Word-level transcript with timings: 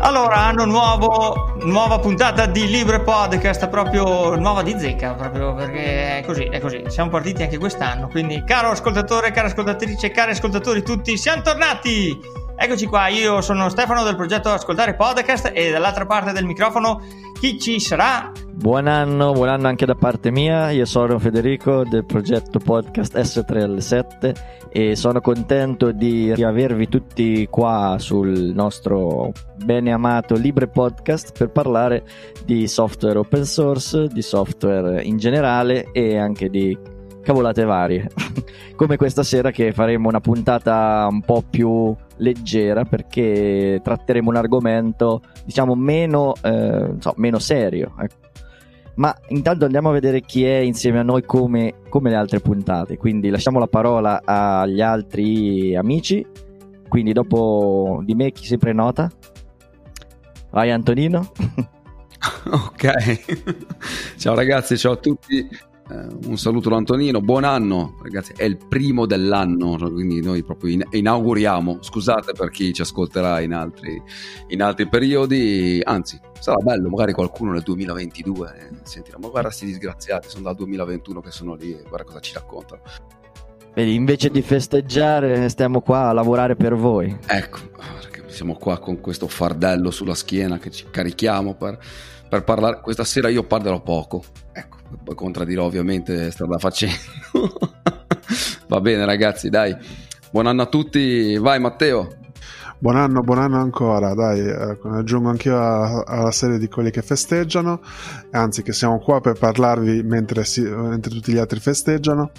Allora, 0.00 0.46
anno 0.46 0.64
nuovo, 0.64 1.52
nuova 1.62 2.00
puntata 2.00 2.46
di 2.46 2.66
Libre 2.66 3.02
Podcast, 3.02 3.68
proprio 3.68 4.34
nuova 4.34 4.62
di 4.62 4.74
zecca, 4.76 5.14
proprio 5.14 5.54
perché 5.54 6.18
è 6.18 6.24
così, 6.24 6.46
è 6.46 6.58
così. 6.58 6.82
Siamo 6.88 7.10
partiti 7.10 7.44
anche 7.44 7.58
quest'anno, 7.58 8.08
quindi 8.08 8.42
caro 8.44 8.70
ascoltatore, 8.70 9.30
cara 9.30 9.46
ascoltatrice, 9.46 10.10
cari 10.10 10.32
ascoltatori 10.32 10.82
tutti, 10.82 11.16
siamo 11.16 11.42
tornati! 11.42 12.47
Eccoci 12.60 12.86
qua, 12.86 13.06
io 13.06 13.40
sono 13.40 13.68
Stefano 13.68 14.02
del 14.02 14.16
progetto 14.16 14.48
Ascoltare 14.48 14.96
Podcast 14.96 15.52
e 15.54 15.70
dall'altra 15.70 16.06
parte 16.06 16.32
del 16.32 16.44
microfono 16.44 17.00
chi 17.38 17.56
ci 17.56 17.78
sarà? 17.78 18.32
Buon 18.52 18.88
anno, 18.88 19.30
buon 19.30 19.48
anno 19.48 19.68
anche 19.68 19.86
da 19.86 19.94
parte 19.94 20.32
mia, 20.32 20.70
io 20.70 20.84
sono 20.84 21.20
Federico 21.20 21.84
del 21.84 22.04
progetto 22.04 22.58
podcast 22.58 23.16
S3L7 23.16 24.70
e 24.70 24.96
sono 24.96 25.20
contento 25.20 25.92
di 25.92 26.32
avervi 26.32 26.88
tutti 26.88 27.46
qua 27.48 27.94
sul 28.00 28.50
nostro 28.52 29.30
bene 29.54 29.92
amato 29.92 30.34
Libre 30.34 30.66
Podcast 30.66 31.38
per 31.38 31.50
parlare 31.50 32.02
di 32.44 32.66
software 32.66 33.20
open 33.20 33.44
source, 33.44 34.08
di 34.08 34.20
software 34.20 35.00
in 35.04 35.16
generale 35.16 35.92
e 35.92 36.18
anche 36.18 36.48
di 36.48 36.76
cavolate 37.28 37.64
varie. 37.64 38.08
Come 38.74 38.96
questa 38.96 39.22
sera 39.22 39.50
che 39.50 39.72
faremo 39.72 40.08
una 40.08 40.20
puntata 40.20 41.06
un 41.10 41.20
po' 41.20 41.42
più 41.48 41.94
leggera 42.16 42.84
perché 42.84 43.80
tratteremo 43.82 44.30
un 44.30 44.36
argomento 44.36 45.20
diciamo 45.44 45.74
meno, 45.74 46.32
eh, 46.42 46.94
so, 46.98 47.12
meno 47.16 47.38
serio. 47.38 47.92
Ecco. 48.00 48.14
Ma 48.94 49.14
intanto 49.28 49.66
andiamo 49.66 49.90
a 49.90 49.92
vedere 49.92 50.22
chi 50.22 50.44
è 50.44 50.56
insieme 50.56 51.00
a 51.00 51.02
noi 51.02 51.22
come, 51.22 51.74
come 51.90 52.08
le 52.08 52.16
altre 52.16 52.40
puntate. 52.40 52.96
Quindi 52.96 53.28
lasciamo 53.28 53.58
la 53.58 53.66
parola 53.66 54.22
agli 54.24 54.80
altri 54.80 55.76
amici. 55.76 56.26
Quindi 56.88 57.12
dopo 57.12 58.00
di 58.04 58.14
me 58.14 58.32
chi 58.32 58.46
si 58.46 58.56
prenota? 58.56 59.10
Vai 60.50 60.70
Antonino. 60.70 61.30
ok, 62.50 64.16
ciao 64.16 64.34
ragazzi, 64.34 64.78
ciao 64.78 64.92
a 64.92 64.96
tutti. 64.96 65.46
Uh, 65.88 66.28
un 66.28 66.36
saluto 66.36 66.68
da 66.68 66.76
Antonino, 66.76 67.22
buon 67.22 67.44
anno 67.44 67.96
ragazzi, 68.02 68.34
è 68.36 68.44
il 68.44 68.58
primo 68.58 69.06
dell'anno, 69.06 69.78
quindi 69.90 70.20
noi 70.20 70.42
proprio 70.42 70.72
in- 70.72 70.86
inauguriamo, 70.90 71.78
scusate 71.80 72.32
per 72.32 72.50
chi 72.50 72.74
ci 72.74 72.82
ascolterà 72.82 73.40
in 73.40 73.54
altri, 73.54 74.02
in 74.48 74.60
altri, 74.60 74.86
periodi, 74.86 75.80
anzi 75.82 76.20
sarà 76.38 76.58
bello, 76.58 76.90
magari 76.90 77.14
qualcuno 77.14 77.52
nel 77.52 77.62
2022 77.62 78.54
eh, 78.54 78.74
sentirà, 78.82 79.16
ma 79.18 79.28
guarda 79.28 79.48
questi 79.48 79.64
disgraziati, 79.64 80.28
sono 80.28 80.42
dal 80.42 80.56
2021 80.56 81.20
che 81.20 81.30
sono 81.30 81.54
lì, 81.54 81.74
guarda 81.88 82.04
cosa 82.04 82.20
ci 82.20 82.34
raccontano. 82.34 82.82
Vedi, 83.72 83.94
invece 83.94 84.28
di 84.28 84.42
festeggiare 84.42 85.48
stiamo 85.48 85.80
qua 85.80 86.08
a 86.08 86.12
lavorare 86.12 86.54
per 86.54 86.74
voi. 86.74 87.16
Ecco, 87.26 87.60
siamo 88.26 88.56
qua 88.56 88.78
con 88.78 89.00
questo 89.00 89.26
fardello 89.26 89.90
sulla 89.90 90.14
schiena 90.14 90.58
che 90.58 90.70
ci 90.70 90.84
carichiamo 90.90 91.54
per, 91.54 91.78
per 92.28 92.44
parlare, 92.44 92.80
questa 92.82 93.04
sera 93.04 93.30
io 93.30 93.44
parlerò 93.44 93.80
poco, 93.80 94.22
ecco 94.52 94.77
contraddirò 95.14 95.64
ovviamente 95.64 96.30
strada 96.30 96.58
facendo. 96.58 96.96
Va 98.68 98.80
bene 98.80 99.04
ragazzi, 99.04 99.48
dai. 99.48 99.76
Buon 100.30 100.46
anno 100.46 100.62
a 100.62 100.66
tutti, 100.66 101.38
vai 101.38 101.58
Matteo. 101.58 102.18
Buon 102.80 102.96
anno, 102.96 103.22
buon 103.22 103.38
anno 103.38 103.58
ancora, 103.58 104.14
dai, 104.14 104.38
eh, 104.38 104.78
aggiungo 104.84 105.30
anch'io 105.30 105.58
alla 106.04 106.30
serie 106.30 106.58
di 106.58 106.68
quelli 106.68 106.90
che 106.90 107.02
festeggiano, 107.02 107.80
anzi 108.30 108.62
che 108.62 108.72
siamo 108.72 109.00
qua 109.00 109.20
per 109.20 109.36
parlarvi 109.36 110.04
mentre, 110.04 110.44
si, 110.44 110.60
mentre 110.60 111.10
tutti 111.10 111.32
gli 111.32 111.38
altri 111.38 111.58
festeggiano. 111.58 112.30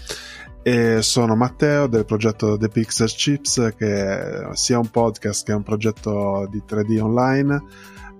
E 0.61 1.01
sono 1.01 1.35
Matteo 1.35 1.87
del 1.87 2.05
progetto 2.05 2.57
The 2.57 2.69
Pixel 2.69 3.09
Chips, 3.09 3.73
che 3.75 4.47
sia 4.53 4.77
un 4.77 4.87
podcast 4.87 5.45
che 5.45 5.51
un 5.51 5.63
progetto 5.63 6.47
di 6.49 6.61
3D 6.65 7.01
online 7.01 7.63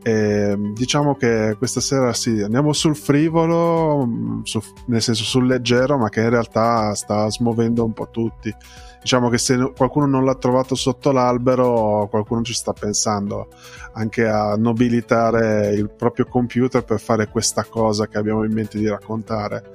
e 0.10 0.58
diciamo 0.74 1.16
che 1.16 1.56
questa 1.58 1.80
sera 1.80 2.14
sì, 2.14 2.42
andiamo 2.42 2.74
sul 2.74 2.96
frivolo, 2.96 4.42
su, 4.44 4.60
nel 4.88 5.02
senso 5.02 5.24
sul 5.24 5.46
leggero, 5.46 5.98
ma 5.98 6.10
che 6.10 6.22
in 6.22 6.30
realtà 6.30 6.94
sta 6.96 7.30
smuovendo 7.30 7.86
un 7.86 7.94
po' 7.94 8.10
tutti. 8.10 8.54
Diciamo 9.02 9.30
che 9.30 9.38
se 9.38 9.72
qualcuno 9.76 10.08
non 10.08 10.26
l'ha 10.26 10.36
trovato 10.36 10.76
sotto 10.76 11.12
l'albero, 11.12 12.08
qualcuno 12.10 12.42
ci 12.42 12.54
sta 12.54 12.74
pensando 12.74 13.48
anche 13.94 14.28
a 14.28 14.56
nobilitare 14.58 15.74
il 15.74 15.90
proprio 15.90 16.26
computer 16.26 16.84
per 16.84 17.00
fare 17.00 17.28
questa 17.28 17.64
cosa 17.64 18.08
che 18.08 18.18
abbiamo 18.18 18.44
in 18.44 18.52
mente 18.52 18.78
di 18.78 18.88
raccontare 18.88 19.72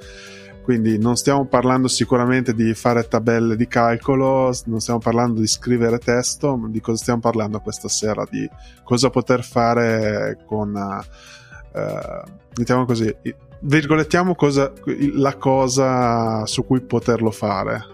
quindi 0.65 0.99
non 0.99 1.15
stiamo 1.17 1.45
parlando 1.45 1.89
sicuramente 1.89 2.55
di 2.55 2.73
fare 2.73 3.07
tabelle 3.07 3.55
di 3.55 3.69
calcolo, 3.69 4.51
non 4.65 4.81
stiamo 4.81 4.99
parlando 4.99 5.39
di 5.39 5.47
scrivere 5.47 5.99
testo, 5.99 6.57
ma 6.57 6.69
di 6.69 6.81
cosa 6.81 7.03
stiamo 7.03 7.21
parlando 7.21 7.61
questa 7.61 7.89
sera, 7.89 8.27
di 8.29 8.49
cosa 8.83 9.11
poter 9.11 9.45
fare 9.45 10.39
con, 10.47 10.75
eh, 10.75 12.23
diciamo 12.55 12.87
così, 12.87 13.15
virgolettiamo 13.61 14.35
cosa, 14.35 14.73
la 15.13 15.37
cosa 15.37 16.47
su 16.47 16.65
cui 16.65 16.81
poterlo 16.81 17.31
fare, 17.31 17.85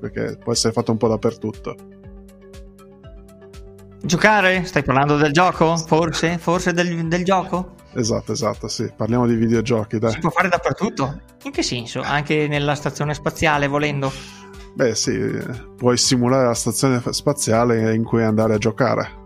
perché 0.00 0.38
può 0.42 0.52
essere 0.52 0.72
fatto 0.72 0.92
un 0.92 0.96
po' 0.96 1.08
dappertutto. 1.08 1.76
Giocare? 4.00 4.64
Stai 4.64 4.82
parlando 4.82 5.18
del 5.18 5.32
gioco? 5.32 5.76
Forse? 5.76 6.38
Forse 6.38 6.72
del, 6.72 7.08
del 7.08 7.24
gioco? 7.24 7.75
Esatto, 7.96 8.32
esatto, 8.32 8.68
sì. 8.68 8.92
Parliamo 8.94 9.26
di 9.26 9.34
videogiochi, 9.34 9.98
dai. 9.98 10.12
Si 10.12 10.18
può 10.18 10.30
fare 10.30 10.48
dappertutto? 10.48 11.20
In 11.44 11.50
che 11.50 11.62
senso? 11.62 12.02
Anche 12.02 12.46
nella 12.46 12.74
stazione 12.74 13.14
spaziale, 13.14 13.66
volendo? 13.66 14.12
Beh, 14.74 14.94
sì, 14.94 15.18
puoi 15.76 15.96
simulare 15.96 16.44
la 16.44 16.54
stazione 16.54 17.02
spaziale 17.10 17.94
in 17.94 18.04
cui 18.04 18.22
andare 18.22 18.54
a 18.54 18.58
giocare. 18.58 19.24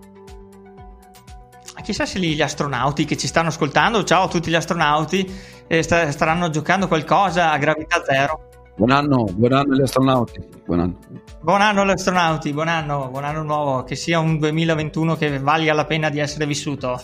Chissà 1.82 2.06
se 2.06 2.20
lì 2.20 2.34
gli 2.34 2.42
astronauti 2.42 3.04
che 3.04 3.16
ci 3.16 3.26
stanno 3.26 3.48
ascoltando, 3.48 4.04
ciao 4.04 4.24
a 4.24 4.28
tutti 4.28 4.48
gli 4.48 4.54
astronauti, 4.54 5.28
eh, 5.66 5.82
st- 5.82 6.08
staranno 6.10 6.48
giocando 6.50 6.86
qualcosa 6.86 7.50
a 7.50 7.58
gravità 7.58 8.04
zero. 8.04 8.48
Buon 8.76 8.92
anno, 8.92 9.24
buon 9.24 9.52
anno 9.52 9.74
agli 9.74 9.82
astronauti. 9.82 10.40
Buon 10.64 10.80
anno. 10.80 10.98
Buon 11.40 11.60
anno 11.62 11.80
agli 11.80 11.90
astronauti, 11.90 12.52
buon 12.52 12.68
anno, 12.68 13.08
buon 13.08 13.24
anno 13.24 13.42
nuovo, 13.42 13.82
che 13.82 13.96
sia 13.96 14.20
un 14.20 14.38
2021 14.38 15.16
che 15.16 15.38
valga 15.40 15.74
la 15.74 15.84
pena 15.84 16.10
di 16.10 16.20
essere 16.20 16.46
vissuto. 16.46 17.02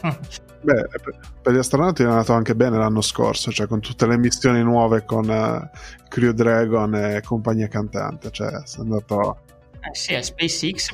Beh, 0.66 0.84
per 1.43 1.54
gli 1.54 1.59
astronauti 1.59 2.03
è 2.03 2.06
andato 2.06 2.32
anche 2.32 2.56
bene 2.56 2.77
l'anno 2.77 3.00
scorso, 3.00 3.53
cioè 3.53 3.69
con 3.69 3.78
tutte 3.78 4.04
le 4.04 4.19
missioni 4.19 4.65
nuove 4.65 5.04
con 5.04 5.28
uh, 5.28 6.09
Crew 6.09 6.32
Dragon 6.32 6.93
e 6.93 7.22
compagnia 7.22 7.69
cantante, 7.69 8.32
cioè 8.32 8.49
è 8.49 8.81
andato... 8.81 9.38
Eh 9.75 9.94
sì, 9.94 10.15
è 10.15 10.22
SpaceX 10.22 10.88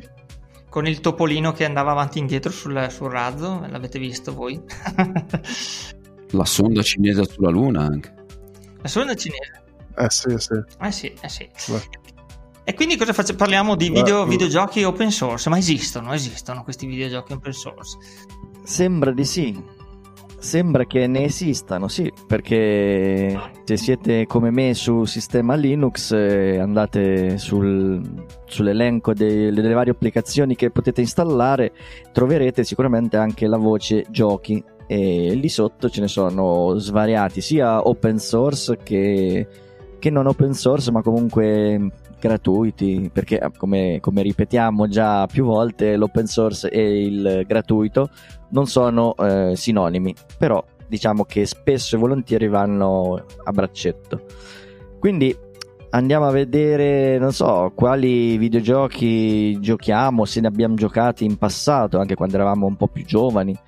con 0.68 0.86
il 0.86 1.00
topolino 1.00 1.52
che 1.52 1.64
andava 1.64 1.92
avanti 1.92 2.18
e 2.18 2.20
indietro 2.20 2.52
sul, 2.52 2.86
sul 2.90 3.10
razzo, 3.10 3.64
l'avete 3.66 3.98
visto 3.98 4.34
voi? 4.34 4.60
la 6.32 6.44
sonda 6.44 6.82
cinese 6.82 7.24
sulla 7.24 7.50
Luna 7.50 7.80
anche. 7.80 8.14
La 8.82 8.88
sonda 8.88 9.14
cinese? 9.14 9.62
Eh 9.96 10.10
sì, 10.10 10.36
sì. 10.36 10.62
Eh 10.80 10.92
sì, 10.92 11.14
eh 11.18 11.28
sì. 11.30 11.48
E 12.64 12.74
quindi 12.74 12.98
cosa 12.98 13.14
facciamo? 13.14 13.38
Parliamo 13.38 13.74
di 13.74 13.88
video, 13.88 14.26
videogiochi 14.26 14.84
open 14.84 15.10
source, 15.10 15.48
ma 15.48 15.56
esistono, 15.56 16.12
esistono 16.12 16.62
questi 16.62 16.84
videogiochi 16.84 17.32
open 17.32 17.52
source? 17.52 17.96
Sembra 18.62 19.12
di 19.12 19.24
sì. 19.24 19.80
Sembra 20.38 20.86
che 20.86 21.06
ne 21.06 21.22
esistano, 21.22 21.86
sì, 21.86 22.12
perché 22.26 23.38
se 23.62 23.76
siete 23.76 24.26
come 24.26 24.50
me 24.50 24.74
su 24.74 25.04
sistema 25.04 25.54
Linux 25.54 26.10
eh, 26.10 26.58
andate 26.58 27.38
sul, 27.38 28.02
sull'elenco 28.46 29.14
dei, 29.14 29.52
delle 29.52 29.72
varie 29.72 29.92
applicazioni 29.92 30.56
che 30.56 30.70
potete 30.70 31.00
installare, 31.00 31.72
troverete 32.10 32.64
sicuramente 32.64 33.16
anche 33.16 33.46
la 33.46 33.56
voce 33.56 34.04
giochi 34.10 34.60
e 34.88 35.32
lì 35.32 35.48
sotto 35.48 35.88
ce 35.88 36.00
ne 36.00 36.08
sono 36.08 36.76
svariati, 36.76 37.40
sia 37.40 37.86
open 37.86 38.18
source 38.18 38.78
che, 38.82 39.46
che 40.00 40.10
non 40.10 40.26
open 40.26 40.54
source, 40.54 40.90
ma 40.90 41.02
comunque 41.02 41.88
gratuiti, 42.22 43.10
perché 43.12 43.40
eh, 43.40 43.50
come, 43.56 43.98
come, 44.00 44.22
ripetiamo 44.22 44.86
già 44.86 45.26
più 45.26 45.44
volte, 45.44 45.96
l'open 45.96 46.26
source 46.26 46.70
e 46.70 47.04
il 47.04 47.44
gratuito 47.46 48.10
non 48.50 48.66
sono 48.66 49.16
eh, 49.16 49.56
sinonimi, 49.56 50.14
però 50.38 50.64
diciamo 50.86 51.24
che 51.24 51.44
spesso 51.46 51.96
e 51.96 51.98
volentieri 51.98 52.46
vanno 52.46 53.24
a 53.42 53.50
braccetto. 53.50 54.22
Quindi 55.00 55.36
andiamo 55.90 56.26
a 56.26 56.30
vedere, 56.30 57.18
non 57.18 57.32
so, 57.32 57.72
quali 57.74 58.36
videogiochi 58.36 59.58
giochiamo, 59.58 60.24
se 60.24 60.40
ne 60.40 60.46
abbiamo 60.46 60.74
giocati 60.74 61.24
in 61.24 61.36
passato, 61.36 61.98
anche 61.98 62.14
quando 62.14 62.36
eravamo 62.36 62.66
un 62.66 62.76
po' 62.76 62.86
più 62.86 63.04
giovani, 63.04 63.58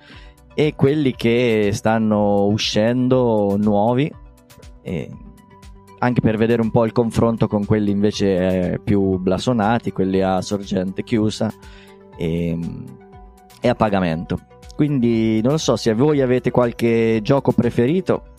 e 0.53 0.73
quelli 0.75 1.13
che 1.13 1.71
stanno 1.73 2.45
uscendo 2.45 3.57
nuovi. 3.59 4.09
Anche 6.05 6.21
per 6.21 6.37
vedere 6.37 6.61
un 6.61 6.71
po' 6.71 6.85
il 6.85 6.91
confronto 6.91 7.47
con 7.47 7.65
quelli 7.65 7.91
invece 7.91 8.71
eh, 8.73 8.79
più 8.79 9.17
blasonati, 9.17 9.91
quelli 9.91 10.21
a 10.21 10.41
sorgente 10.41 11.03
chiusa 11.03 11.51
e, 12.17 12.57
e, 13.59 13.67
a 13.67 13.75
pagamento. 13.75 14.39
Quindi 14.75 15.41
non 15.41 15.57
so 15.57 15.75
se 15.75 15.93
voi 15.93 16.21
avete 16.21 16.51
qualche 16.51 17.19
gioco 17.21 17.51
preferito 17.51 18.33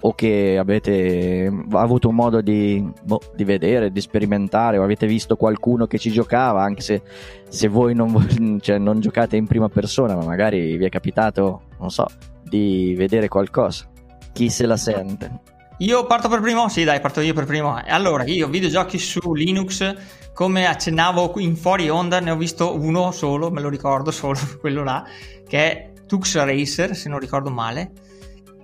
o 0.00 0.14
che 0.14 0.58
avete 0.58 1.50
avuto 1.70 2.12
modo 2.12 2.40
di, 2.40 2.86
boh, 3.02 3.20
di, 3.34 3.44
vedere, 3.44 3.90
di 3.90 4.00
sperimentare 4.00 4.78
o 4.78 4.84
avete 4.84 5.06
visto 5.06 5.36
qualcuno 5.36 5.86
che 5.86 5.98
ci 5.98 6.10
giocava, 6.10 6.62
anche 6.62 6.82
se, 6.82 7.02
se 7.48 7.68
voi 7.68 7.94
non, 7.94 8.14
cioè, 8.60 8.78
non 8.78 9.00
giocate 9.00 9.36
in 9.36 9.46
prima 9.46 9.68
persona, 9.68 10.14
ma 10.14 10.24
magari 10.24 10.76
vi 10.76 10.84
è 10.84 10.88
capitato, 10.90 11.62
non 11.78 11.90
so, 11.90 12.06
di 12.42 12.94
vedere 12.96 13.28
qualcosa. 13.28 13.86
Chi 14.32 14.50
se 14.50 14.66
la 14.66 14.76
sente? 14.76 15.52
Io 15.78 16.06
parto 16.06 16.28
per 16.28 16.40
primo? 16.40 16.68
Sì, 16.68 16.84
dai, 16.84 17.00
parto 17.00 17.20
io 17.20 17.34
per 17.34 17.46
primo. 17.46 17.80
Allora, 17.86 18.24
io 18.24 18.48
videogiochi 18.48 18.98
su 18.98 19.34
Linux, 19.34 19.94
come 20.32 20.66
accennavo 20.66 21.34
in 21.36 21.56
fuori 21.56 21.88
onda, 21.88 22.20
ne 22.20 22.30
ho 22.30 22.36
visto 22.36 22.78
uno 22.78 23.10
solo, 23.10 23.50
me 23.50 23.60
lo 23.60 23.68
ricordo 23.68 24.10
solo, 24.10 24.38
quello 24.60 24.84
là, 24.84 25.04
che 25.48 25.58
è 25.58 25.92
Tux 26.06 26.36
Racer, 26.36 26.94
se 26.94 27.08
non 27.08 27.18
ricordo 27.18 27.50
male 27.50 27.92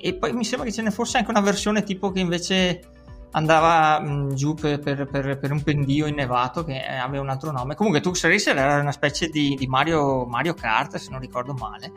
e 0.00 0.14
poi 0.14 0.32
mi 0.32 0.44
sembra 0.44 0.66
che 0.66 0.72
ce 0.72 0.82
ne 0.82 0.90
fosse 0.90 1.18
anche 1.18 1.30
una 1.30 1.40
versione 1.40 1.82
tipo 1.82 2.10
che 2.10 2.20
invece 2.20 2.80
andava 3.32 4.00
mh, 4.00 4.10
mm, 4.10 4.30
giù 4.30 4.54
per, 4.54 4.78
per, 4.80 5.06
per, 5.06 5.38
per, 5.38 5.52
un 5.52 5.62
pendio 5.62 6.06
innevato 6.06 6.64
che 6.64 6.82
eh, 6.82 6.96
aveva 6.96 7.22
un 7.22 7.28
altro 7.28 7.52
nome. 7.52 7.74
Comunque 7.74 8.00
Tux 8.00 8.24
Racer 8.26 8.56
era 8.56 8.80
una 8.80 8.92
specie 8.92 9.28
di, 9.28 9.54
di 9.56 9.66
Mario, 9.66 10.24
Mario, 10.24 10.54
Kart, 10.54 10.96
se 10.96 11.10
non 11.10 11.20
ricordo 11.20 11.52
male, 11.52 11.92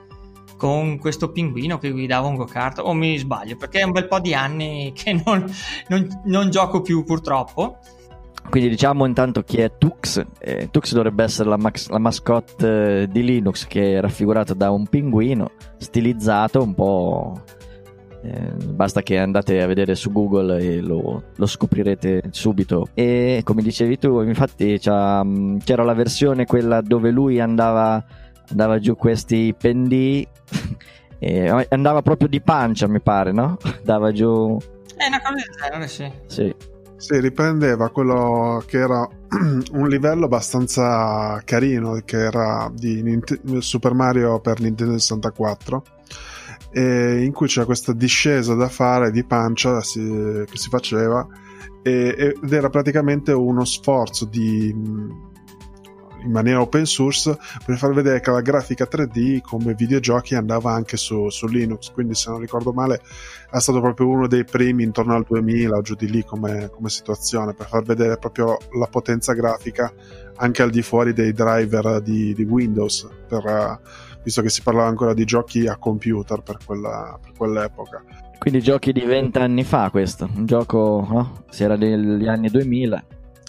con 0.64 0.98
questo 0.98 1.30
pinguino 1.30 1.78
che 1.78 1.92
guidava 1.92 2.26
un 2.26 2.36
go-kart, 2.36 2.80
o 2.80 2.94
mi 2.94 3.18
sbaglio, 3.18 3.58
perché 3.58 3.82
è 3.82 3.84
un 3.84 3.92
bel 3.92 4.08
po' 4.08 4.22
di 4.22 4.34
anni 4.34 4.94
che 4.96 5.12
non, 5.12 5.46
non, 5.90 6.08
non 6.24 6.50
gioco 6.50 6.80
più 6.80 7.04
purtroppo. 7.04 7.80
Quindi 8.50 8.70
diciamo 8.70 9.06
intanto 9.06 9.42
chi 9.44 9.58
è 9.58 9.74
Tux. 9.78 10.26
Eh, 10.40 10.70
Tux 10.72 10.94
dovrebbe 10.94 11.26
essere 11.26 11.50
la, 11.50 11.58
max, 11.58 11.90
la 11.90 12.00
mascotte 12.00 13.02
eh, 13.02 13.08
di 13.10 13.24
Linux 13.26 13.68
che 13.68 13.98
è 13.98 14.00
raffigurata 14.00 14.54
da 14.54 14.72
un 14.72 14.88
pinguino 14.88 15.52
stilizzato 15.78 16.62
un 16.62 16.74
po' 16.74 17.42
Eh, 18.26 18.54
basta 18.72 19.02
che 19.02 19.18
andate 19.18 19.62
a 19.62 19.68
vedere 19.68 19.96
su 19.96 20.10
Google 20.10 20.58
e 20.58 20.80
lo, 20.80 21.24
lo 21.36 21.46
scoprirete 21.46 22.24
subito. 22.32 22.88
E 22.94 23.42
come 23.44 23.62
dicevi 23.62 23.98
tu, 23.98 24.22
infatti 24.22 24.80
mm, 24.80 25.58
c'era 25.58 25.84
la 25.84 25.94
versione 25.94 26.46
quella 26.46 26.80
dove 26.80 27.12
lui 27.12 27.42
andava, 27.42 28.02
andava 28.50 28.80
giù 28.80 28.96
questi 28.96 29.54
pendii. 29.58 30.28
e 31.20 31.68
andava 31.70 32.02
proprio 32.02 32.28
di 32.28 32.42
pancia, 32.42 32.88
mi 32.88 33.00
pare, 33.00 33.32
no? 33.32 33.58
Andava 33.80 34.12
giù. 34.12 34.58
È 34.96 35.08
una 35.08 35.22
cosa 35.22 35.36
del 35.36 35.56
genere, 35.60 35.88
sì. 35.88 36.12
Sì. 36.28 36.56
Sì, 36.98 37.20
riprendeva 37.20 37.90
quello 37.90 38.64
che 38.66 38.78
era 38.78 39.06
un 39.74 39.88
livello 39.90 40.26
abbastanza 40.26 41.42
carino, 41.44 42.00
che 42.06 42.18
era 42.18 42.72
di 42.74 43.02
Nint- 43.02 43.58
Super 43.58 43.94
Mario 43.94 44.40
per 44.40 44.62
Nintendo 44.62 44.98
64 44.98 45.84
in 46.76 47.32
cui 47.34 47.46
c'era 47.46 47.66
questa 47.66 47.94
discesa 47.94 48.56
da 48.56 48.68
fare 48.68 49.12
di 49.12 49.24
pancia 49.24 49.80
si, 49.82 50.44
che 50.50 50.58
si 50.58 50.70
faceva 50.70 51.28
e, 51.84 52.36
ed 52.42 52.52
era 52.52 52.70
praticamente 52.70 53.32
uno 53.32 53.66
sforzo 53.66 54.26
di 54.26 54.74
in 56.24 56.32
maniera 56.32 56.62
open 56.62 56.86
source 56.86 57.38
per 57.66 57.78
far 57.78 57.94
vedere 57.94 58.20
che 58.20 58.32
la 58.32 58.42
grafica 58.42 58.88
3D 58.90 59.42
come 59.42 59.74
videogiochi 59.74 60.36
andava 60.36 60.72
anche 60.72 60.98
su, 60.98 61.30
su, 61.30 61.48
Linux 61.48 61.92
quindi 61.92 62.16
se 62.16 62.30
non 62.30 62.40
ricordo 62.40 62.72
male 62.72 63.02
è 63.52 63.60
stato 63.60 63.80
proprio 63.82 64.08
uno 64.08 64.28
dei 64.28 64.44
primi 64.44 64.84
intorno 64.84 65.16
al 65.16 65.26
2000 65.28 65.76
o 65.76 65.82
giù 65.82 65.96
di 65.96 66.10
lì 66.10 66.24
come, 66.24 66.70
come 66.70 66.90
situazione 66.90 67.54
per 67.54 67.68
far 67.68 67.84
vedere 67.84 68.18
proprio 68.18 68.58
la 68.78 68.88
potenza 68.88 69.34
grafica 69.34 69.94
anche 70.38 70.62
al 70.62 70.70
di 70.70 70.82
fuori 70.82 71.14
dei 71.14 71.32
driver 71.32 72.02
di, 72.02 72.34
di 72.34 72.44
Windows 72.44 73.08
per 73.28 73.80
visto 74.24 74.42
che 74.42 74.50
si 74.50 74.62
parlava 74.62 74.88
ancora 74.88 75.14
di 75.14 75.26
giochi 75.26 75.68
a 75.68 75.78
computer 75.78 76.42
per, 76.42 76.58
quella, 76.66 77.20
per 77.22 77.34
quell'epoca. 77.38 78.04
Quindi 78.40 78.62
giochi 78.62 78.92
di 78.92 79.02
vent'anni 79.02 79.64
fa 79.64 79.90
questo, 79.90 80.30
un 80.34 80.46
gioco, 80.46 81.06
no? 81.10 81.44
Si 81.50 81.64
era 81.64 81.76
negli 81.76 82.28
anni 82.28 82.50
2000. 82.50 83.04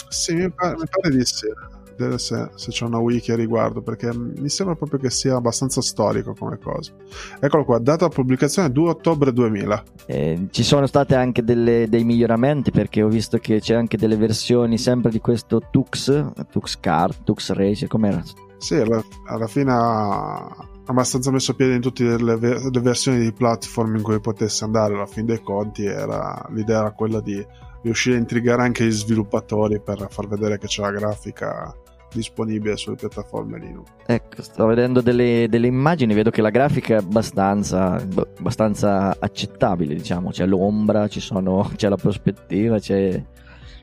Sì, 0.08 0.34
mi 0.34 0.50
pare, 0.50 0.76
mi 0.76 0.84
pare 0.88 1.16
di 1.16 1.24
sì. 1.24 1.48
Se, 1.96 2.50
se, 2.54 2.70
c'è 2.70 2.84
una 2.84 2.98
wiki 2.98 3.32
a 3.32 3.36
riguardo 3.36 3.80
perché 3.82 4.10
mi 4.14 4.48
sembra 4.48 4.74
proprio 4.74 4.98
che 4.98 5.10
sia 5.10 5.36
abbastanza 5.36 5.80
storico 5.80 6.34
come 6.34 6.58
cosa 6.58 6.92
eccolo 7.40 7.64
qua 7.64 7.78
data 7.78 8.08
pubblicazione 8.08 8.70
2 8.70 8.88
ottobre 8.88 9.32
2000 9.32 9.84
eh, 10.06 10.46
ci 10.50 10.62
sono 10.62 10.86
state 10.86 11.14
anche 11.14 11.44
delle, 11.44 11.86
dei 11.88 12.04
miglioramenti 12.04 12.70
perché 12.70 13.02
ho 13.02 13.08
visto 13.08 13.38
che 13.38 13.60
c'è 13.60 13.74
anche 13.74 13.96
delle 13.96 14.16
versioni 14.16 14.76
sempre 14.76 15.10
di 15.10 15.20
questo 15.20 15.62
Tux 15.70 16.32
Tux 16.50 16.80
Kart 16.80 17.22
Tux 17.22 17.52
Race 17.52 17.86
com'era 17.86 18.22
sì, 18.64 18.76
alla, 18.76 19.04
alla 19.26 19.46
fine 19.46 19.72
ha 19.72 20.68
abbastanza 20.86 21.30
messo 21.30 21.54
piede 21.54 21.74
in 21.74 21.80
tutte 21.80 22.16
le, 22.16 22.36
le, 22.38 22.80
versioni 22.80 23.18
di 23.20 23.32
platform 23.32 23.96
in 23.96 24.02
cui 24.02 24.20
potesse 24.20 24.64
andare. 24.64 24.94
Alla 24.94 25.06
fin 25.06 25.26
dei 25.26 25.42
conti, 25.42 25.84
era, 25.84 26.46
l'idea 26.50 26.80
era 26.80 26.92
quella 26.92 27.20
di 27.20 27.44
riuscire 27.84 28.16
a 28.16 28.18
intrigare 28.18 28.62
anche 28.62 28.84
gli 28.84 28.90
sviluppatori 28.90 29.80
per 29.80 30.06
far 30.10 30.26
vedere 30.26 30.58
che 30.58 30.66
c'è 30.66 30.82
la 30.82 30.90
grafica 30.90 31.72
disponibile 32.12 32.76
sulle 32.76 32.96
piattaforme 32.96 33.58
Linux. 33.58 33.88
Ecco, 34.06 34.42
sto 34.42 34.66
vedendo 34.66 35.00
delle, 35.00 35.46
delle 35.48 35.66
immagini, 35.66 36.14
vedo 36.14 36.30
che 36.30 36.40
la 36.40 36.50
grafica 36.50 36.94
è 36.94 36.98
abbastanza, 36.98 37.94
abbastanza 38.38 39.16
accettabile, 39.18 39.94
diciamo, 39.94 40.30
c'è 40.30 40.46
l'ombra, 40.46 41.06
sono, 41.08 41.70
c'è 41.76 41.88
la 41.88 41.96
prospettiva, 41.96 42.78
c'è 42.78 43.22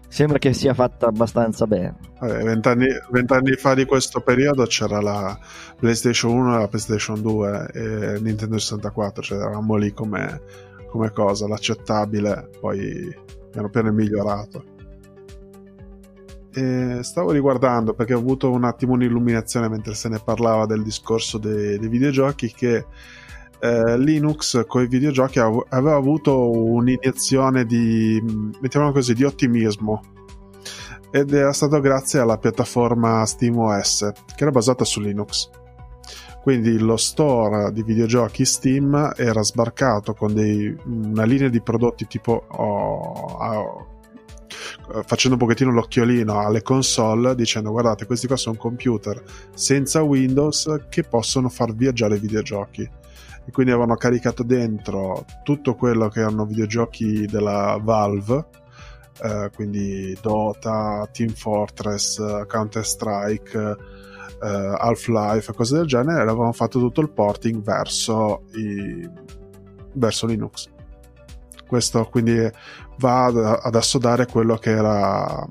sembra 0.07 0.39
che 0.39 0.51
sia 0.51 0.73
fatta 0.73 1.07
abbastanza 1.07 1.65
bene. 1.67 1.95
Vent'anni, 2.19 2.87
vent'anni 3.11 3.53
fa 3.53 3.73
di 3.73 3.85
questo 3.85 4.19
periodo 4.19 4.65
c'era 4.65 4.99
la 4.99 5.39
PlayStation 5.77 6.33
1 6.33 6.55
e 6.55 6.59
la 6.59 6.67
PlayStation 6.67 7.21
2 7.21 7.69
e 7.73 8.19
Nintendo 8.19 8.57
64, 8.57 9.21
cioè 9.21 9.37
eravamo 9.37 9.75
lì 9.75 9.93
come, 9.93 10.41
come 10.89 11.11
cosa, 11.11 11.47
l'accettabile, 11.47 12.49
poi 12.59 13.39
piano 13.51 13.69
piano 13.69 13.89
è 13.89 13.91
migliorato. 13.91 14.63
E 16.53 16.99
stavo 17.03 17.31
riguardando 17.31 17.93
perché 17.93 18.13
ho 18.13 18.19
avuto 18.19 18.51
un 18.51 18.63
attimo 18.63 18.93
un'illuminazione 18.93 19.69
mentre 19.69 19.93
se 19.93 20.09
ne 20.09 20.19
parlava 20.23 20.65
del 20.65 20.83
discorso 20.83 21.37
dei, 21.37 21.77
dei 21.77 21.87
videogiochi 21.87 22.51
che 22.51 22.85
eh, 23.59 23.97
Linux 23.97 24.65
con 24.65 24.81
i 24.81 24.87
videogiochi 24.87 25.39
aveva 25.39 25.95
avuto 25.95 26.49
un'iniezione 26.49 27.65
di, 27.65 28.21
mettiamolo 28.59 28.91
così, 28.91 29.13
di 29.13 29.23
ottimismo 29.23 30.01
ed 31.11 31.31
era 31.33 31.53
stato 31.53 31.79
grazie 31.79 32.19
alla 32.19 32.37
piattaforma 32.37 33.25
SteamOS 33.25 34.11
che 34.35 34.43
era 34.43 34.51
basata 34.51 34.83
su 34.83 34.99
Linux. 34.99 35.49
Quindi 36.41 36.79
lo 36.79 36.97
store 36.97 37.71
di 37.71 37.83
videogiochi 37.83 38.45
Steam 38.45 39.13
era 39.15 39.43
sbarcato 39.43 40.13
con 40.13 40.33
dei, 40.33 40.75
una 40.85 41.23
linea 41.23 41.49
di 41.49 41.61
prodotti 41.61 42.07
tipo 42.07 42.45
oh, 42.47 43.37
oh, 43.37 43.87
facendo 45.05 45.37
un 45.37 45.43
pochettino 45.43 45.71
l'occhiolino 45.71 46.39
alle 46.39 46.63
console 46.63 47.35
dicendo 47.35 47.69
guardate 47.69 48.05
questi 48.05 48.25
qua 48.25 48.35
sono 48.37 48.57
computer 48.57 49.21
senza 49.53 50.01
Windows 50.01 50.85
che 50.89 51.03
possono 51.03 51.47
far 51.47 51.75
viaggiare 51.75 52.15
i 52.15 52.19
videogiochi. 52.19 52.89
E 53.43 53.51
quindi 53.51 53.71
avevano 53.71 53.95
caricato 53.95 54.43
dentro 54.43 55.25
tutto 55.43 55.75
quello 55.75 56.09
che 56.09 56.19
erano 56.21 56.45
videogiochi 56.45 57.25
della 57.25 57.79
Valve 57.81 58.45
eh, 59.23 59.51
quindi 59.53 60.17
Dota, 60.21 61.07
Team 61.11 61.29
Fortress, 61.29 62.45
Counter 62.47 62.85
Strike 62.85 63.77
eh, 64.41 64.75
Half-Life 64.77 65.51
e 65.51 65.53
cose 65.53 65.77
del 65.77 65.85
genere 65.85 66.21
avevano 66.21 66.51
fatto 66.51 66.79
tutto 66.79 67.01
il 67.01 67.11
porting 67.11 67.61
verso, 67.61 68.43
i, 68.53 69.09
verso 69.93 70.25
Linux. 70.25 70.69
Questo 71.67 72.05
quindi 72.05 72.49
va 72.97 73.25
ad, 73.25 73.37
ad 73.37 73.75
assodare 73.75 74.25
quello 74.25 74.57
che 74.57 74.71
era 74.71 75.47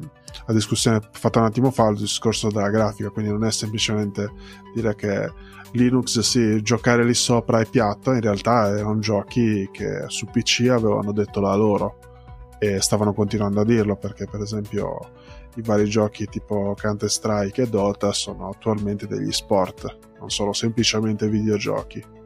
la 0.46 0.54
discussione 0.54 1.00
fatta 1.12 1.38
un 1.38 1.46
attimo 1.46 1.70
fa 1.70 1.88
il 1.88 1.96
discorso 1.96 2.48
della 2.48 2.70
grafica 2.70 3.10
quindi 3.10 3.30
non 3.30 3.44
è 3.44 3.50
semplicemente 3.50 4.32
dire 4.74 4.94
che 4.94 5.32
Linux 5.72 6.18
sì, 6.20 6.62
giocare 6.62 7.04
lì 7.04 7.14
sopra 7.14 7.60
è 7.60 7.66
piatto, 7.66 8.12
in 8.12 8.20
realtà 8.20 8.68
erano 8.68 8.98
giochi 8.98 9.68
che 9.70 10.04
su 10.08 10.26
PC 10.26 10.68
avevano 10.70 11.12
detto 11.12 11.40
la 11.40 11.54
loro 11.54 11.98
e 12.58 12.80
stavano 12.80 13.12
continuando 13.12 13.60
a 13.60 13.64
dirlo 13.64 13.96
perché 13.96 14.26
per 14.26 14.40
esempio 14.40 14.98
i 15.56 15.62
vari 15.62 15.88
giochi 15.88 16.26
tipo 16.26 16.74
Counter 16.80 17.10
Strike 17.10 17.62
e 17.62 17.68
Dota 17.68 18.12
sono 18.12 18.48
attualmente 18.48 19.06
degli 19.06 19.32
sport, 19.32 19.98
non 20.18 20.30
sono 20.30 20.52
semplicemente 20.52 21.28
videogiochi. 21.28 22.18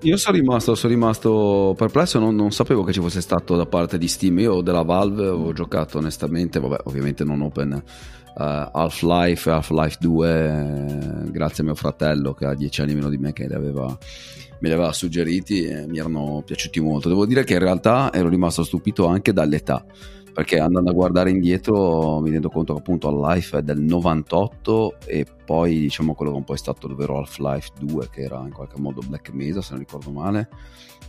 Io 0.00 0.16
sono 0.18 0.36
rimasto, 0.36 0.74
sono 0.74 0.92
rimasto 0.92 1.74
perplesso, 1.76 2.18
non, 2.18 2.34
non, 2.34 2.50
sapevo 2.52 2.82
che 2.82 2.92
ci 2.92 3.00
fosse 3.00 3.22
stato 3.22 3.56
da 3.56 3.64
parte 3.64 3.96
di 3.96 4.06
Steam. 4.06 4.38
Io 4.38 4.60
della 4.60 4.82
Valve 4.82 5.28
ho 5.28 5.52
giocato 5.54 5.96
onestamente, 5.96 6.60
vabbè, 6.60 6.82
ovviamente 6.84 7.24
non 7.24 7.40
open 7.40 7.72
uh, 7.72 8.42
Half-Life, 8.42 9.48
Half-Life 9.48 9.96
2, 10.00 10.28
eh, 10.28 11.30
grazie 11.30 11.62
a 11.62 11.66
mio 11.66 11.74
fratello 11.74 12.34
che 12.34 12.44
ha 12.44 12.54
10 12.54 12.82
anni 12.82 12.94
meno 12.94 13.08
di 13.08 13.16
me 13.16 13.32
che 13.32 13.46
li 13.46 13.54
aveva, 13.54 13.86
me 13.86 14.68
li 14.68 14.72
aveva 14.72 14.92
suggeriti 14.92 15.64
e 15.64 15.86
mi 15.86 15.98
erano 15.98 16.42
piaciuti 16.44 16.80
molto. 16.80 17.08
Devo 17.08 17.24
dire 17.24 17.44
che 17.44 17.54
in 17.54 17.60
realtà 17.60 18.12
ero 18.12 18.28
rimasto 18.28 18.62
stupito 18.62 19.06
anche 19.06 19.32
dall'età 19.32 19.86
perché 20.34 20.58
andando 20.58 20.90
a 20.90 20.92
guardare 20.92 21.30
indietro 21.30 22.18
mi 22.20 22.30
rendo 22.30 22.50
conto 22.50 22.74
che 22.74 22.80
appunto 22.80 23.08
Half-Life 23.08 23.58
è 23.58 23.62
del 23.62 23.80
98 23.80 24.96
e 25.06 25.24
poi 25.44 25.78
diciamo 25.78 26.14
quello 26.14 26.32
che 26.32 26.38
un 26.38 26.44
po' 26.44 26.54
è 26.54 26.58
stato 26.58 26.88
il 26.88 26.96
vero 26.96 27.18
Half-Life 27.18 27.70
2 27.78 28.08
che 28.10 28.22
era 28.22 28.40
in 28.40 28.52
qualche 28.52 28.80
modo 28.80 29.00
Black 29.06 29.32
Mesa 29.32 29.62
se 29.62 29.70
non 29.70 29.78
ricordo 29.78 30.10
male 30.10 30.48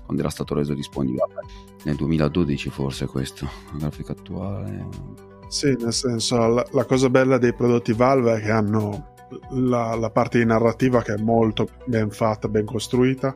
quando 0.06 0.22
era 0.22 0.32
stato 0.32 0.54
reso 0.54 0.76
disponibile. 0.76 1.24
Nel 1.86 1.96
2012 1.96 2.70
forse 2.70 3.08
questo 3.08 3.50
la 3.72 3.80
grafica 3.80 4.12
attuale. 4.12 4.88
Sì 5.48 5.76
nel 5.80 5.94
senso 5.94 6.38
la, 6.48 6.64
la 6.72 6.86
cosa 6.86 7.10
bella 7.10 7.40
dei 7.40 7.54
prodotti 7.56 7.94
Valve 7.94 8.36
è 8.36 8.42
che 8.42 8.52
hanno 8.52 9.14
la, 9.54 9.96
la 9.96 10.12
parte 10.12 10.38
di 10.38 10.46
narrativa 10.46 11.02
che 11.02 11.16
è 11.16 11.18
molto 11.18 11.68
ben 11.86 12.12
fatta 12.12 12.48
ben 12.48 12.66
costruita 12.66 13.36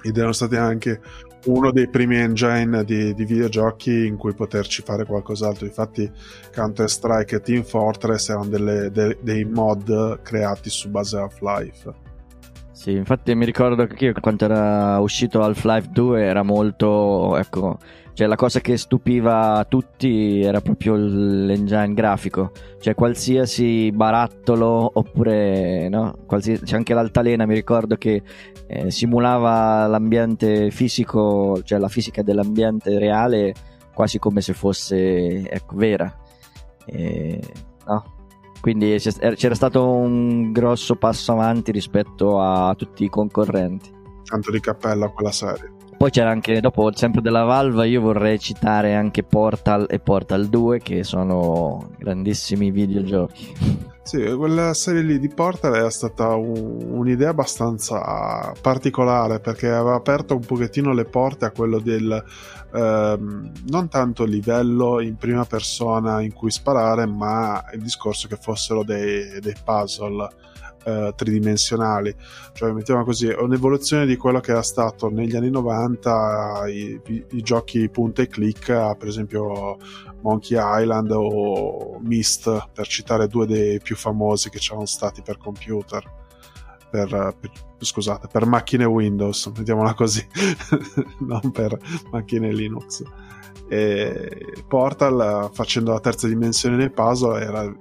ed 0.00 0.16
erano 0.16 0.32
stati 0.32 0.56
anche 0.56 1.00
uno 1.46 1.70
dei 1.70 1.88
primi 1.88 2.16
engine 2.16 2.84
di, 2.84 3.14
di, 3.14 3.24
videogiochi 3.24 4.06
in 4.06 4.16
cui 4.16 4.34
poterci 4.34 4.82
fare 4.82 5.04
qualcos'altro. 5.04 5.66
Infatti, 5.66 6.10
Counter-Strike 6.52 7.36
e 7.36 7.40
Team 7.40 7.62
Fortress 7.62 8.28
erano 8.28 8.46
delle, 8.46 8.90
de, 8.90 9.18
dei 9.20 9.44
mod 9.44 10.20
creati 10.22 10.70
su 10.70 10.90
base 10.90 11.16
Half-Life. 11.16 12.06
Sì, 12.72 12.92
infatti 12.92 13.34
mi 13.34 13.44
ricordo 13.44 13.86
che 13.86 14.04
io 14.04 14.12
quando 14.20 14.44
era 14.44 14.98
uscito 15.00 15.42
Half-Life 15.42 15.88
2 15.90 16.22
era 16.22 16.44
molto, 16.44 17.36
ecco, 17.36 17.78
cioè 18.18 18.26
la 18.26 18.34
cosa 18.34 18.58
che 18.58 18.76
stupiva 18.76 19.64
tutti 19.68 20.40
era 20.40 20.60
proprio 20.60 20.96
l'engine 20.96 21.94
grafico, 21.94 22.50
cioè 22.80 22.96
qualsiasi 22.96 23.92
barattolo 23.92 24.90
oppure 24.92 25.88
no, 25.88 26.16
qualsiasi, 26.26 26.64
c'è 26.64 26.74
anche 26.74 26.94
l'altalena, 26.94 27.46
mi 27.46 27.54
ricordo 27.54 27.94
che 27.94 28.20
eh, 28.66 28.90
simulava 28.90 29.86
l'ambiente 29.86 30.72
fisico, 30.72 31.62
cioè 31.62 31.78
la 31.78 31.86
fisica 31.86 32.22
dell'ambiente 32.22 32.98
reale 32.98 33.54
quasi 33.94 34.18
come 34.18 34.40
se 34.40 34.52
fosse 34.52 35.48
ecco, 35.48 35.76
vera. 35.76 36.12
E, 36.86 37.40
no? 37.86 38.04
Quindi 38.60 38.96
c'era 38.98 39.54
stato 39.54 39.86
un 39.86 40.50
grosso 40.50 40.96
passo 40.96 41.30
avanti 41.30 41.70
rispetto 41.70 42.40
a 42.40 42.74
tutti 42.74 43.04
i 43.04 43.08
concorrenti. 43.08 43.92
Tanto 44.24 44.50
di 44.50 44.58
cappello 44.58 45.04
a 45.04 45.12
quella 45.12 45.30
serie. 45.30 45.76
Poi 45.98 46.10
c'era 46.10 46.30
anche, 46.30 46.60
dopo, 46.60 46.94
sempre 46.94 47.20
della 47.20 47.42
Valve, 47.42 47.88
io 47.88 48.00
vorrei 48.00 48.38
citare 48.38 48.94
anche 48.94 49.24
Portal 49.24 49.84
e 49.90 49.98
Portal 49.98 50.46
2, 50.46 50.78
che 50.78 51.02
sono 51.02 51.90
grandissimi 51.98 52.70
videogiochi. 52.70 53.88
Sì, 54.04 54.22
quella 54.36 54.72
serie 54.74 55.02
lì 55.02 55.18
di 55.18 55.28
Portal 55.28 55.74
era 55.74 55.90
stata 55.90 56.36
un, 56.36 56.86
un'idea 56.92 57.30
abbastanza 57.30 58.54
particolare 58.60 59.40
perché 59.40 59.68
aveva 59.68 59.96
aperto 59.96 60.34
un 60.36 60.46
pochettino 60.46 60.94
le 60.94 61.04
porte 61.04 61.46
a 61.46 61.50
quello 61.50 61.80
del 61.80 62.24
ehm, 62.72 63.52
non 63.66 63.88
tanto 63.88 64.24
livello 64.24 65.00
in 65.00 65.16
prima 65.16 65.44
persona 65.44 66.20
in 66.20 66.32
cui 66.32 66.50
sparare, 66.50 67.06
ma 67.06 67.64
il 67.72 67.82
discorso 67.82 68.28
che 68.28 68.36
fossero 68.36 68.82
dei, 68.82 69.40
dei 69.40 69.54
puzzle 69.64 70.28
eh, 70.84 71.12
tridimensionali, 71.14 72.14
cioè 72.52 72.72
mettiamo 72.72 73.04
così, 73.04 73.26
un'evoluzione 73.26 74.06
di 74.06 74.16
quello 74.16 74.40
che 74.40 74.52
era 74.52 74.62
stato 74.62 75.10
negli 75.10 75.36
anni 75.36 75.50
90 75.50 76.62
i, 76.68 77.00
i, 77.06 77.24
i 77.32 77.42
giochi 77.42 77.88
punta 77.90 78.22
e 78.22 78.28
click, 78.28 78.96
per 78.96 79.08
esempio 79.08 79.76
Monkey 80.22 80.58
Island 80.58 81.10
o 81.12 81.98
Myst, 82.00 82.68
per 82.72 82.86
citare 82.86 83.28
due 83.28 83.46
dei 83.46 83.80
più 83.80 83.96
famosi 83.96 84.50
che 84.50 84.58
c'erano 84.58 84.86
stati 84.86 85.22
per 85.22 85.36
computer. 85.36 86.17
Per, 86.90 87.08
per, 87.08 87.50
scusate, 87.78 88.28
per 88.28 88.46
macchine 88.46 88.84
Windows, 88.84 89.52
mettiamola 89.54 89.94
così, 89.94 90.26
non 91.20 91.50
per 91.50 91.78
macchine 92.10 92.52
Linux. 92.52 93.02
E 93.68 94.62
Portal 94.66 95.50
facendo 95.52 95.92
la 95.92 96.00
terza 96.00 96.26
dimensione 96.26 96.76
nei 96.76 96.90
puzzle 96.90 97.38
era, 97.38 97.76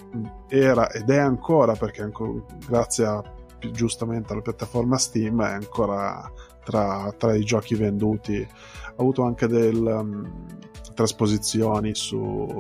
era 0.50 0.92
ed 0.92 1.10
è 1.10 1.18
ancora 1.18 1.74
perché 1.74 2.02
ancora, 2.02 2.44
grazie 2.68 3.06
a, 3.06 3.24
giustamente 3.72 4.34
alla 4.34 4.42
piattaforma 4.42 4.98
Steam 4.98 5.42
è 5.42 5.52
ancora 5.52 6.30
tra, 6.68 7.14
tra 7.18 7.34
i 7.34 7.46
giochi 7.46 7.76
venduti 7.76 8.46
ha 8.46 8.94
avuto 8.98 9.24
anche 9.24 9.48
delle 9.48 9.92
um, 9.94 10.46
trasposizioni 10.94 11.96
su, 11.96 12.60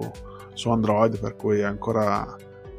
su, 0.54 0.70
Android 0.70 1.20
per 1.20 1.36
cui 1.36 1.60
è 1.60 1.64
ancora, 1.64 2.36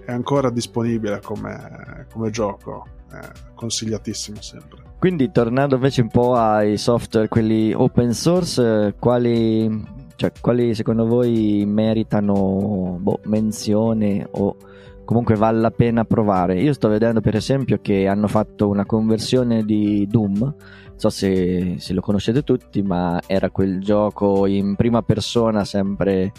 è 0.06 0.12
ancora 0.12 0.48
disponibile 0.48 1.20
come, 1.20 2.06
come 2.10 2.30
gioco 2.30 2.86
è 3.10 3.30
consigliatissimo 3.54 4.40
sempre 4.40 4.82
quindi 4.98 5.30
tornando 5.30 5.76
invece 5.76 6.02
un 6.02 6.08
po' 6.08 6.34
ai 6.34 6.76
software 6.76 7.28
quelli 7.28 7.72
open 7.72 8.12
source 8.12 8.94
quali 8.98 9.96
cioè, 10.18 10.32
quali 10.40 10.74
secondo 10.74 11.06
voi 11.06 11.64
meritano 11.64 12.98
boh, 13.00 13.20
menzione 13.26 14.26
o 14.28 14.56
comunque 15.04 15.36
vale 15.36 15.60
la 15.60 15.70
pena 15.70 16.04
provare? 16.04 16.60
Io 16.60 16.72
sto 16.72 16.88
vedendo 16.88 17.20
per 17.20 17.36
esempio 17.36 17.78
che 17.80 18.08
hanno 18.08 18.26
fatto 18.26 18.68
una 18.68 18.84
conversione 18.84 19.64
di 19.64 20.08
Doom, 20.10 20.38
non 20.38 20.54
so 20.96 21.08
se, 21.08 21.76
se 21.78 21.92
lo 21.92 22.00
conoscete 22.00 22.42
tutti, 22.42 22.82
ma 22.82 23.20
era 23.28 23.50
quel 23.50 23.80
gioco 23.80 24.46
in 24.46 24.74
prima 24.74 25.02
persona 25.02 25.64
sempre 25.64 26.32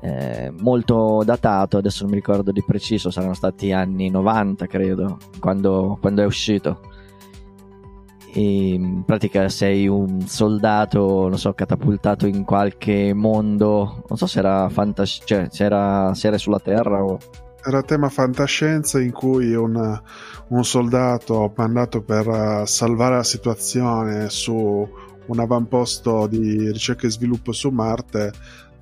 eh, 0.00 0.52
molto 0.60 1.22
datato, 1.24 1.78
adesso 1.78 2.02
non 2.02 2.10
mi 2.10 2.16
ricordo 2.16 2.52
di 2.52 2.62
preciso, 2.62 3.10
saranno 3.10 3.34
stati 3.34 3.72
anni 3.72 4.10
90 4.10 4.66
credo, 4.66 5.18
quando, 5.40 5.98
quando 6.00 6.22
è 6.22 6.26
uscito. 6.26 6.80
In 8.34 9.02
pratica 9.06 9.48
sei 9.48 9.88
un 9.88 10.20
soldato, 10.20 11.26
non 11.28 11.38
so, 11.38 11.54
catapultato 11.54 12.26
in 12.26 12.44
qualche 12.44 13.14
mondo, 13.14 14.04
non 14.08 14.18
so 14.18 14.26
se 14.26 14.40
era 14.40 14.68
fantascienza, 14.68 15.26
cioè 15.26 15.46
se 15.50 15.64
era, 15.64 16.12
se 16.12 16.26
era 16.26 16.36
sulla 16.36 16.60
Terra 16.60 17.02
o... 17.02 17.18
Era 17.64 17.82
tema 17.82 18.10
fantascienza 18.10 19.00
in 19.00 19.10
cui 19.10 19.54
un, 19.54 20.00
un 20.48 20.64
soldato 20.64 21.52
mandato 21.56 22.02
per 22.02 22.28
uh, 22.28 22.66
salvare 22.66 23.16
la 23.16 23.24
situazione 23.24 24.28
su 24.28 24.86
un 25.26 25.40
avamposto 25.40 26.26
di 26.26 26.70
ricerca 26.70 27.06
e 27.06 27.10
sviluppo 27.10 27.52
su 27.52 27.70
Marte 27.70 28.32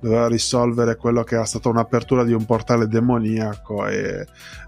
doveva 0.05 0.27
risolvere 0.27 0.97
quello 0.97 1.23
che 1.23 1.33
era 1.33 1.45
stata 1.45 1.67
un'apertura 1.69 2.23
di 2.23 2.31
un 2.31 2.45
portale 2.45 2.87
demoniaco 2.87 3.87
e 3.87 4.27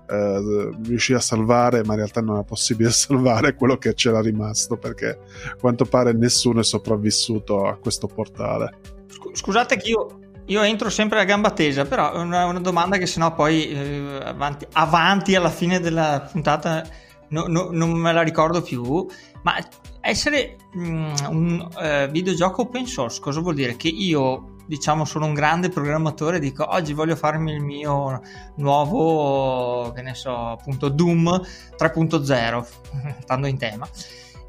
eh, 0.09 0.71
riuscì 0.83 1.13
a 1.13 1.19
salvare, 1.19 1.83
ma 1.83 1.93
in 1.93 1.99
realtà 1.99 2.21
non 2.21 2.35
era 2.35 2.43
possibile 2.43 2.89
salvare 2.91 3.53
quello 3.53 3.77
che 3.77 3.93
c'era 3.93 4.19
rimasto 4.19 4.77
perché 4.77 5.19
a 5.51 5.55
quanto 5.59 5.85
pare 5.85 6.13
nessuno 6.13 6.61
è 6.61 6.63
sopravvissuto 6.63 7.67
a 7.67 7.75
questo 7.75 8.07
portale. 8.07 8.79
Scusate 9.33 9.77
che 9.77 9.89
io, 9.89 10.19
io 10.45 10.61
entro 10.63 10.89
sempre 10.89 11.19
a 11.19 11.23
gamba 11.23 11.51
tesa, 11.51 11.85
però 11.85 12.13
è 12.13 12.17
una, 12.17 12.45
una 12.45 12.59
domanda 12.59 12.97
che 12.97 13.05
sennò 13.05 13.35
poi 13.35 13.69
eh, 13.69 14.19
avanti, 14.23 14.65
avanti, 14.71 15.35
alla 15.35 15.51
fine 15.51 15.79
della 15.79 16.27
puntata 16.31 16.83
no, 17.29 17.45
no, 17.45 17.69
non 17.71 17.91
me 17.91 18.11
la 18.11 18.23
ricordo 18.23 18.63
più, 18.63 19.05
ma 19.43 19.55
essere 20.01 20.55
mm, 20.75 21.13
un 21.29 21.67
uh, 21.75 22.09
videogioco 22.09 22.63
open 22.63 22.87
source 22.87 23.19
cosa 23.19 23.39
vuol 23.39 23.53
dire? 23.53 23.75
Che 23.75 23.89
io 23.89 24.55
diciamo 24.67 25.05
sono 25.05 25.25
un 25.25 25.33
grande 25.33 25.69
programmatore 25.69 26.39
dico 26.39 26.69
oggi 26.69 26.93
voglio 26.93 27.15
farmi 27.15 27.53
il 27.53 27.61
mio 27.61 28.21
nuovo 28.55 29.91
che 29.93 30.01
ne 30.01 30.13
so 30.13 30.35
appunto 30.35 30.89
Doom 30.89 31.41
3.0 31.77 32.65
stando 33.21 33.47
in 33.47 33.57
tema 33.57 33.87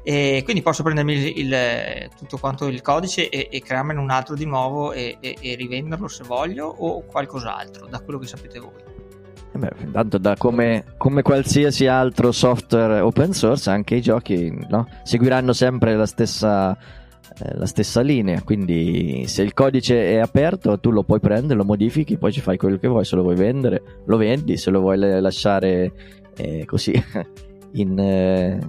e 0.01 0.41
quindi 0.43 0.61
posso 0.61 0.83
prendermi 0.83 1.13
il, 1.13 1.37
il, 1.37 2.09
tutto 2.17 2.37
quanto 2.37 2.67
il 2.67 2.81
codice 2.81 3.29
e, 3.29 3.49
e 3.51 3.61
crearmene 3.61 3.99
un 3.99 4.09
altro 4.09 4.35
di 4.35 4.45
nuovo 4.45 4.91
e, 4.93 5.17
e, 5.19 5.37
e, 5.41 5.55
rivenderlo 5.55 6.07
se 6.07 6.23
voglio 6.23 6.67
o 6.67 7.03
qualcos'altro 7.03 7.87
da 7.87 7.99
quello 7.99 8.19
che 8.19 8.27
sapete 8.27 8.59
voi 8.59 8.97
eh 9.51 9.57
Beh, 9.57 9.91
tanto 9.91 10.17
da 10.17 10.35
come, 10.37 10.93
come, 10.97 11.21
qualsiasi 11.21 11.87
altro 11.87 12.31
software 12.31 12.99
open 13.01 13.33
source 13.33 13.69
anche 13.69 13.95
i 13.95 14.01
giochi 14.01 14.51
no? 14.69 14.87
seguiranno 15.03 15.53
sempre 15.53 15.95
la 15.95 16.05
stessa 16.05 16.77
la 17.53 17.65
stessa 17.65 18.01
linea, 18.01 18.41
quindi 18.43 19.25
se 19.27 19.43
il 19.43 19.53
codice 19.53 20.11
è 20.11 20.17
aperto 20.17 20.79
tu 20.79 20.91
lo 20.91 21.03
puoi 21.03 21.19
prendere, 21.19 21.55
lo 21.55 21.65
modifichi, 21.65 22.17
poi 22.17 22.31
ci 22.31 22.41
fai 22.41 22.57
quello 22.57 22.77
che 22.77 22.87
vuoi, 22.87 23.05
se 23.05 23.15
lo 23.15 23.21
vuoi 23.21 23.35
vendere 23.35 24.01
lo 24.05 24.17
vendi, 24.17 24.57
se 24.57 24.69
lo 24.69 24.79
vuoi 24.79 24.97
lasciare 24.97 25.91
eh, 26.35 26.65
così 26.65 26.91
in, 27.73 27.99
eh, 27.99 28.59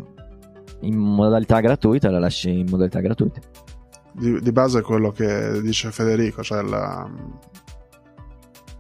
in, 0.81 0.97
modalità 0.97 1.61
gratuita 1.61 2.11
lo 2.11 2.19
lasci 2.19 2.59
in 2.61 2.67
modalità 2.69 3.01
gratuita. 3.01 3.41
Di, 4.13 4.41
di 4.41 4.53
base 4.53 4.81
è 4.81 4.83
quello 4.83 5.11
che 5.11 5.61
dice 5.63 5.91
Federico, 5.91 6.43
cioè 6.43 6.63
la, 6.63 7.09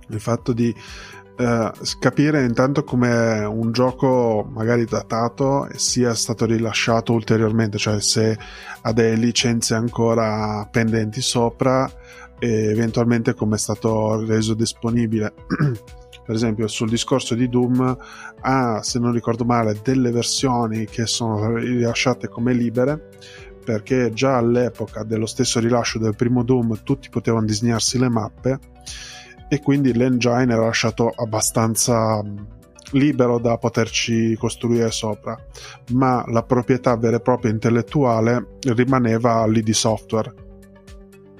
il 0.08 0.20
fatto 0.20 0.52
di 0.52 0.74
eh, 1.36 1.72
capire 1.98 2.44
intanto 2.44 2.84
come 2.84 3.44
un 3.44 3.72
gioco 3.72 4.48
magari 4.52 4.84
datato 4.84 5.68
sia 5.76 6.14
stato 6.14 6.44
rilasciato 6.44 7.12
ulteriormente, 7.12 7.78
cioè 7.78 8.00
se 8.00 8.38
ha 8.82 8.92
delle 8.92 9.16
licenze 9.16 9.74
ancora 9.74 10.66
pendenti 10.70 11.20
sopra 11.20 11.90
e 12.38 12.70
eventualmente 12.70 13.34
come 13.34 13.56
è 13.56 13.58
stato 13.58 14.24
reso 14.24 14.54
disponibile. 14.54 15.32
per 16.30 16.38
esempio 16.38 16.68
sul 16.68 16.88
discorso 16.88 17.34
di 17.34 17.48
Doom 17.48 17.96
ha, 18.42 18.82
se 18.82 18.98
non 19.00 19.12
ricordo 19.12 19.44
male, 19.44 19.80
delle 19.82 20.12
versioni 20.12 20.84
che 20.84 21.06
sono 21.06 21.56
rilasciate 21.56 22.28
come 22.28 22.52
libere 22.52 23.08
perché 23.64 24.12
già 24.12 24.36
all'epoca 24.36 25.02
dello 25.02 25.26
stesso 25.26 25.58
rilascio 25.58 25.98
del 25.98 26.14
primo 26.14 26.42
Doom 26.44 26.82
tutti 26.82 27.10
potevano 27.10 27.46
disegnarsi 27.46 27.98
le 27.98 28.08
mappe 28.08 28.58
e 29.52 29.60
quindi 29.60 29.92
l'engine 29.92 30.52
era 30.52 30.64
lasciato 30.64 31.08
abbastanza 31.08 32.22
libero 32.92 33.40
da 33.40 33.58
poterci 33.58 34.36
costruire 34.36 34.92
sopra, 34.92 35.36
ma 35.90 36.24
la 36.28 36.44
proprietà 36.44 36.96
vera 36.96 37.16
e 37.16 37.20
propria 37.20 37.50
intellettuale 37.50 38.58
rimaneva 38.60 39.42
all'ID 39.42 39.70
Software, 39.70 40.32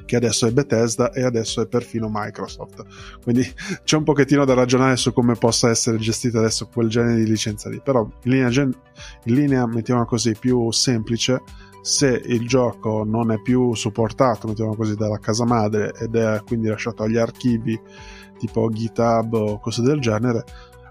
che 0.04 0.16
adesso 0.16 0.48
è 0.48 0.50
Bethesda 0.50 1.12
e 1.12 1.22
adesso 1.22 1.62
è 1.62 1.68
perfino 1.68 2.08
Microsoft. 2.10 2.84
Quindi 3.22 3.48
c'è 3.84 3.96
un 3.96 4.02
pochettino 4.02 4.44
da 4.44 4.54
ragionare 4.54 4.96
su 4.96 5.12
come 5.12 5.36
possa 5.36 5.70
essere 5.70 5.96
gestita 5.98 6.38
adesso 6.38 6.66
quel 6.66 6.88
genere 6.88 7.14
di 7.14 7.28
licenza 7.28 7.68
lì, 7.68 7.80
però 7.80 8.02
in 8.24 8.30
linea, 8.30 8.50
in 8.62 8.74
linea 9.34 9.66
mettiamola 9.68 10.04
così, 10.04 10.34
più 10.36 10.72
semplice, 10.72 11.40
se 11.82 12.08
il 12.08 12.46
gioco 12.46 13.04
non 13.04 13.30
è 13.32 13.40
più 13.40 13.74
supportato, 13.74 14.48
mettiamo 14.48 14.74
così, 14.74 14.94
dalla 14.94 15.18
casa 15.18 15.44
madre 15.44 15.92
ed 15.98 16.14
è 16.14 16.42
quindi 16.44 16.68
lasciato 16.68 17.02
agli 17.02 17.16
archivi 17.16 17.78
tipo 18.38 18.68
GitHub 18.70 19.32
o 19.34 19.60
cose 19.60 19.82
del 19.82 20.00
genere, 20.00 20.44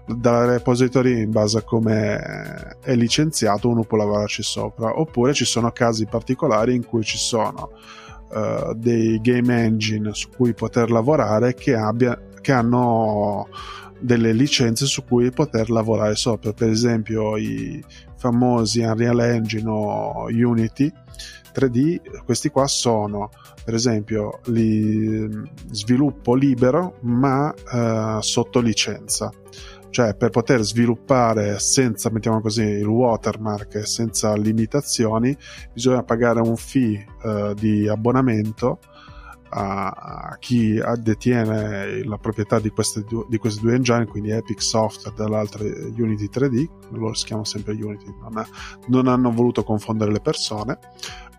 dal 0.06 0.46
repository 0.46 1.22
in 1.22 1.30
base 1.30 1.58
a 1.58 1.62
come 1.62 2.76
è 2.80 2.94
licenziato 2.94 3.68
uno 3.68 3.84
può 3.84 3.98
lavorarci 3.98 4.42
sopra. 4.42 4.98
Oppure 4.98 5.34
ci 5.34 5.44
sono 5.44 5.70
casi 5.70 6.06
particolari 6.06 6.74
in 6.74 6.84
cui 6.84 7.02
ci 7.02 7.18
sono 7.18 7.70
uh, 8.30 8.74
dei 8.74 9.20
game 9.20 9.62
engine 9.62 10.10
su 10.12 10.28
cui 10.30 10.54
poter 10.54 10.90
lavorare 10.90 11.54
che, 11.54 11.74
abbia, 11.74 12.18
che 12.40 12.52
hanno 12.52 13.48
delle 14.00 14.32
licenze 14.32 14.86
su 14.86 15.04
cui 15.04 15.30
poter 15.30 15.70
lavorare 15.70 16.16
sopra. 16.16 16.52
Per 16.52 16.68
esempio 16.68 17.36
i 17.36 17.82
famosi 18.20 18.82
Unreal 18.82 19.20
Engine 19.20 19.68
o 19.68 20.26
Unity 20.26 20.92
3D 21.52 22.22
questi 22.24 22.50
qua 22.50 22.66
sono 22.66 23.30
per 23.64 23.74
esempio 23.74 24.40
li 24.46 25.28
sviluppo 25.70 26.34
libero 26.34 26.98
ma 27.02 27.52
uh, 27.72 28.20
sotto 28.20 28.60
licenza. 28.60 29.32
Cioè 29.90 30.14
per 30.14 30.30
poter 30.30 30.60
sviluppare 30.62 31.58
senza, 31.58 32.10
mettiamo 32.10 32.40
così, 32.40 32.62
il 32.62 32.86
watermark, 32.86 33.86
senza 33.86 34.36
limitazioni, 34.36 35.36
bisogna 35.72 36.04
pagare 36.04 36.40
un 36.40 36.56
fee 36.56 37.04
uh, 37.22 37.54
di 37.54 37.88
abbonamento 37.88 38.78
a 39.50 40.36
chi 40.38 40.80
detiene 40.98 42.04
la 42.04 42.18
proprietà 42.18 42.60
di, 42.60 42.72
due, 43.06 43.26
di, 43.28 43.38
questi 43.38 43.60
due 43.60 43.74
engine, 43.74 44.06
quindi 44.06 44.30
Epic 44.30 44.62
Software 44.62 45.16
dall'altro 45.16 45.64
Unity 45.64 46.28
3D, 46.32 46.68
loro 46.90 47.14
si 47.14 47.24
chiamano 47.24 47.46
sempre 47.46 47.74
Unity, 47.74 48.14
non, 48.20 48.38
è, 48.38 48.44
non 48.88 49.08
hanno 49.08 49.32
voluto 49.32 49.64
confondere 49.64 50.12
le 50.12 50.20
persone, 50.20 50.78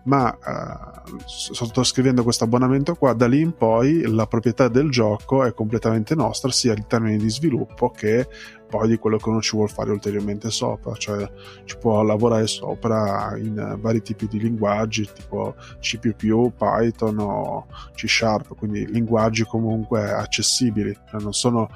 ma 0.04 0.36
eh, 0.36 1.22
sottoscrivendo 1.26 2.22
questo 2.22 2.44
abbonamento 2.44 2.94
qua, 2.94 3.12
da 3.12 3.26
lì 3.26 3.40
in 3.40 3.54
poi 3.54 4.02
la 4.02 4.26
proprietà 4.26 4.68
del 4.68 4.90
gioco 4.90 5.44
è 5.44 5.54
completamente 5.54 6.14
nostra, 6.14 6.50
sia 6.50 6.74
in 6.74 6.86
termini 6.86 7.18
di 7.18 7.30
sviluppo 7.30 7.90
che 7.90 8.28
poi 8.72 8.88
di 8.88 8.96
quello 8.96 9.18
che 9.18 9.28
uno 9.28 9.42
ci 9.42 9.54
vuole 9.54 9.70
fare 9.70 9.90
ulteriormente 9.90 10.48
sopra, 10.48 10.94
cioè 10.94 11.30
ci 11.64 11.76
può 11.76 12.02
lavorare 12.02 12.46
sopra 12.46 13.34
in 13.36 13.76
vari 13.78 14.00
tipi 14.00 14.26
di 14.26 14.38
linguaggi, 14.38 15.06
tipo 15.12 15.54
C++, 15.78 15.98
Python 15.98 17.18
o 17.18 17.66
C 17.94 18.08
Sharp, 18.08 18.56
quindi 18.56 18.90
linguaggi 18.90 19.44
comunque 19.44 20.10
accessibili, 20.10 20.96
cioè 21.10 21.20
non 21.20 21.34
sono 21.34 21.68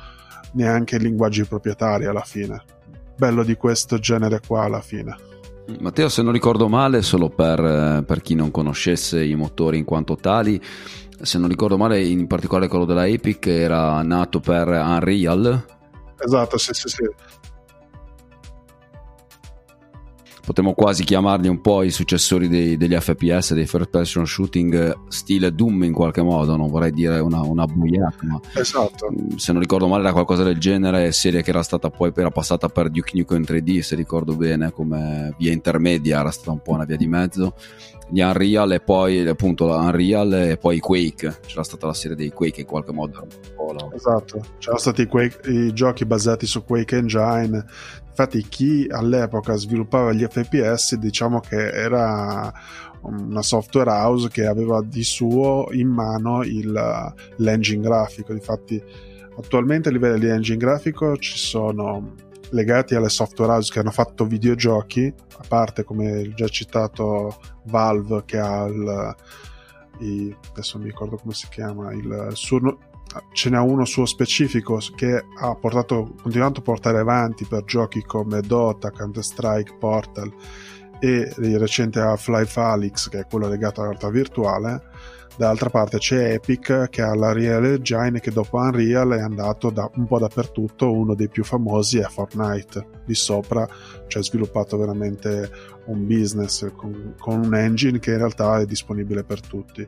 neanche 0.52 0.96
linguaggi 0.96 1.44
proprietari 1.44 2.06
alla 2.06 2.22
fine. 2.22 2.64
Bello 3.14 3.44
di 3.44 3.56
questo 3.56 3.98
genere 3.98 4.40
qua 4.46 4.62
alla 4.62 4.80
fine. 4.80 5.14
Matteo, 5.78 6.08
se 6.08 6.22
non 6.22 6.32
ricordo 6.32 6.66
male, 6.66 7.02
solo 7.02 7.28
per, 7.28 8.04
per, 8.06 8.22
chi 8.22 8.34
non 8.34 8.50
conoscesse 8.50 9.22
i 9.22 9.34
motori 9.34 9.76
in 9.76 9.84
quanto 9.84 10.16
tali, 10.16 10.58
se 11.20 11.36
non 11.36 11.50
ricordo 11.50 11.76
male, 11.76 12.02
in 12.02 12.26
particolare 12.26 12.68
quello 12.68 12.86
della 12.86 13.06
Epic 13.06 13.48
era 13.48 14.00
nato 14.00 14.40
per 14.40 14.68
Unreal. 14.68 15.75
Esatto, 16.18 16.56
sì, 16.58 16.72
sì, 16.72 16.88
sì. 16.88 17.04
Potremmo 20.46 20.74
quasi 20.74 21.02
chiamarli 21.02 21.48
un 21.48 21.60
po' 21.60 21.82
i 21.82 21.90
successori 21.90 22.46
dei, 22.46 22.76
degli 22.76 22.94
FPS, 22.94 23.52
dei 23.52 23.66
first 23.66 23.90
person 23.90 24.24
shooting 24.24 25.08
stile 25.08 25.52
Doom 25.52 25.82
in 25.82 25.92
qualche 25.92 26.22
modo, 26.22 26.54
non 26.54 26.70
vorrei 26.70 26.92
dire 26.92 27.18
una, 27.18 27.40
una 27.40 27.66
buiata, 27.66 28.18
ma 28.20 28.40
esatto. 28.54 29.10
Mm, 29.10 29.34
se 29.34 29.50
non 29.50 29.60
ricordo 29.60 29.88
male 29.88 30.04
era 30.04 30.12
qualcosa 30.12 30.44
del 30.44 30.58
genere, 30.58 31.10
serie 31.10 31.42
che 31.42 31.50
era 31.50 31.64
stata 31.64 31.90
poi 31.90 32.12
era 32.14 32.30
passata 32.30 32.68
per 32.68 32.90
Duke 32.90 33.10
Nukem 33.14 33.42
3D, 33.42 33.80
se 33.80 33.96
ricordo 33.96 34.36
bene, 34.36 34.70
come 34.70 35.34
via 35.36 35.50
intermedia, 35.50 36.20
era 36.20 36.30
stata 36.30 36.52
un 36.52 36.62
po' 36.62 36.74
una 36.74 36.84
via 36.84 36.96
di 36.96 37.08
mezzo 37.08 37.54
gli 38.08 38.20
Unreal 38.20 38.72
e 38.72 38.80
poi 38.80 39.26
appunto 39.26 39.66
Unreal 39.66 40.32
e 40.32 40.56
poi 40.58 40.78
Quake 40.78 41.40
c'era 41.44 41.64
stata 41.64 41.86
la 41.86 41.92
serie 41.92 42.16
dei 42.16 42.30
Quake 42.30 42.60
in 42.60 42.66
qualche 42.66 42.92
modo 42.92 43.26
esatto 43.92 44.44
c'erano 44.58 44.78
stati 44.78 45.02
i, 45.02 45.06
Quake, 45.06 45.50
i, 45.50 45.72
giochi 45.72 46.06
basati 46.06 46.46
su 46.46 46.62
Quake 46.64 46.96
Engine 46.96 47.64
infatti 48.16 48.42
chi 48.48 48.86
all'epoca 48.88 49.54
sviluppava 49.56 50.14
gli 50.14 50.24
FPS 50.24 50.94
diciamo 50.96 51.40
che 51.40 51.68
era 51.68 52.50
una 53.02 53.42
software 53.42 53.90
house 53.90 54.30
che 54.30 54.46
aveva 54.46 54.82
di 54.82 55.04
suo 55.04 55.68
in 55.72 55.88
mano 55.88 56.42
il, 56.42 57.14
l'engine 57.36 57.82
grafico. 57.82 58.32
Infatti 58.32 58.82
attualmente 59.36 59.90
a 59.90 59.92
livello 59.92 60.16
di 60.16 60.28
engine 60.28 60.56
grafico 60.56 61.18
ci 61.18 61.36
sono 61.36 62.14
legati 62.50 62.94
alle 62.94 63.10
software 63.10 63.52
house 63.52 63.70
che 63.70 63.80
hanno 63.80 63.90
fatto 63.90 64.24
videogiochi, 64.24 65.12
a 65.36 65.44
parte 65.46 65.84
come 65.84 66.32
già 66.34 66.48
citato 66.48 67.38
Valve 67.64 68.22
che 68.24 68.38
ha 68.38 68.64
il, 68.64 69.16
il 69.98 70.36
adesso 70.52 70.78
non 70.78 70.86
mi 70.86 70.92
ricordo 70.92 71.16
come 71.16 71.34
si 71.34 71.48
chiama, 71.50 71.92
il 71.92 72.30
suo, 72.32 72.78
ce 73.32 73.50
n'è 73.50 73.58
uno 73.58 73.84
suo 73.84 74.04
specifico 74.06 74.78
che 74.94 75.24
ha 75.38 75.54
portato, 75.54 76.14
continuato 76.22 76.60
a 76.60 76.62
portare 76.62 76.98
avanti 76.98 77.44
per 77.46 77.64
giochi 77.64 78.02
come 78.02 78.40
Dota, 78.40 78.90
Counter-Strike, 78.90 79.76
Portal 79.78 80.32
e 80.98 81.32
il 81.38 81.58
recente 81.58 82.00
Half-Life 82.00 82.58
Alyx 82.58 83.08
che 83.08 83.20
è 83.20 83.26
quello 83.26 83.48
legato 83.48 83.80
alla 83.80 83.90
realtà 83.90 84.10
virtuale 84.10 84.82
Dall'altra 85.36 85.68
parte 85.68 85.98
c'è 85.98 86.32
Epic 86.32 86.88
che 86.88 87.02
ha 87.02 87.14
la 87.14 87.32
Real 87.32 87.62
Engine 87.62 88.20
che 88.20 88.30
dopo 88.30 88.56
Unreal 88.56 89.10
è 89.10 89.20
andato 89.20 89.68
da, 89.68 89.90
un 89.96 90.06
po' 90.06 90.18
dappertutto, 90.18 90.90
uno 90.90 91.14
dei 91.14 91.28
più 91.28 91.44
famosi 91.44 91.98
è 91.98 92.04
Fortnite. 92.04 93.02
Lì 93.04 93.14
sopra 93.14 93.68
c'è 94.06 94.22
sviluppato 94.22 94.78
veramente 94.78 95.50
un 95.86 96.06
business 96.06 96.72
con, 96.74 97.14
con 97.18 97.44
un 97.44 97.54
engine 97.54 97.98
che 97.98 98.12
in 98.12 98.16
realtà 98.16 98.60
è 98.60 98.64
disponibile 98.64 99.24
per 99.24 99.42
tutti. 99.42 99.86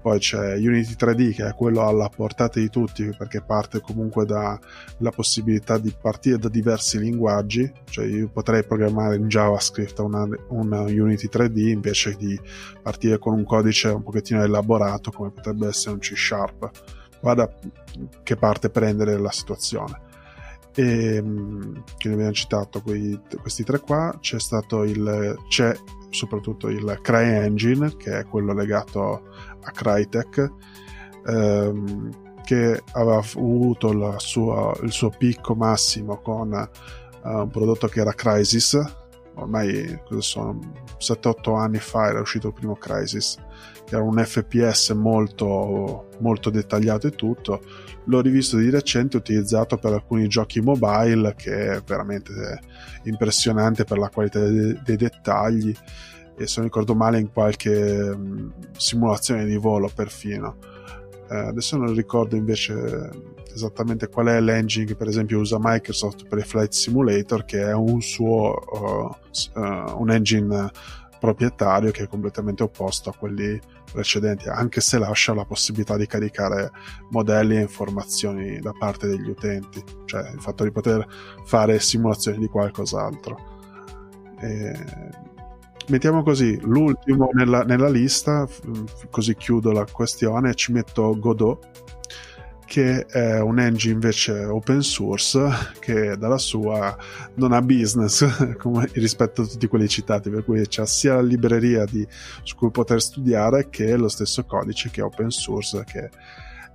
Poi 0.00 0.18
c'è 0.18 0.56
Unity 0.56 0.94
3D 0.98 1.34
che 1.34 1.46
è 1.46 1.54
quello 1.54 1.86
alla 1.86 2.08
portata 2.08 2.58
di 2.58 2.70
tutti 2.70 3.14
perché 3.16 3.42
parte 3.42 3.80
comunque 3.80 4.24
dalla 4.24 4.58
possibilità 5.14 5.76
di 5.76 5.94
partire 6.00 6.38
da 6.38 6.48
diversi 6.48 6.98
linguaggi, 6.98 7.70
cioè 7.84 8.06
io 8.06 8.28
potrei 8.28 8.64
programmare 8.64 9.16
in 9.16 9.28
JavaScript 9.28 9.98
una, 9.98 10.26
una 10.48 10.80
Unity 10.80 11.28
3D 11.30 11.68
invece 11.68 12.14
di 12.16 12.38
partire 12.82 13.18
con 13.18 13.34
un 13.34 13.44
codice 13.44 13.88
un 13.88 14.02
pochettino 14.02 14.42
elaborato 14.42 15.10
come 15.10 15.30
potrebbe 15.30 15.68
essere 15.68 15.94
un 15.94 16.00
C 16.00 16.16
Sharp. 16.16 16.70
Guarda 17.20 17.52
che 18.22 18.36
parte 18.36 18.70
prendere 18.70 19.18
la 19.18 19.30
situazione. 19.30 20.08
E 20.74 21.22
che 21.98 22.08
ne 22.08 22.14
abbiamo 22.14 22.32
citato 22.32 22.80
quei, 22.80 23.20
questi 23.40 23.64
tre 23.64 23.80
qua, 23.80 24.16
c'è 24.20 24.38
stato 24.38 24.84
il 24.84 25.36
c'è 25.48 25.74
soprattutto 26.10 26.68
il 26.68 26.98
CryEngine 27.00 27.96
che 27.96 28.18
è 28.18 28.24
quello 28.24 28.52
legato 28.52 29.28
a 29.62 29.70
Crytek 29.70 30.52
ehm, 31.26 32.42
che 32.42 32.82
aveva 32.92 33.18
avuto 33.18 34.18
sua, 34.18 34.74
il 34.82 34.90
suo 34.90 35.10
picco 35.10 35.54
massimo 35.54 36.20
con 36.20 36.50
uh, 36.52 37.28
un 37.28 37.50
prodotto 37.50 37.86
che 37.86 38.00
era 38.00 38.12
Crisis 38.12 38.78
ormai 39.34 40.00
sono 40.18 40.58
7-8 40.98 41.56
anni 41.56 41.78
fa 41.78 42.08
era 42.08 42.20
uscito 42.20 42.48
il 42.48 42.54
primo 42.54 42.74
Crisis 42.74 43.38
che 43.90 43.96
era 43.96 44.04
un 44.04 44.22
FPS 44.24 44.90
molto, 44.90 46.10
molto 46.20 46.48
dettagliato 46.48 47.08
e 47.08 47.10
tutto. 47.10 47.60
L'ho 48.04 48.20
rivisto 48.20 48.56
di 48.56 48.70
recente 48.70 49.16
utilizzato 49.16 49.78
per 49.78 49.92
alcuni 49.92 50.28
giochi 50.28 50.60
mobile 50.60 51.34
che 51.36 51.72
è 51.72 51.82
veramente 51.84 52.60
impressionante 53.04 53.82
per 53.82 53.98
la 53.98 54.08
qualità 54.08 54.38
dei, 54.38 54.78
dei 54.84 54.96
dettagli 54.96 55.74
e 56.40 56.46
se 56.46 56.60
non 56.60 56.68
ricordo 56.68 56.94
male 56.94 57.20
in 57.20 57.30
qualche 57.30 57.70
um, 58.14 58.50
simulazione 58.74 59.44
di 59.44 59.56
volo 59.56 59.90
perfino. 59.94 60.56
Eh, 61.28 61.36
adesso 61.36 61.76
non 61.76 61.94
ricordo 61.94 62.34
invece 62.34 63.10
esattamente 63.52 64.08
qual 64.08 64.28
è 64.28 64.40
l'engine 64.40 64.86
che 64.86 64.96
per 64.96 65.06
esempio 65.06 65.38
usa 65.38 65.58
Microsoft 65.60 66.26
per 66.26 66.38
il 66.38 66.44
Flight 66.44 66.72
Simulator 66.72 67.44
che 67.44 67.60
è 67.60 67.74
un 67.74 68.00
suo 68.00 68.54
uh, 68.54 69.60
uh, 69.60 70.00
un 70.00 70.10
engine 70.10 70.70
proprietario 71.18 71.90
che 71.90 72.04
è 72.04 72.08
completamente 72.08 72.62
opposto 72.62 73.10
a 73.10 73.14
quelli 73.14 73.60
precedenti 73.92 74.48
anche 74.48 74.80
se 74.80 74.98
lascia 74.98 75.34
la 75.34 75.44
possibilità 75.44 75.96
di 75.96 76.06
caricare 76.06 76.70
modelli 77.10 77.56
e 77.56 77.60
informazioni 77.60 78.60
da 78.60 78.72
parte 78.72 79.08
degli 79.08 79.28
utenti 79.28 79.82
cioè 80.06 80.30
il 80.30 80.40
fatto 80.40 80.64
di 80.64 80.70
poter 80.70 81.06
fare 81.44 81.78
simulazioni 81.80 82.38
di 82.38 82.46
qualcos'altro 82.46 83.36
e 84.40 84.72
mettiamo 85.90 86.22
così, 86.22 86.58
l'ultimo 86.62 87.28
nella, 87.32 87.62
nella, 87.64 87.88
lista, 87.88 88.48
così 89.10 89.34
chiudo 89.36 89.72
la 89.72 89.84
questione, 89.90 90.54
ci 90.54 90.72
metto 90.72 91.18
Godot, 91.18 91.68
che 92.64 93.04
è 93.06 93.40
un 93.40 93.58
engine 93.58 93.94
invece 93.94 94.44
open 94.44 94.80
source 94.80 95.40
che 95.80 96.16
dalla 96.16 96.38
sua 96.38 96.96
non 97.34 97.52
ha 97.52 97.60
business 97.60 98.54
come, 98.56 98.88
rispetto 98.92 99.42
a 99.42 99.46
tutti 99.46 99.66
quelli 99.66 99.88
citati, 99.88 100.30
per 100.30 100.44
cui 100.44 100.64
c'è 100.66 100.86
sia 100.86 101.16
la 101.16 101.22
libreria 101.22 101.84
di, 101.84 102.06
su 102.42 102.54
cui 102.54 102.70
poter 102.70 103.02
studiare 103.02 103.68
che 103.70 103.96
lo 103.96 104.08
stesso 104.08 104.44
codice 104.44 104.88
che 104.90 105.00
è 105.00 105.04
open 105.04 105.30
source 105.30 105.82
che 105.84 106.10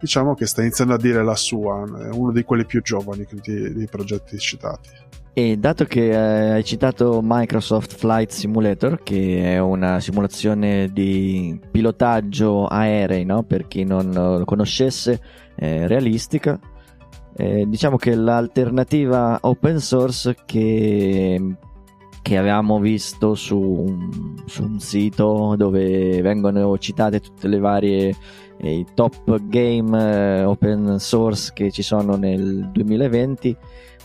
diciamo 0.06 0.36
che 0.36 0.46
sta 0.46 0.62
iniziando 0.62 0.94
a 0.94 0.98
dire 0.98 1.24
la 1.24 1.36
sua, 1.36 1.84
è 1.84 2.10
uno 2.13 2.32
di 2.32 2.44
quelli 2.44 2.63
più 2.65 2.82
giovani 2.84 3.26
dei 3.44 3.88
progetti 3.89 4.38
citati. 4.38 4.89
E 5.34 5.58
dato 5.58 5.84
che 5.86 6.12
eh, 6.12 6.52
hai 6.52 6.63
citato 6.63 7.20
Microsoft 7.22 7.96
Flight 7.96 8.30
Simulator, 8.30 9.02
che 9.04 9.56
è 9.56 9.60
una 9.60 10.00
simulazione 10.00 10.89
di 10.94 11.60
pilotaggio 11.72 12.68
aerei, 12.68 13.26
no? 13.26 13.44
per 13.44 13.68
chi 13.68 13.84
non 13.84 14.12
lo 14.13 14.46
conoscesse, 14.46 15.20
eh, 15.56 15.88
realistica, 15.88 16.58
eh, 17.36 17.65
diciamo 17.68 17.98
che 17.98 18.15
l'alternativa 18.15 19.39
open 19.41 19.80
source 19.80 20.36
che, 20.46 21.56
che 22.22 22.38
avevamo 22.38 22.80
visto 22.80 23.34
su 23.34 23.60
un, 23.60 24.36
su 24.46 24.63
un, 24.63 24.80
sito 24.80 25.56
dove 25.58 26.22
vengono 26.22 26.78
citate 26.78 27.20
tutte 27.20 27.50
le 27.50 27.60
varie 27.60 28.15
eh, 28.58 28.86
top 28.94 29.39
game 29.48 30.39
eh, 30.39 30.44
open 30.44 31.00
source 31.00 31.52
che 31.54 31.72
ci 31.72 31.82
sono 31.82 32.15
nel 32.15 32.70
2020 32.72 33.58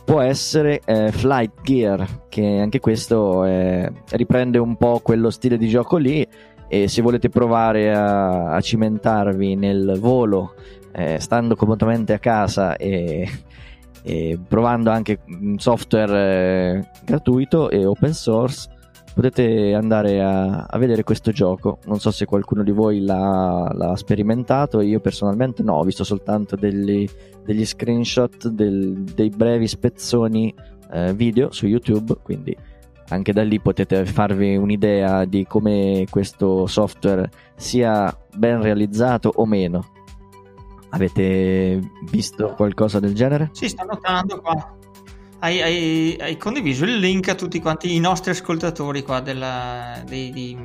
può 0.05 0.21
essere 0.21 0.81
eh, 0.85 1.13
Flight 1.13 1.63
Gear, 1.63 2.25
che 2.29 2.59
anche 2.59 2.81
questo 2.81 3.45
eh, 3.45 3.93
riprende 4.11 4.59
un 4.59 4.77
po' 4.77 4.99
quello 5.03 5.31
stile 5.31 5.57
di 5.57 5.69
gioco 5.69 5.99
lì 5.99 6.27
e 6.69 6.89
se 6.89 7.01
volete 7.01 7.29
provare 7.29 7.95
a, 7.95 8.53
a 8.53 8.61
cimentarvi 8.61 9.55
nel 9.55 9.99
volo, 10.01 10.55
eh, 10.93 11.21
stando 11.21 11.55
comodamente 11.55 12.13
a 12.13 12.19
casa 12.19 12.77
e, 12.77 13.29
e 14.03 14.39
provando 14.49 14.91
anche 14.91 15.21
software 15.57 16.79
eh, 16.79 16.89
gratuito 17.05 17.71
e 17.71 17.85
open 17.85 18.13
source, 18.13 18.69
potete 19.15 19.75
andare 19.75 20.23
a, 20.23 20.67
a, 20.69 20.79
vedere 20.79 21.03
questo 21.03 21.33
gioco. 21.33 21.79
Non 21.85 21.99
so 21.99 22.11
se 22.11 22.25
qualcuno 22.25 22.63
di 22.63 22.71
voi 22.71 23.01
l'ha, 23.01 23.71
l'ha 23.73 23.97
sperimentato, 23.97 24.81
io 24.81 25.01
personalmente 25.01 25.63
no, 25.63 25.75
ho 25.75 25.85
visto 25.85 26.05
soltanto 26.05 26.57
degli, 26.57 27.09
degli 27.45 27.65
screenshot 27.65 28.49
del, 28.49 29.03
dei 29.03 29.31
brevi 29.31 29.67
spezzoni 29.67 30.55
eh, 30.93 31.13
video 31.15 31.53
su 31.53 31.67
YouTube, 31.67 32.17
quindi 32.23 32.57
anche 33.09 33.33
da 33.33 33.43
lì 33.43 33.61
potete 33.61 34.05
farvi 34.07 34.57
un'idea 34.57 35.25
di 35.25 35.45
come 35.47 36.07
questo 36.09 36.67
software 36.67 37.29
sia 37.57 38.17
ben 38.37 38.63
realizzato 38.63 39.33
o 39.35 39.47
meno. 39.47 39.93
Avete 40.91 41.79
visto 42.11 42.55
qualcosa 42.57 42.99
del 42.99 43.15
genere? 43.15 43.51
Sì, 43.53 43.69
sto 43.69 43.85
notando 43.85 44.41
qua 44.41 44.79
hai, 45.41 45.61
hai, 45.61 46.17
hai, 46.21 46.37
condiviso 46.37 46.85
il 46.85 46.99
link 46.99 47.29
a 47.29 47.35
tutti 47.35 47.61
quanti 47.61 47.95
i 47.95 48.01
nostri 48.01 48.31
ascoltatori 48.31 49.03
qua 49.03 49.21
della, 49.21 50.03
dei, 50.07 50.31
dei 50.31 50.57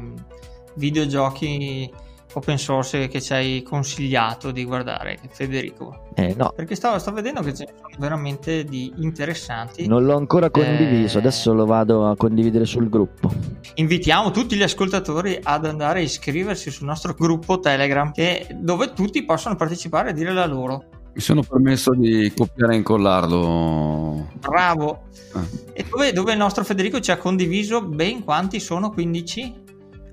videogiochi 0.76 1.92
open 2.34 2.58
source 2.58 3.08
che 3.08 3.22
ci 3.22 3.34
hai 3.34 3.64
consigliato 3.64 4.52
di 4.52 4.66
guardare, 4.66 5.18
Federico? 5.30 6.10
Eh, 6.16 6.34
no. 6.38 6.52
Perché 6.56 6.76
sto, 6.76 6.98
sto 7.00 7.12
vedendo 7.12 7.42
che 7.42 7.54
ce 7.54 7.66
ne 7.66 7.74
sono 7.78 7.96
veramente 7.98 8.64
di 8.66 8.92
interessanti. 8.98 9.88
Non 9.88 10.04
l'ho 10.04 10.18
ancora 10.18 10.50
condiviso, 10.50 11.18
eh... 11.18 11.22
adesso 11.22 11.54
lo 11.54 11.66
vado 11.66 12.08
a 12.10 12.16
condividere 12.16 12.66
sul 12.66 12.90
gruppo. 12.90 13.32
Invitiamo 13.76 14.32
tutti 14.32 14.56
gli 14.56 14.64
ascoltatori 14.64 15.40
ad 15.42 15.66
andare 15.66 16.00
a 16.00 16.04
iscriversi 16.04 16.70
sul 16.72 16.88
nostro 16.88 17.14
gruppo 17.14 17.60
Telegram, 17.60 18.12
che, 18.12 18.48
dove 18.54 18.94
tutti 18.94 19.24
possono 19.24 19.56
partecipare 19.56 20.10
e 20.10 20.14
dire 20.14 20.34
la 20.34 20.46
loro. 20.46 20.84
Mi 21.16 21.22
sono 21.22 21.44
permesso 21.44 21.94
di 21.96 22.30
copiare 22.36 22.74
e 22.74 22.76
incollarlo. 22.76 24.32
Bravo. 24.38 25.04
Eh. 25.34 25.82
E 25.82 25.86
dove, 25.90 26.12
dove, 26.12 26.34
il 26.34 26.38
nostro 26.38 26.66
Federico 26.66 27.00
ci 27.00 27.10
ha 27.10 27.16
condiviso 27.16 27.82
ben 27.82 28.22
quanti 28.22 28.60
sono? 28.60 28.90
15 28.90 29.64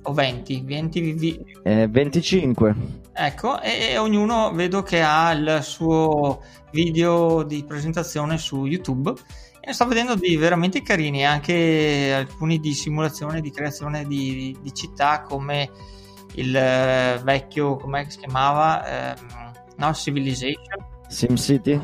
o 0.03 0.13
20? 0.13 0.63
20 0.65 1.01
vi... 1.01 1.45
eh, 1.65 1.89
25. 1.89 2.75
Ecco, 3.15 3.61
e, 3.61 3.89
e, 3.91 3.99
ognuno 3.99 4.53
vedo 4.53 4.85
che 4.85 5.03
ha 5.03 5.33
il 5.33 5.59
suo 5.63 6.41
video 6.71 7.43
di 7.43 7.65
presentazione 7.65 8.39
su 8.39 8.65
YouTube. 8.67 9.13
E 9.59 9.73
sto 9.73 9.87
vedendo 9.87 10.15
di 10.15 10.37
veramente 10.37 10.83
carini, 10.83 11.27
anche 11.27 12.13
alcuni 12.15 12.61
di 12.61 12.75
simulazione 12.75 13.41
di 13.41 13.51
creazione 13.51 14.07
di, 14.07 14.57
di 14.63 14.73
città 14.73 15.23
come 15.23 15.69
il 16.35 16.55
eh, 16.55 17.21
vecchio, 17.25 17.75
come 17.75 18.09
si 18.09 18.19
chiamava? 18.19 19.15
Eh, 19.15 19.17
no, 19.79 19.93
Civilization 19.95 20.91
SimCity? 21.13 21.81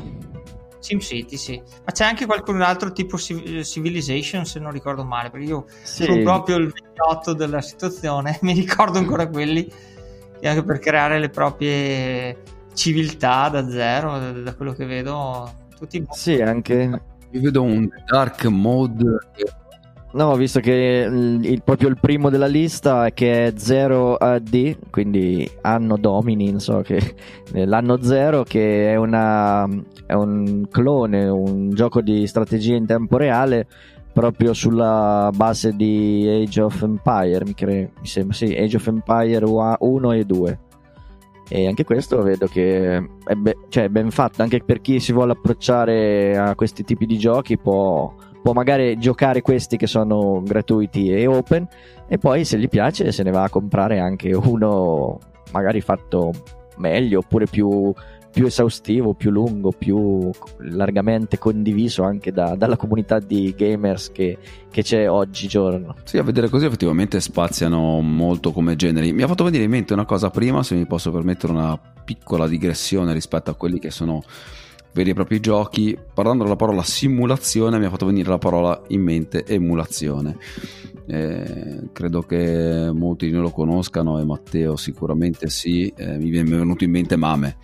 SimCity, 0.79 1.37
sì. 1.37 1.61
Ma 1.85 1.91
c'è 1.91 2.03
anche 2.03 2.25
qualcun 2.25 2.61
altro 2.61 2.91
tipo 2.91 3.17
Civilization, 3.17 4.45
se 4.45 4.59
non 4.59 4.71
ricordo 4.71 5.03
male, 5.03 5.29
perché 5.29 5.45
io 5.45 5.65
sì. 5.83 6.03
sono 6.03 6.21
proprio 6.23 6.57
il 6.57 6.73
vecchiotto 6.73 7.33
della 7.33 7.61
situazione, 7.61 8.39
mi 8.41 8.53
ricordo 8.53 8.97
ancora 8.97 9.27
quelli, 9.27 9.71
anche 10.41 10.63
per 10.63 10.79
creare 10.79 11.19
le 11.19 11.29
proprie 11.29 12.41
civiltà 12.73 13.49
da 13.49 13.69
zero, 13.69 14.17
da, 14.17 14.31
da 14.31 14.55
quello 14.55 14.73
che 14.73 14.85
vedo. 14.85 15.67
Tutti 15.77 16.05
sì, 16.09 16.41
anche... 16.41 17.01
Io 17.31 17.41
vedo 17.41 17.61
un 17.61 17.87
dark 18.07 18.45
mode 18.45 19.05
No, 20.11 20.35
visto 20.35 20.59
che 20.59 21.07
il, 21.07 21.45
il, 21.45 21.61
proprio 21.61 21.87
il 21.87 21.99
primo 21.99 22.31
della 22.31 22.47
lista 22.47 23.11
che 23.11 23.45
è 23.45 23.53
0 23.55 24.15
AD, 24.15 24.89
quindi 24.89 25.47
anno 25.61 25.97
domini, 25.97 26.59
so 26.59 26.81
che 26.81 27.13
l'anno 27.53 28.01
0 28.01 28.43
che 28.43 28.91
è, 28.91 28.95
una, 28.95 29.67
è 30.07 30.13
un 30.13 30.67
clone, 30.71 31.27
un 31.27 31.69
gioco 31.75 32.01
di 32.01 32.25
strategia 32.25 32.75
in 32.75 32.87
tempo 32.87 33.17
reale 33.17 33.67
proprio 34.11 34.53
sulla 34.53 35.29
base 35.33 35.75
di 35.75 36.27
Age 36.27 36.61
of 36.61 36.81
Empire, 36.81 37.45
mi, 37.45 37.53
cre- 37.53 37.91
mi 37.99 38.07
sembra, 38.07 38.35
sì, 38.35 38.55
Age 38.55 38.77
of 38.77 38.87
Empire 38.87 39.45
1 39.45 40.11
e 40.11 40.25
2. 40.25 40.59
E 41.51 41.67
anche 41.67 41.83
questo 41.83 42.21
vedo 42.23 42.47
che 42.47 42.95
è, 42.95 43.33
be- 43.35 43.57
cioè, 43.69 43.85
è 43.85 43.89
ben 43.89 44.09
fatto, 44.09 44.41
anche 44.41 44.61
per 44.63 44.81
chi 44.81 44.99
si 44.99 45.13
vuole 45.13 45.33
approcciare 45.33 46.35
a 46.35 46.55
questi 46.55 46.83
tipi 46.83 47.05
di 47.05 47.17
giochi 47.17 47.57
può 47.57 48.11
può 48.41 48.53
magari 48.53 48.97
giocare 48.97 49.41
questi 49.41 49.77
che 49.77 49.87
sono 49.87 50.41
gratuiti 50.43 51.11
e 51.11 51.27
open 51.27 51.67
e 52.07 52.17
poi 52.17 52.45
se 52.45 52.57
gli 52.57 52.69
piace 52.69 53.11
se 53.11 53.23
ne 53.23 53.31
va 53.31 53.43
a 53.43 53.49
comprare 53.49 53.99
anche 53.99 54.33
uno 54.33 55.19
magari 55.51 55.81
fatto 55.81 56.31
meglio 56.77 57.19
oppure 57.19 57.45
più, 57.45 57.93
più 58.31 58.45
esaustivo, 58.45 59.13
più 59.13 59.31
lungo, 59.31 59.71
più 59.71 60.29
largamente 60.59 61.37
condiviso 61.37 62.03
anche 62.03 62.31
da, 62.31 62.55
dalla 62.55 62.77
comunità 62.77 63.19
di 63.19 63.53
gamers 63.55 64.11
che, 64.11 64.37
che, 64.69 64.81
c'è 64.81 65.09
oggigiorno. 65.09 65.95
Sì, 66.03 66.17
a 66.17 66.23
vedere 66.23 66.49
così 66.49 66.65
effettivamente 66.65 67.19
spaziano 67.19 67.99
molto 68.01 68.51
come 68.51 68.75
generi. 68.75 69.13
Mi 69.13 69.23
ha 69.23 69.27
fatto 69.27 69.43
venire 69.43 69.63
in 69.63 69.69
mente 69.71 69.93
una 69.93 70.05
cosa 70.05 70.29
prima, 70.29 70.63
se 70.63 70.75
mi 70.75 70.85
posso 70.85 71.11
permettere 71.11 71.53
una 71.53 71.79
piccola 72.03 72.47
digressione 72.47 73.13
rispetto 73.13 73.51
a 73.51 73.55
quelli 73.55 73.79
che 73.79 73.91
sono 73.91 74.23
veri 74.93 75.11
e 75.11 75.13
propri 75.13 75.39
giochi, 75.39 75.97
parlando 76.13 76.43
della 76.43 76.55
parola 76.55 76.83
simulazione 76.83 77.77
mi 77.77 77.85
ha 77.85 77.89
fatto 77.89 78.05
venire 78.05 78.29
la 78.29 78.37
parola 78.37 78.81
in 78.87 79.01
mente 79.01 79.45
emulazione. 79.45 80.37
Eh, 81.07 81.89
credo 81.91 82.21
che 82.21 82.91
molti 82.93 83.25
di 83.25 83.31
noi 83.31 83.41
lo 83.43 83.51
conoscano 83.51 84.19
e 84.19 84.25
Matteo 84.25 84.75
sicuramente 84.75 85.49
sì, 85.49 85.91
eh, 85.95 86.17
mi 86.17 86.31
è 86.31 86.43
venuto 86.43 86.83
in 86.83 86.91
mente 86.91 87.15
Mame. 87.15 87.57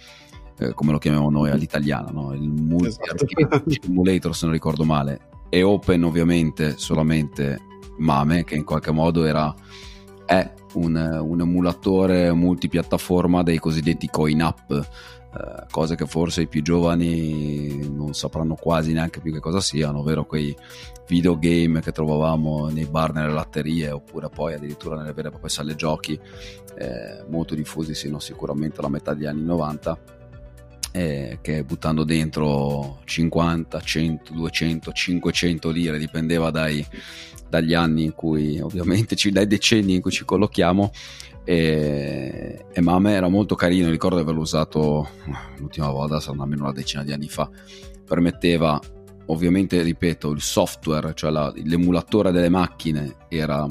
Eh, 0.58 0.74
come 0.74 0.92
lo 0.92 0.98
chiamiamo 0.98 1.30
noi 1.30 1.50
all'italiano, 1.50 2.10
no? 2.12 2.34
il 2.34 2.50
multi 2.50 2.88
esatto. 2.88 3.26
simulator 3.68 4.34
se 4.36 4.46
non 4.46 4.54
ricordo 4.54 4.86
male, 4.86 5.20
e 5.50 5.64
open 5.64 6.04
ovviamente 6.04 6.76
solamente 6.78 7.60
Mame 7.98 8.44
che 8.44 8.56
in 8.56 8.64
qualche 8.64 8.92
modo 8.92 9.26
era 9.26 9.54
è 10.26 10.52
un, 10.74 10.96
un 10.96 11.42
emulatore 11.42 12.34
multipiattaforma 12.34 13.44
dei 13.44 13.60
cosiddetti 13.60 14.08
coin 14.08 14.42
app 14.42 14.74
eh, 15.36 15.65
cose 15.69 15.95
che 15.95 16.06
forse 16.06 16.43
i 16.43 16.48
più 16.48 16.62
giovani 16.62 17.89
non 17.89 18.13
sapranno 18.13 18.56
quasi 18.56 18.93
neanche 18.93 19.19
più 19.19 19.34
che 19.34 19.39
cosa 19.39 19.60
siano, 19.60 20.00
ovvero 20.00 20.26
quei 20.26 20.56
videogame 21.08 21.82
che 21.82 21.91
trovavamo 21.91 22.69
nei 22.69 22.86
bar, 22.86 23.13
nelle 23.13 23.34
latterie 23.34 23.91
oppure 23.91 24.30
poi 24.30 24.54
addirittura 24.54 24.95
nelle 24.95 25.13
vere 25.13 25.28
e 25.28 25.32
proprie 25.32 25.52
sale 25.52 25.76
giochi, 25.76 26.19
eh, 26.78 27.24
molto 27.28 27.54
diffusi 27.56 27.93
sino 27.93 28.19
sicuramente 28.19 28.80
alla 28.80 28.89
metà 28.89 29.13
degli 29.13 29.26
anni 29.26 29.43
90 29.43 29.98
eh, 30.95 31.39
che 31.41 31.65
buttando 31.65 32.06
dentro 32.06 33.02
50, 33.04 33.82
100, 33.82 34.34
200, 34.34 34.91
500 34.93 35.69
lire, 35.69 35.98
dipendeva 35.98 36.52
dai, 36.52 36.86
dagli 37.50 37.74
anni 37.74 38.06
in 38.06 38.13
cui, 38.13 38.62
ovviamente, 38.62 39.15
dai 39.30 39.45
decenni 39.45 39.95
in 39.95 40.02
cui 40.02 40.12
ci 40.12 40.24
collochiamo, 40.24 40.91
e, 41.46 42.66
e 42.72 42.82
Mame 42.82 43.14
era 43.14 43.30
molto 43.30 43.56
carino, 43.56 43.90
ricordo 43.90 44.18
di 44.18 44.24
averlo 44.24 44.42
usato 44.42 45.08
l'ultima 45.58 45.90
volta, 45.90 46.20
sarà 46.20 46.42
almeno 46.42 46.64
una 46.64 46.74
decina 46.74 47.04
di 47.04 47.14
anni 47.14 47.30
fa, 47.30 47.50
permetteva 48.04 48.80
ovviamente, 49.28 49.82
ripeto, 49.82 50.32
il 50.32 50.42
software, 50.42 51.14
cioè 51.14 51.32
la, 51.32 51.52
l'emulatore 51.56 52.32
delle 52.32 52.50
macchine 52.50 53.16
era 53.28 53.66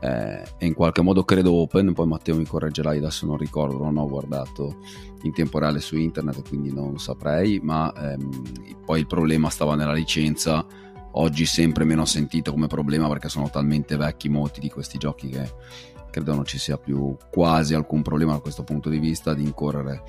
eh, 0.00 0.42
in 0.60 0.74
qualche 0.74 1.02
modo 1.02 1.24
credo 1.24 1.52
open, 1.54 1.92
poi 1.92 2.06
Matteo 2.06 2.36
mi 2.36 2.46
correggerai, 2.46 2.98
adesso 2.98 3.26
non 3.26 3.36
ricordo, 3.36 3.82
non 3.82 3.96
ho 3.96 4.06
guardato 4.06 4.76
in 5.22 5.32
tempo 5.32 5.58
reale 5.58 5.80
su 5.80 5.96
internet, 5.96 6.46
quindi 6.48 6.72
non 6.72 6.98
saprei, 6.98 7.58
ma 7.60 7.92
ehm, 7.92 8.76
poi 8.84 9.00
il 9.00 9.06
problema 9.06 9.50
stava 9.50 9.74
nella 9.74 9.92
licenza, 9.92 10.64
oggi 11.12 11.46
sempre 11.46 11.84
meno 11.84 12.04
sentito 12.04 12.52
come 12.52 12.66
problema 12.66 13.08
perché 13.08 13.28
sono 13.28 13.50
talmente 13.50 13.96
vecchi 13.96 14.28
molti 14.28 14.60
di 14.60 14.70
questi 14.70 14.98
giochi 14.98 15.28
che 15.28 15.50
credo 16.10 16.34
non 16.34 16.44
ci 16.44 16.58
sia 16.58 16.76
più 16.76 17.16
quasi 17.30 17.74
alcun 17.74 18.02
problema 18.02 18.32
da 18.32 18.40
questo 18.40 18.64
punto 18.64 18.88
di 18.88 18.98
vista 18.98 19.34
di 19.34 19.42
incorrere 19.42 20.02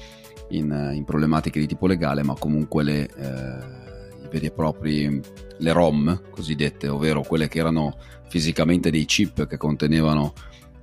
in, 0.50 0.92
in 0.94 1.04
problematiche 1.06 1.60
di 1.60 1.68
tipo 1.68 1.88
legale, 1.88 2.24
ma 2.24 2.34
comunque 2.34 2.84
le, 2.84 3.08
eh, 3.16 4.28
veri 4.30 4.48
e 4.48 4.52
propri 4.52 5.22
le 5.58 5.72
ROM 5.72 6.22
cosiddette, 6.30 6.88
ovvero 6.88 7.22
quelle 7.22 7.48
che 7.48 7.60
erano 7.60 7.98
fisicamente 8.28 8.92
dei 8.92 9.06
chip 9.06 9.48
che 9.48 9.58
contenevano 9.58 10.34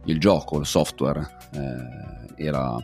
il 0.05 0.19
gioco, 0.19 0.59
il 0.59 0.67
software, 0.67 1.27
eh, 1.53 2.45
era, 2.45 2.77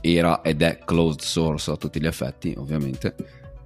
era, 0.00 0.42
ed 0.42 0.62
è 0.62 0.78
closed 0.84 1.20
source 1.20 1.70
a 1.70 1.76
tutti 1.76 2.00
gli 2.00 2.06
effetti, 2.06 2.54
ovviamente. 2.56 3.14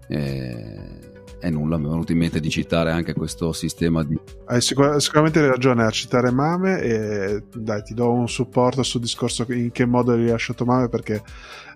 Eh, 0.08 1.09
e 1.40 1.50
nulla, 1.50 1.78
mi 1.78 1.86
è 1.86 1.88
venuto 1.88 2.12
in 2.12 2.18
mente 2.18 2.38
di 2.38 2.50
citare 2.50 2.92
anche 2.92 3.14
questo 3.14 3.52
sistema 3.52 4.04
di... 4.04 4.18
Hai 4.46 4.60
sicur- 4.60 4.96
sicuramente 4.98 5.46
ragione 5.46 5.84
a 5.84 5.90
citare 5.90 6.30
Mame 6.30 6.80
e 6.80 7.42
dai, 7.54 7.82
ti 7.82 7.94
do 7.94 8.12
un 8.12 8.28
supporto 8.28 8.82
sul 8.82 9.00
discorso 9.00 9.44
in 9.48 9.70
che 9.72 9.86
modo 9.86 10.12
è 10.12 10.16
rilasciato 10.16 10.64
Mame 10.64 10.88
perché 10.88 11.22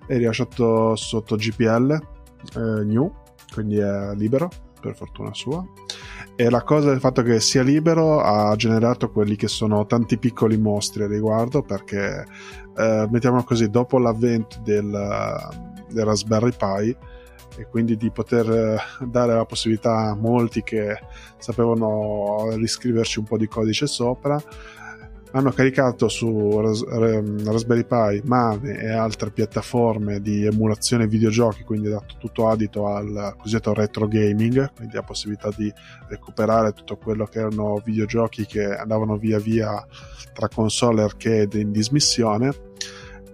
è 0.06 0.16
rilasciato 0.16 0.94
sotto 0.96 1.36
GPL 1.36 1.92
eh, 2.56 2.84
New, 2.84 3.12
quindi 3.52 3.78
è 3.78 4.14
libero, 4.14 4.50
per 4.80 4.94
fortuna 4.94 5.32
sua. 5.32 5.64
E 6.36 6.50
la 6.50 6.62
cosa 6.62 6.90
del 6.90 7.00
fatto 7.00 7.22
che 7.22 7.40
sia 7.40 7.62
libero 7.62 8.20
ha 8.20 8.54
generato 8.56 9.10
quelli 9.10 9.36
che 9.36 9.48
sono 9.48 9.86
tanti 9.86 10.18
piccoli 10.18 10.58
mostri 10.58 11.04
a 11.04 11.06
riguardo 11.06 11.62
perché, 11.62 12.24
eh, 12.76 13.06
mettiamolo 13.10 13.44
così, 13.44 13.70
dopo 13.70 13.98
l'avvento 13.98 14.58
del, 14.62 14.90
del 15.88 16.04
Raspberry 16.04 16.52
Pi, 16.56 16.96
e 17.56 17.66
quindi 17.66 17.96
di 17.96 18.10
poter 18.10 18.50
eh, 18.50 19.06
dare 19.06 19.34
la 19.34 19.44
possibilità 19.44 20.10
a 20.10 20.14
molti 20.14 20.62
che 20.62 20.98
sapevano 21.38 22.50
riscriverci 22.54 23.18
un 23.18 23.24
po' 23.24 23.36
di 23.36 23.46
codice 23.46 23.86
sopra. 23.86 24.40
Hanno 25.32 25.50
caricato 25.50 26.08
su 26.08 26.60
Raspberry 26.60 27.84
Pi, 27.84 28.22
Mane 28.24 28.78
e 28.78 28.92
altre 28.92 29.32
piattaforme 29.32 30.20
di 30.20 30.46
emulazione 30.46 31.08
videogiochi, 31.08 31.64
quindi 31.64 31.88
dato 31.88 32.14
tutto 32.20 32.48
adito 32.48 32.86
al 32.86 33.34
cosiddetto 33.36 33.74
retro 33.74 34.06
gaming, 34.06 34.72
quindi 34.76 34.94
la 34.94 35.02
possibilità 35.02 35.48
di 35.56 35.72
recuperare 36.06 36.72
tutto 36.72 36.96
quello 36.98 37.24
che 37.24 37.40
erano 37.40 37.82
videogiochi 37.84 38.46
che 38.46 38.76
andavano 38.76 39.16
via 39.16 39.40
via 39.40 39.84
tra 40.32 40.46
console 40.46 41.00
e 41.00 41.04
arcade 41.04 41.58
in 41.58 41.72
dismissione 41.72 42.72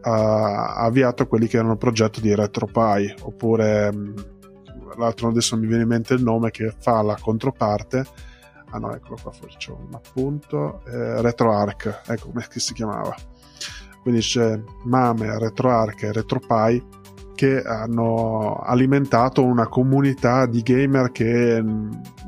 ha 0.03 0.75
avviato 0.77 1.27
quelli 1.27 1.47
che 1.47 1.57
erano 1.57 1.73
il 1.73 1.79
progetto 1.79 2.21
di 2.21 2.35
RetroPie 2.35 3.17
oppure 3.23 3.93
mm, 3.93 4.17
l'altro 4.97 5.29
adesso 5.29 5.57
mi 5.57 5.67
viene 5.67 5.83
in 5.83 5.89
mente 5.89 6.15
il 6.15 6.23
nome 6.23 6.51
che 6.51 6.75
fa 6.79 7.03
la 7.03 7.17
controparte. 7.21 8.05
Ah 8.73 8.79
no 8.79 8.95
eccolo 8.95 9.19
qua 9.23 9.33
c'è 9.57 9.71
un 9.73 9.93
appunto. 9.93 10.83
Eh, 10.87 11.21
RetroArch 11.23 12.03
ecco 12.07 12.29
come 12.29 12.47
si 12.49 12.73
chiamava. 12.73 13.15
Quindi 14.03 14.21
c'è 14.21 14.59
Mame, 14.85 15.39
RetroArch 15.39 16.05
e 16.05 16.13
RetroPie 16.13 16.85
che 17.35 17.63
hanno 17.63 18.57
alimentato 18.57 19.43
una 19.45 19.67
comunità 19.67 20.47
di 20.47 20.63
gamer 20.63 21.11
che 21.11 21.63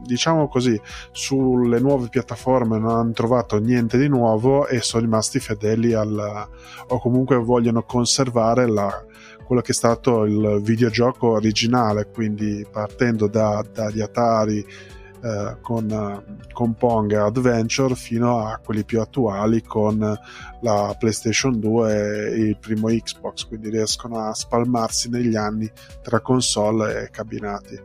diciamo 0.05 0.49
così 0.49 0.81
sulle 1.11 1.81
nuove 1.81 2.09
piattaforme 2.09 2.79
non 2.79 2.91
hanno 2.91 3.13
trovato 3.13 3.59
niente 3.59 3.99
di 3.99 4.09
nuovo 4.09 4.67
e 4.67 4.81
sono 4.81 5.03
rimasti 5.03 5.39
fedeli 5.39 5.95
al 5.95 6.49
o 6.89 6.99
comunque 6.99 7.37
vogliono 7.37 7.83
conservare 7.83 8.67
la, 8.69 9.05
quello 9.45 9.63
che 9.63 9.73
è 9.73 9.75
stato 9.75 10.25
il 10.25 10.61
videogioco 10.63 11.29
originale 11.29 12.09
quindi 12.11 12.67
partendo 12.71 13.29
da, 13.29 13.65
dagli 13.73 14.01
Atari 14.01 14.65
eh, 15.25 15.59
con, 15.61 16.25
con 16.53 16.75
Pong 16.75 17.13
Adventure 17.13 17.95
fino 17.95 18.45
a 18.45 18.59
quelli 18.59 18.85
più 18.85 19.01
attuali 19.01 19.63
con 19.63 19.99
la 20.63 20.97
PlayStation 20.99 21.61
2 21.61 22.33
e 22.33 22.41
il 22.41 22.59
primo 22.59 22.89
Xbox, 22.89 23.47
quindi 23.47 23.71
riescono 23.71 24.19
a 24.19 24.35
spalmarsi 24.35 25.09
negli 25.11 25.37
anni 25.37 25.71
tra 26.03 26.19
console 26.19 27.05
e 27.05 27.11
cabinati. 27.11 27.81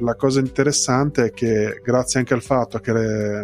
La 0.00 0.14
cosa 0.14 0.40
interessante 0.40 1.26
è 1.26 1.30
che 1.30 1.80
grazie 1.82 2.20
anche 2.20 2.34
al 2.34 2.42
fatto 2.42 2.78
che 2.78 2.92
le, 2.92 3.42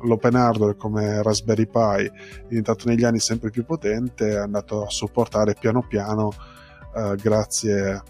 l'open 0.00 0.34
hardware 0.34 0.76
come 0.76 1.22
Raspberry 1.22 1.66
Pi 1.66 2.04
è 2.04 2.44
diventato 2.48 2.88
negli 2.88 3.04
anni 3.04 3.18
sempre 3.18 3.50
più 3.50 3.64
potente, 3.64 4.30
è 4.30 4.36
andato 4.36 4.84
a 4.84 4.90
supportare 4.90 5.54
piano 5.58 5.86
piano 5.86 6.32
eh, 6.94 7.16
grazie 7.20 8.02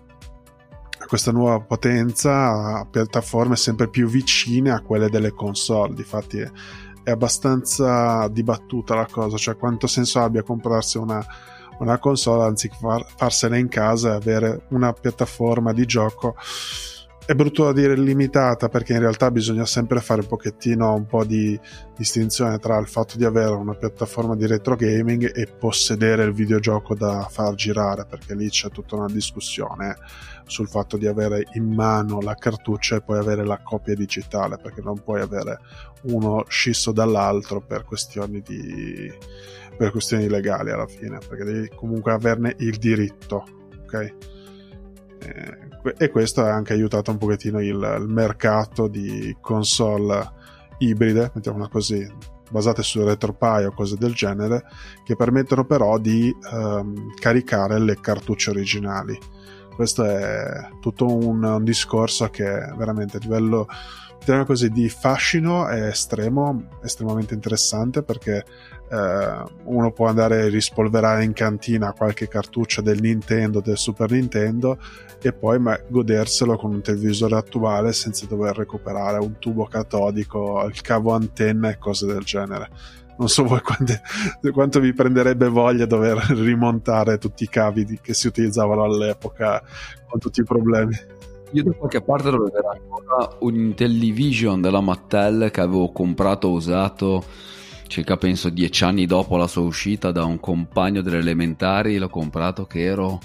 questa 1.07 1.33
nuova 1.33 1.61
potenza 1.61 2.79
a 2.79 2.87
piattaforme 2.91 3.57
sempre 3.57 3.89
più 3.89 4.07
vicine 4.07 4.71
a 4.71 4.81
quelle 4.81 5.11
delle 5.11 5.33
console. 5.33 5.95
Difatti 5.95 6.39
è, 6.39 6.51
è 7.03 7.11
abbastanza 7.11 8.29
dibattuta 8.29 8.95
la 8.95 9.07
cosa, 9.11 9.37
cioè 9.37 9.57
quanto 9.57 9.87
senso 9.87 10.21
abbia 10.21 10.43
comprarsi 10.43 10.99
una, 10.99 11.25
una 11.81 11.99
console 11.99 12.45
anziché 12.45 12.77
far, 12.81 13.05
farsene 13.17 13.59
in 13.59 13.69
casa 13.69 14.13
e 14.13 14.17
avere 14.17 14.67
una 14.71 14.93
piattaforma 14.93 15.73
di 15.73 15.85
gioco 15.85 16.37
è 17.27 17.33
brutto 17.33 17.65
da 17.65 17.73
dire 17.73 17.97
limitata 17.97 18.69
perché 18.69 18.93
in 18.93 18.99
realtà 18.99 19.31
bisogna 19.31 19.65
sempre 19.65 20.01
fare 20.01 20.21
un 20.21 20.27
pochettino 20.27 20.93
un 20.93 21.07
po' 21.07 21.25
di 21.25 21.59
distinzione 21.97 22.59
tra 22.59 22.77
il 22.79 22.87
fatto 22.87 23.17
di 23.17 23.25
avere 23.25 23.55
una 23.55 23.75
piattaforma 23.75 24.37
di 24.37 24.47
retro 24.47 24.77
gaming 24.77 25.35
e 25.35 25.47
possedere 25.47 26.25
il 26.25 26.35
videogioco 26.35 26.95
da 26.95 27.27
far 27.31 27.55
girare 27.55 28.05
perché 28.05 28.35
lì 28.35 28.51
c'è 28.51 28.69
tutta 28.69 28.97
una 28.97 29.07
discussione 29.07 29.97
sul 30.45 30.69
fatto 30.69 30.99
di 30.99 31.07
avere 31.07 31.47
in 31.55 31.73
mano 31.73 32.21
la 32.21 32.35
cartuccia 32.35 32.97
e 32.97 33.01
poi 33.01 33.17
avere 33.17 33.47
la 33.47 33.59
copia 33.63 33.95
digitale 33.95 34.59
perché 34.59 34.83
non 34.83 35.03
puoi 35.03 35.23
avere 35.23 35.61
uno 36.03 36.45
scisso 36.49 36.93
dall'altro 36.93 37.63
per 37.63 37.85
questioni 37.85 38.43
di 38.43 39.11
per 39.75 39.91
questioni 39.93 40.29
legali 40.29 40.71
alla 40.71 40.87
fine 40.87 41.21
perché 41.27 41.45
devi 41.45 41.71
comunque 41.75 42.13
averne 42.13 42.55
il 42.59 42.77
diritto 42.77 43.47
ok 43.83 44.15
e 45.97 46.11
questo 46.11 46.43
ha 46.43 46.53
anche 46.53 46.73
aiutato 46.73 47.11
un 47.11 47.19
pochettino 47.19 47.61
il, 47.61 47.97
il 48.01 48.07
mercato 48.09 48.89
di 48.89 49.37
console 49.41 50.33
ibride, 50.79 51.31
mettiamola 51.35 51.69
così, 51.69 52.07
basate 52.51 52.83
su 52.83 53.05
RetroPie 53.05 53.67
o 53.67 53.73
cose 53.73 53.97
del 53.97 54.15
genere, 54.15 54.65
che 55.05 55.17
permettono 55.17 55.65
però 55.65 55.99
di 55.99 56.35
um, 56.53 57.15
caricare 57.15 57.79
le 57.79 57.99
cartucce 58.01 58.51
originali. 58.51 59.19
Questo 59.75 60.05
è 60.05 60.69
tutto 60.81 61.07
un, 61.07 61.43
un 61.43 61.65
discorso 61.65 62.29
che 62.29 62.45
veramente 62.77 63.17
a 63.17 63.21
livello 63.21 63.67
così, 64.45 64.71
di 64.71 64.89
fascino 64.89 65.67
è 65.67 65.89
estremo, 65.89 66.69
estremamente 66.83 67.35
interessante 67.35 68.03
perché 68.03 68.45
eh, 68.89 69.43
uno 69.65 69.93
può 69.93 70.07
andare 70.07 70.43
a 70.43 70.49
rispolverare 70.49 71.25
in 71.25 71.33
cantina 71.33 71.93
qualche 71.93 72.29
cartuccia 72.29 72.81
del 72.81 73.01
Nintendo, 73.01 73.61
del 73.61 73.77
Super 73.77 74.11
Nintendo 74.11 74.79
e 75.21 75.33
poi 75.33 75.59
ma, 75.59 75.79
goderselo 75.87 76.57
con 76.57 76.73
un 76.73 76.83
televisore 76.83 77.37
attuale 77.37 77.93
senza 77.93 78.27
dover 78.27 78.57
recuperare 78.57 79.19
un 79.19 79.39
tubo 79.39 79.65
catodico, 79.67 80.65
il 80.67 80.81
cavo 80.81 81.13
antenna 81.13 81.71
e 81.71 81.79
cose 81.79 82.07
del 82.07 82.23
genere. 82.23 82.69
Non 83.17 83.29
so 83.29 83.45
voi 83.45 83.61
quante, 83.61 84.01
quanto 84.53 84.81
vi 84.81 84.93
prenderebbe 84.93 85.49
voglia 85.49 85.87
dover 85.87 86.19
rimontare 86.35 87.19
tutti 87.19 87.45
i 87.45 87.49
cavi 87.49 87.85
di, 87.85 87.99
che 88.01 88.13
si 88.13 88.27
utilizzavano 88.27 88.85
all'epoca 88.85 89.63
con 90.09 90.19
tutti 90.19 90.41
i 90.41 90.45
problemi. 90.45 90.97
Io 91.55 91.63
da 91.63 91.73
qualche 91.73 92.03
parte 92.03 92.31
dovevo 92.31 92.47
avere 92.47 92.81
ancora 92.81 93.37
un 93.41 93.55
Intellivision 93.55 94.61
della 94.61 94.81
Mattel 94.81 95.51
che 95.53 95.61
avevo 95.61 95.93
comprato 95.93 96.51
usato 96.51 97.23
circa 97.87 98.17
penso 98.17 98.49
dieci 98.49 98.83
anni 98.83 99.07
dopo 99.07 99.37
la 99.37 99.47
sua 99.47 99.63
uscita 99.63 100.11
da 100.11 100.25
un 100.25 100.41
compagno 100.41 101.01
delle 101.01 101.19
elementari, 101.19 101.97
l'ho 101.97 102.09
comprato 102.09 102.65
che 102.65 102.83
ero 102.83 103.21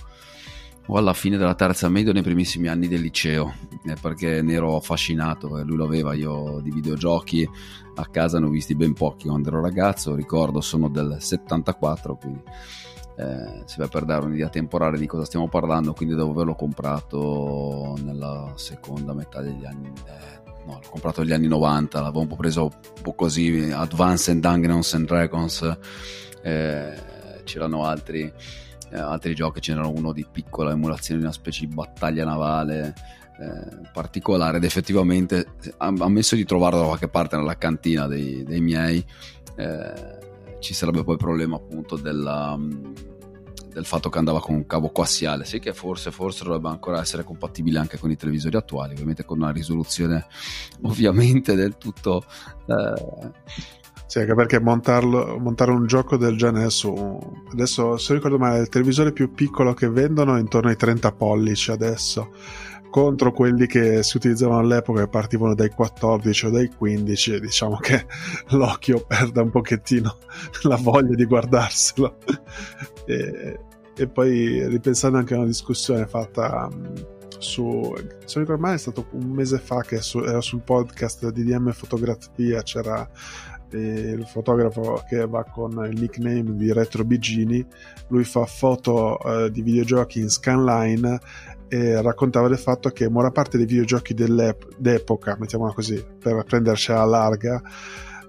o 0.85 0.97
alla 0.97 1.13
fine 1.13 1.37
della 1.37 1.55
terza 1.55 1.89
media 1.89 2.13
nei 2.13 2.21
primissimi 2.21 2.67
anni 2.67 2.87
del 2.87 3.01
liceo 3.01 3.53
eh, 3.85 3.95
perché 3.99 4.43
ne 4.43 4.53
ero 4.53 4.75
affascinato 4.75 5.47
lui 5.63 5.77
lo 5.77 5.85
aveva. 5.85 6.13
Io 6.13 6.59
di 6.61 6.69
videogiochi 6.69 7.49
a 7.95 8.05
casa 8.11 8.39
ne 8.39 8.45
ho 8.45 8.49
visti 8.49 8.75
ben 8.75 8.93
pochi 8.93 9.27
quando 9.27 9.49
ero 9.49 9.59
ragazzo 9.61 10.13
ricordo 10.13 10.61
sono 10.61 10.87
del 10.87 11.17
74 11.19 12.15
quindi 12.15 12.41
eh, 13.19 13.63
si 13.65 13.81
per 13.89 14.05
dare 14.05 14.25
un'idea 14.25 14.47
temporale 14.47 14.97
di 14.97 15.05
cosa 15.05 15.25
stiamo 15.25 15.49
parlando 15.49 15.93
quindi 15.93 16.15
devo 16.15 16.31
averlo 16.31 16.55
comprato 16.55 17.97
nella 18.01 18.53
seconda 18.55 19.13
metà 19.13 19.41
degli 19.41 19.65
anni 19.65 19.87
eh, 19.87 20.41
no, 20.65 20.79
l'ho 20.81 20.89
comprato 20.89 21.21
negli 21.21 21.33
anni 21.33 21.47
90 21.47 21.99
l'avevo 21.99 22.21
un 22.21 22.27
po' 22.27 22.37
preso 22.37 22.63
un 22.63 23.01
po' 23.01 23.13
così 23.13 23.69
Advanced 23.73 24.39
Dungeons 24.39 24.93
and 24.93 25.05
Dragons 25.05 25.77
eh, 26.43 26.93
c'erano 27.43 27.83
altri 27.83 28.31
eh, 28.91 28.97
altri 28.97 29.35
giochi 29.35 29.59
ce 29.59 29.73
n'era 29.73 29.87
uno 29.87 30.13
di 30.13 30.25
piccola 30.31 30.71
emulazione 30.71 31.19
di 31.19 31.25
una 31.25 31.35
specie 31.35 31.65
di 31.65 31.73
battaglia 31.73 32.23
navale 32.23 32.93
eh, 33.37 33.89
particolare 33.91 34.57
ed 34.57 34.63
effettivamente 34.63 35.55
ammesso 35.77 36.35
di 36.35 36.45
trovarlo 36.45 36.79
da 36.79 36.85
qualche 36.85 37.09
parte 37.09 37.35
nella 37.35 37.57
cantina 37.57 38.07
dei, 38.07 38.43
dei 38.43 38.61
miei 38.61 39.05
eh, 39.57 40.18
ci 40.59 40.73
sarebbe 40.73 41.03
poi 41.03 41.13
il 41.13 41.19
problema 41.19 41.55
appunto 41.55 41.95
della, 41.95 42.57
del 43.73 43.85
fatto 43.85 44.09
che 44.09 44.17
andava 44.17 44.39
con 44.39 44.55
un 44.55 44.65
cavo 44.65 44.89
coassiale, 44.89 45.45
sì 45.45 45.59
che 45.59 45.73
forse, 45.73 46.11
forse 46.11 46.43
dovrebbe 46.43 46.69
ancora 46.69 46.99
essere 46.99 47.23
compatibile 47.23 47.79
anche 47.79 47.97
con 47.97 48.11
i 48.11 48.15
televisori 48.15 48.57
attuali, 48.57 48.93
ovviamente 48.93 49.25
con 49.25 49.39
una 49.39 49.51
risoluzione 49.51 50.27
ovviamente 50.83 51.55
del 51.55 51.77
tutto... 51.77 52.23
Eh... 52.65 53.77
Sì, 54.09 54.17
anche 54.17 54.33
perché 54.33 54.59
montarlo, 54.59 55.37
montare 55.37 55.69
un 55.69 55.85
gioco 55.85 56.17
del 56.17 56.35
genere 56.35 56.71
su... 56.71 57.19
Adesso, 57.51 57.95
se 57.97 58.15
ricordo 58.15 58.39
male, 58.39 58.57
il 58.57 58.67
televisore 58.67 59.13
più 59.13 59.31
piccolo 59.31 59.75
che 59.75 59.87
vendono 59.87 60.35
è 60.35 60.39
intorno 60.39 60.69
ai 60.69 60.75
30 60.75 61.11
pollici 61.11 61.69
adesso 61.69 62.31
contro 62.89 63.31
quelli 63.31 63.67
che 63.67 64.03
si 64.03 64.17
utilizzavano 64.17 64.59
all'epoca 64.59 65.01
che 65.01 65.09
partivano 65.09 65.53
dai 65.53 65.69
14 65.69 66.45
o 66.45 66.49
dai 66.49 66.69
15 66.69 67.39
diciamo 67.39 67.77
che 67.77 68.05
l'occhio 68.49 69.05
perde 69.05 69.41
un 69.41 69.49
pochettino 69.49 70.17
la 70.63 70.75
voglia 70.75 71.15
di 71.15 71.25
guardarselo. 71.25 72.17
E, 73.05 73.59
e 73.95 74.07
poi 74.07 74.67
ripensando 74.67 75.17
anche 75.17 75.33
a 75.33 75.37
una 75.37 75.45
discussione 75.45 76.07
fatta 76.07 76.69
su 77.39 77.63
non 77.63 77.95
ricordo 78.33 78.57
male 78.57 78.75
è 78.75 78.79
stato 78.79 79.07
un 79.11 79.29
mese 79.29 79.59
fa 79.59 79.81
che 79.81 80.01
su, 80.01 80.19
era 80.19 80.41
sul 80.41 80.61
podcast 80.61 81.29
di 81.29 81.43
DM 81.43 81.71
Fotografia 81.71 82.61
c'era 82.63 83.09
il 83.77 84.25
fotografo 84.25 85.03
che 85.07 85.27
va 85.27 85.43
con 85.43 85.71
il 85.89 85.99
nickname 85.99 86.55
di 86.55 86.71
Retro 86.73 87.03
Bigini 87.03 87.65
lui 88.07 88.23
fa 88.23 88.45
foto 88.45 89.19
eh, 89.19 89.51
di 89.51 89.61
videogiochi 89.61 90.19
in 90.19 90.29
scanline 90.29 91.19
e 91.69 92.01
raccontava 92.01 92.47
del 92.47 92.57
fatto 92.57 92.89
che 92.89 93.09
buona 93.09 93.31
parte 93.31 93.57
dei 93.57 93.67
videogiochi 93.67 94.15
d'epoca, 94.15 95.37
mettiamola 95.39 95.71
così, 95.71 96.03
per 96.19 96.43
prenderci 96.43 96.91
alla 96.91 97.05
larga, 97.05 97.61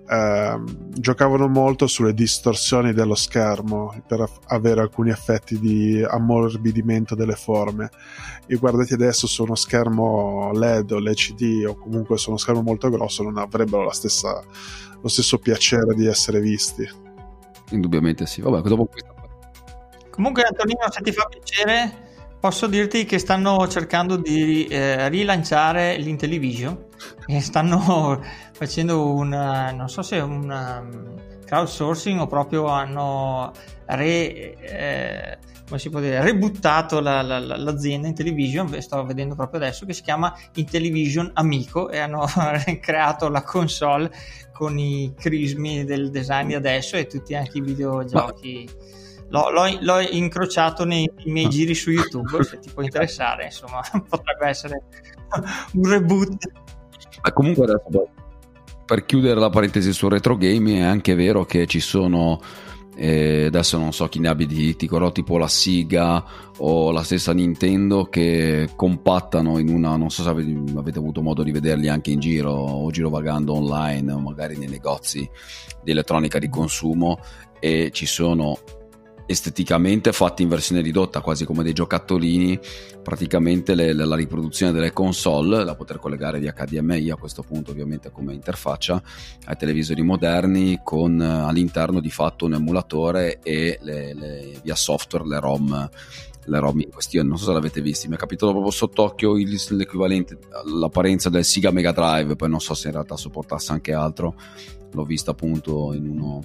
ehm, 0.06 0.90
giocavano 0.90 1.48
molto 1.48 1.86
sulle 1.86 2.12
distorsioni 2.12 2.92
dello 2.92 3.14
schermo 3.14 3.94
per 4.06 4.28
avere 4.48 4.82
alcuni 4.82 5.10
effetti 5.10 5.58
di 5.58 6.04
ammorbidimento 6.06 7.14
delle 7.14 7.34
forme. 7.34 7.88
E 8.46 8.56
guardati 8.56 8.92
adesso 8.92 9.26
su 9.26 9.42
uno 9.44 9.54
schermo 9.54 10.50
LED 10.52 10.90
o 10.92 10.98
LCD 10.98 11.64
o 11.66 11.76
comunque 11.76 12.18
su 12.18 12.28
uno 12.28 12.38
schermo 12.38 12.60
molto 12.60 12.90
grosso 12.90 13.22
non 13.22 13.38
avrebbero 13.38 13.90
stessa, 13.90 14.42
lo 15.00 15.08
stesso 15.08 15.38
piacere 15.38 15.94
di 15.94 16.06
essere 16.06 16.40
visti. 16.40 16.88
Indubbiamente 17.70 18.26
sì. 18.26 18.40
Vabbè, 18.40 18.68
dopo 18.68 18.88
Comunque 20.10 20.42
Antonino, 20.42 20.90
se 20.90 21.00
ti 21.02 21.12
fa 21.12 21.26
piacere, 21.26 22.08
Posso 22.40 22.68
dirti 22.68 23.04
che 23.04 23.18
stanno 23.18 23.68
cercando 23.68 24.16
di 24.16 24.64
eh, 24.64 25.10
rilanciare 25.10 25.98
l'Intellivision 25.98 26.86
e 27.26 27.38
stanno 27.42 28.18
facendo 28.52 29.12
un, 29.12 29.28
non 29.28 29.90
so 29.90 30.00
se 30.00 30.20
un 30.20 30.48
um, 30.50 31.44
crowdsourcing 31.44 32.18
o 32.18 32.26
proprio 32.26 32.64
hanno 32.68 33.52
re, 33.84 34.56
eh, 34.56 35.38
come 35.70 35.78
si 35.80 35.88
può 35.88 36.00
dire, 36.00 36.20
rebuttato 36.20 36.98
la, 36.98 37.22
la, 37.22 37.38
l'azienda 37.38 38.08
Intellivision, 38.08 38.82
sto 38.82 39.04
vedendo 39.04 39.36
proprio 39.36 39.60
adesso, 39.60 39.86
che 39.86 39.92
si 39.92 40.02
chiama 40.02 40.36
Intellivision 40.54 41.30
Amico 41.34 41.90
e 41.90 41.98
hanno 41.98 42.26
creato 42.82 43.28
la 43.28 43.42
console 43.42 44.10
con 44.52 44.76
i 44.80 45.14
crismi 45.16 45.84
del 45.84 46.10
design 46.10 46.48
di 46.48 46.54
adesso 46.54 46.96
e 46.96 47.06
tutti 47.06 47.36
anche 47.36 47.58
i 47.58 47.60
videogiochi. 47.60 48.68
Ma 48.68 48.98
L'ho, 49.30 49.48
l'ho, 49.50 49.78
l'ho, 49.80 50.00
incrociato 50.00 50.84
nei, 50.84 51.08
nei 51.18 51.32
miei 51.32 51.48
giri 51.48 51.72
su 51.72 51.92
YouTube, 51.92 52.42
se 52.42 52.58
ti 52.58 52.68
può 52.74 52.82
interessare, 52.82 53.44
insomma, 53.44 53.80
potrebbe 54.08 54.48
essere 54.48 54.82
un 55.74 55.88
reboot. 55.88 56.50
Ma 57.22 57.32
comunque 57.32 57.62
adesso, 57.62 58.10
per 58.84 59.04
chiudere 59.04 59.38
la 59.38 59.50
parentesi 59.50 59.92
sul 59.92 60.10
retro 60.10 60.36
gaming, 60.36 60.80
è 60.80 60.84
anche 60.84 61.14
vero 61.14 61.44
che 61.44 61.68
ci 61.68 61.78
sono, 61.78 62.40
eh, 62.96 63.46
adesso 63.46 63.78
non 63.78 63.92
so 63.92 64.08
chi 64.08 64.18
ne 64.18 64.28
abbia 64.28 64.46
di 64.46 64.76
però 64.88 65.12
tipo 65.12 65.38
la 65.38 65.48
Siga 65.48 66.24
o 66.58 66.90
la 66.90 67.02
stessa 67.02 67.32
Nintendo 67.32 68.04
che 68.04 68.70
compattano 68.76 69.58
in 69.58 69.68
una, 69.68 69.96
non 69.96 70.10
so 70.10 70.22
se 70.22 70.28
avete 70.28 70.98
avuto 70.98 71.22
modo 71.22 71.42
di 71.42 71.52
vederli 71.52 71.88
anche 71.88 72.10
in 72.10 72.20
giro 72.20 72.52
o 72.52 72.90
girovagando 72.90 73.54
online 73.54 74.12
o 74.12 74.20
magari 74.20 74.56
nei 74.56 74.68
negozi 74.68 75.28
di 75.82 75.90
elettronica 75.90 76.38
di 76.38 76.48
consumo 76.48 77.18
e 77.58 77.90
ci 77.92 78.06
sono 78.06 78.58
esteticamente 79.30 80.10
fatti 80.12 80.42
in 80.42 80.48
versione 80.48 80.80
ridotta, 80.80 81.20
quasi 81.20 81.44
come 81.44 81.62
dei 81.62 81.72
giocattolini, 81.72 82.58
praticamente 83.00 83.76
le, 83.76 83.92
la 83.92 84.16
riproduzione 84.16 84.72
delle 84.72 84.92
console, 84.92 85.62
da 85.62 85.76
poter 85.76 85.98
collegare 85.98 86.40
via 86.40 86.52
HDMI 86.52 87.10
a 87.10 87.16
questo 87.16 87.44
punto 87.44 87.70
ovviamente 87.70 88.10
come 88.10 88.34
interfaccia 88.34 89.00
ai 89.44 89.56
televisori 89.56 90.02
moderni 90.02 90.80
con 90.82 91.22
eh, 91.22 91.24
all'interno 91.24 92.00
di 92.00 92.10
fatto 92.10 92.46
un 92.46 92.54
emulatore 92.54 93.38
e 93.44 93.78
le, 93.82 94.14
le, 94.14 94.60
via 94.64 94.74
software 94.74 95.24
le 95.24 95.38
ROM 95.38 95.90
le 96.46 96.58
ROM 96.58 96.80
in 96.80 96.90
questione. 96.90 97.28
Non 97.28 97.38
so 97.38 97.44
se 97.44 97.52
l'avete 97.52 97.80
visto, 97.80 98.08
mi 98.08 98.16
è 98.16 98.18
capitato 98.18 98.50
proprio 98.50 98.72
sott'occhio 98.72 99.34
l'equivalente, 99.34 100.38
l'apparenza 100.64 101.28
del 101.28 101.44
Sega 101.44 101.70
Mega 101.70 101.92
Drive, 101.92 102.34
poi 102.34 102.48
non 102.48 102.60
so 102.60 102.74
se 102.74 102.88
in 102.88 102.94
realtà 102.94 103.16
supportasse 103.16 103.70
anche 103.70 103.92
altro. 103.92 104.34
L'ho 104.92 105.04
visto 105.04 105.30
appunto 105.30 105.92
in 105.94 106.08
uno 106.08 106.42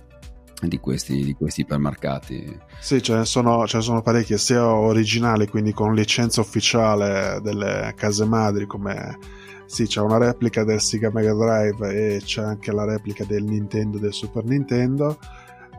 di 0.61 0.79
questi, 0.79 1.23
di 1.23 1.33
questi 1.33 1.61
ipermercati. 1.61 2.59
Sì, 2.79 3.01
ce 3.01 3.15
ne, 3.15 3.25
sono, 3.25 3.67
ce 3.67 3.77
ne 3.77 3.83
sono 3.83 4.01
parecchie, 4.01 4.37
sia 4.37 4.65
originali, 4.67 5.47
quindi 5.47 5.73
con 5.73 5.93
licenza 5.93 6.41
ufficiale 6.41 7.39
delle 7.41 7.93
case 7.95 8.25
madri, 8.25 8.65
come 8.65 9.17
sì, 9.65 9.87
c'è 9.87 10.01
una 10.01 10.17
replica 10.17 10.63
del 10.63 10.81
Sega 10.81 11.11
Mega 11.11 11.33
Drive 11.33 12.15
e 12.15 12.21
c'è 12.23 12.41
anche 12.41 12.71
la 12.71 12.85
replica 12.85 13.25
del 13.25 13.43
Nintendo 13.43 13.97
del 13.97 14.13
Super 14.13 14.43
Nintendo. 14.43 15.17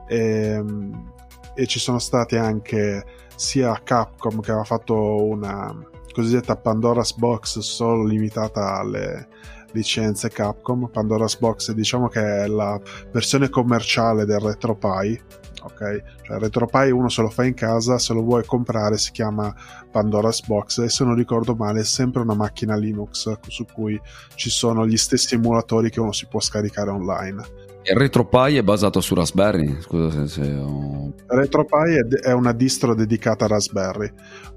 E, 0.09 0.19
ehm, 0.19 1.15
e 1.55 1.67
ci 1.67 1.79
sono 1.79 1.99
stati 1.99 2.37
anche 2.37 3.05
sia 3.35 3.81
Capcom 3.83 4.41
che 4.41 4.51
aveva 4.51 4.65
fatto 4.65 5.25
una 5.25 5.75
cosiddetta 6.13 6.57
Pandora's 6.57 7.15
Box 7.15 7.59
solo 7.61 8.05
limitata 8.05 8.79
alle 8.79 9.29
licenze 9.77 10.31
Capcom. 10.31 10.89
Pandora's 10.91 11.37
Box 11.39 11.73
diciamo 11.73 12.09
che 12.09 12.21
è 12.21 12.47
la 12.47 12.81
versione 13.13 13.49
commerciale 13.49 14.25
del 14.25 14.41
RetroPie. 14.41 15.23
Ok, 15.63 16.03
cioè 16.23 16.39
RetroPie 16.39 16.93
uno 16.93 17.09
se 17.09 17.23
lo 17.23 17.29
fa 17.29 17.45
in 17.45 17.55
casa, 17.55 17.99
se 17.99 18.13
lo 18.13 18.23
vuoi 18.23 18.45
comprare 18.45 18.99
si 18.99 19.11
chiama 19.11 19.53
Pandora's 19.91 20.47
Box 20.47 20.79
e 20.79 20.89
se 20.89 21.05
non 21.05 21.17
ricordo 21.17 21.57
male 21.57 21.81
è 21.81 21.85
sempre 21.85 22.23
una 22.23 22.35
macchina 22.35 22.77
Linux 22.77 23.37
su 23.49 23.65
cui 23.73 24.01
ci 24.37 24.49
sono 24.49 24.87
gli 24.87 24.97
stessi 24.97 25.35
emulatori 25.35 25.91
che 25.91 26.01
uno 26.01 26.13
si 26.13 26.27
può 26.29 26.41
scaricare 26.41 26.91
online. 26.91 27.66
RetroPie 27.95 28.59
è 28.59 28.63
basato 28.63 29.01
su 29.01 29.15
Raspberry? 29.15 29.81
Scusa 29.81 30.27
se, 30.27 30.53
ho... 30.55 31.13
RetroPie 31.27 32.01
è, 32.01 32.29
è 32.29 32.33
una 32.33 32.53
distro 32.53 32.95
dedicata 32.95 33.45
a 33.45 33.49
Raspberry. 33.49 34.13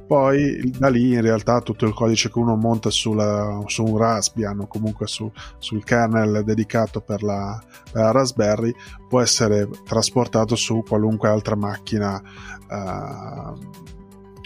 Poi 0.08 0.72
da 0.76 0.90
lì 0.90 1.14
in 1.14 1.22
realtà 1.22 1.62
tutto 1.62 1.86
il 1.86 1.94
codice 1.94 2.32
che 2.32 2.40
uno 2.40 2.56
monta 2.56 2.90
sulla, 2.90 3.62
su 3.68 3.84
un 3.84 3.96
Raspbian 3.96 4.62
o 4.62 4.68
comunque 4.68 5.06
su, 5.06 5.32
sul 5.60 5.84
kernel 5.84 6.44
dedicato 6.44 7.02
per 7.02 7.22
la, 7.22 7.62
per 7.92 8.02
la, 8.02 8.12
Raspberry 8.12 8.74
può 9.08 9.22
essere 9.22 9.70
trasportato 9.86 10.56
su 10.56 10.84
qualunque 10.88 11.30
altra 11.30 11.56
macchina 11.56 12.20
uh, 12.70 13.54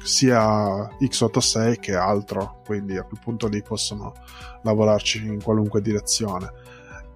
sia 0.04 0.90
x86 1.00 1.80
che 1.80 1.96
altro 1.96 2.60
quindi 2.66 2.98
a 2.98 3.04
quel 3.04 3.22
punto 3.24 3.48
lì 3.48 3.64
possono 3.64 4.14
lavorarci 4.64 5.26
in 5.26 5.42
qualunque 5.42 5.82
direzione 5.82 6.63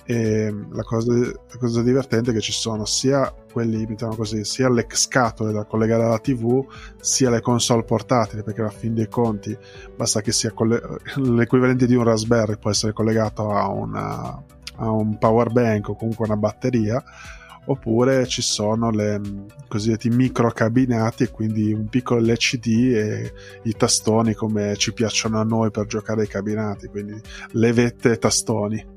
e 0.10 0.56
la 0.72 0.84
cosa, 0.84 1.14
la 1.14 1.58
cosa, 1.60 1.82
divertente 1.82 2.32
è 2.32 2.34
che 2.34 2.40
ci 2.40 2.54
sono 2.54 2.86
sia 2.86 3.30
quelli, 3.52 3.86
mettiamo 3.86 4.16
così, 4.16 4.46
sia 4.46 4.70
le 4.70 4.88
scatole 4.90 5.52
da 5.52 5.66
collegare 5.66 6.06
alla 6.06 6.20
TV, 6.20 6.66
sia 7.02 7.30
le 7.30 7.42
console 7.42 7.84
portatili, 7.84 8.42
perché 8.42 8.62
alla 8.62 8.70
fin 8.70 8.94
dei 8.94 9.10
conti 9.10 9.56
basta 9.98 10.22
che 10.22 10.32
sia 10.32 10.54
coll- 10.54 11.02
l'equivalente 11.16 11.86
di 11.86 11.96
un 11.96 12.06
Raspberry 12.06 12.58
può 12.58 12.70
essere 12.70 12.94
collegato 12.94 13.52
a, 13.52 13.68
una, 13.68 14.42
a 14.76 14.90
un 14.90 15.18
power 15.18 15.52
bank 15.52 15.90
o 15.90 15.96
comunque 15.98 16.26
una 16.26 16.38
batteria 16.38 17.04
oppure 17.66 18.26
ci 18.28 18.42
sono 18.42 18.90
le 18.92 19.20
cosiddetti 19.68 20.08
micro 20.08 20.50
cabinati 20.52 21.24
e 21.24 21.32
quindi 21.32 21.74
un 21.74 21.90
piccolo 21.90 22.22
LCD 22.22 22.68
e 22.96 23.34
i 23.64 23.74
tastoni 23.74 24.34
come 24.34 24.78
ci 24.78 24.94
piacciono 24.94 25.38
a 25.38 25.44
noi 25.44 25.70
per 25.70 25.86
giocare 25.86 26.22
ai 26.22 26.28
cabinati, 26.30 26.88
quindi 26.88 27.22
levette 27.52 28.14
e 28.14 28.18
tastoni. 28.18 28.96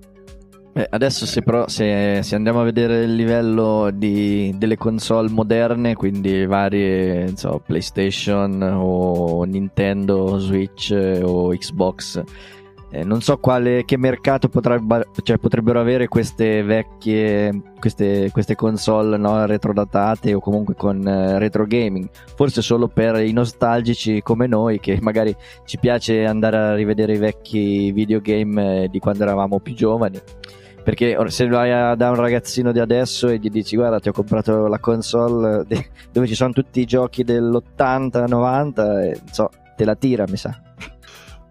Beh, 0.72 0.87
adesso 0.90 1.26
se, 1.26 1.42
però, 1.42 1.66
se, 1.66 2.20
se, 2.22 2.35
andiamo 2.37 2.61
a 2.61 2.64
vedere 2.64 3.02
il 3.02 3.16
livello 3.16 3.90
di, 3.92 4.54
delle 4.56 4.76
console 4.76 5.28
moderne, 5.28 5.97
quindi 5.97 6.47
varie 6.47 7.36
so, 7.36 7.61
PlayStation 7.64 8.62
o 8.62 9.42
Nintendo, 9.42 10.38
Switch 10.38 10.92
o 11.22 11.49
Xbox, 11.49 12.22
eh, 12.92 13.03
non 13.03 13.20
so 13.20 13.38
quale, 13.38 13.84
che 13.84 13.97
mercato 13.97 14.49
potrebbe, 14.49 15.09
cioè, 15.24 15.38
potrebbero 15.38 15.80
avere 15.80 16.07
queste 16.07 16.62
vecchie 16.62 17.62
queste, 17.80 18.30
queste 18.32 18.55
console 18.55 19.16
no, 19.16 19.47
retrodatate 19.47 20.34
o 20.34 20.40
comunque 20.40 20.74
con 20.74 21.07
eh, 21.07 21.38
retro 21.40 21.66
gaming. 21.66 22.09
Forse 22.36 22.62
solo 22.62 22.86
per 22.86 23.16
i 23.16 23.32
nostalgici 23.32 24.22
come 24.22 24.47
noi 24.47 24.78
che 24.78 24.99
magari 25.01 25.34
ci 25.64 25.78
piace 25.78 26.24
andare 26.24 26.57
a 26.57 26.74
rivedere 26.74 27.14
i 27.14 27.18
vecchi 27.18 27.90
videogame 27.90 28.84
eh, 28.84 28.88
di 28.88 29.01
quando 29.01 29.24
eravamo 29.24 29.59
più 29.59 29.74
giovani 29.74 30.20
Perché 30.83 31.16
se 31.28 31.47
vai 31.47 31.97
da 31.97 32.11
un 32.11 32.16
ragazzino 32.16 32.72
di 32.72 32.81
adesso 32.81 33.28
e 33.28 33.39
gli 33.39 33.49
dici 33.49 33.76
guarda 33.76 34.01
ti 34.01 34.09
ho 34.09 34.12
comprato 34.12 34.66
la 34.66 34.78
console 34.78 35.66
dove 36.11 36.26
ci 36.26 36.35
sono 36.35 36.53
tutti 36.53 36.81
i 36.81 36.87
giochi 36.87 37.22
dell'80, 37.22 38.26
90, 38.26 39.03
e, 39.05 39.20
so, 39.31 39.51
te 39.76 39.85
la 39.85 39.95
tira 39.95 40.24
mi 40.28 40.37
sa. 40.37 40.59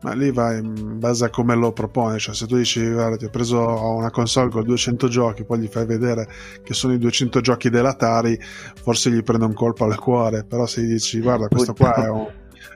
Ma 0.01 0.13
lì 0.13 0.31
va 0.31 0.53
in 0.55 0.97
base 0.97 1.25
a 1.25 1.29
come 1.29 1.55
lo 1.55 1.73
propone, 1.73 2.19
cioè 2.19 2.33
se 2.33 2.47
tu 2.47 2.55
dici 2.55 2.89
guarda 2.89 3.17
ti 3.17 3.25
ho 3.25 3.29
preso 3.29 3.59
una 3.59 4.09
console 4.09 4.49
con 4.49 4.63
200 4.63 5.09
giochi, 5.09 5.43
poi 5.43 5.59
gli 5.59 5.67
fai 5.67 5.85
vedere 5.85 6.25
che 6.63 6.73
sono 6.73 6.93
i 6.93 6.97
200 6.97 7.41
giochi 7.41 7.69
dell'Atari, 7.69 8.39
forse 8.81 9.11
gli 9.11 9.21
prende 9.23 9.43
un 9.43 9.53
colpo 9.53 9.83
al 9.83 9.99
cuore, 9.99 10.45
però 10.45 10.65
se 10.65 10.83
gli 10.83 10.91
dici 10.91 11.19
guarda 11.19 11.49
questo 11.49 11.73
qua 11.73 11.95
è 11.95 12.07
un, 12.07 12.27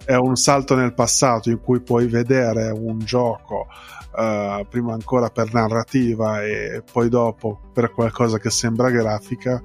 è 0.04 0.16
un 0.16 0.36
salto 0.36 0.76
nel 0.76 0.94
passato 0.94 1.50
in 1.50 1.62
cui 1.62 1.80
puoi 1.80 2.08
vedere 2.08 2.72
un 2.72 3.00
gioco 3.00 3.68
uh, 4.16 4.66
prima 4.68 4.94
ancora 4.94 5.30
per 5.30 5.54
narrativa 5.54 6.44
e 6.44 6.84
poi 6.90 7.10
dopo 7.10 7.60
per 7.74 7.92
qualcosa 7.92 8.38
che 8.38 8.50
sembra 8.50 8.90
grafica, 8.90 9.62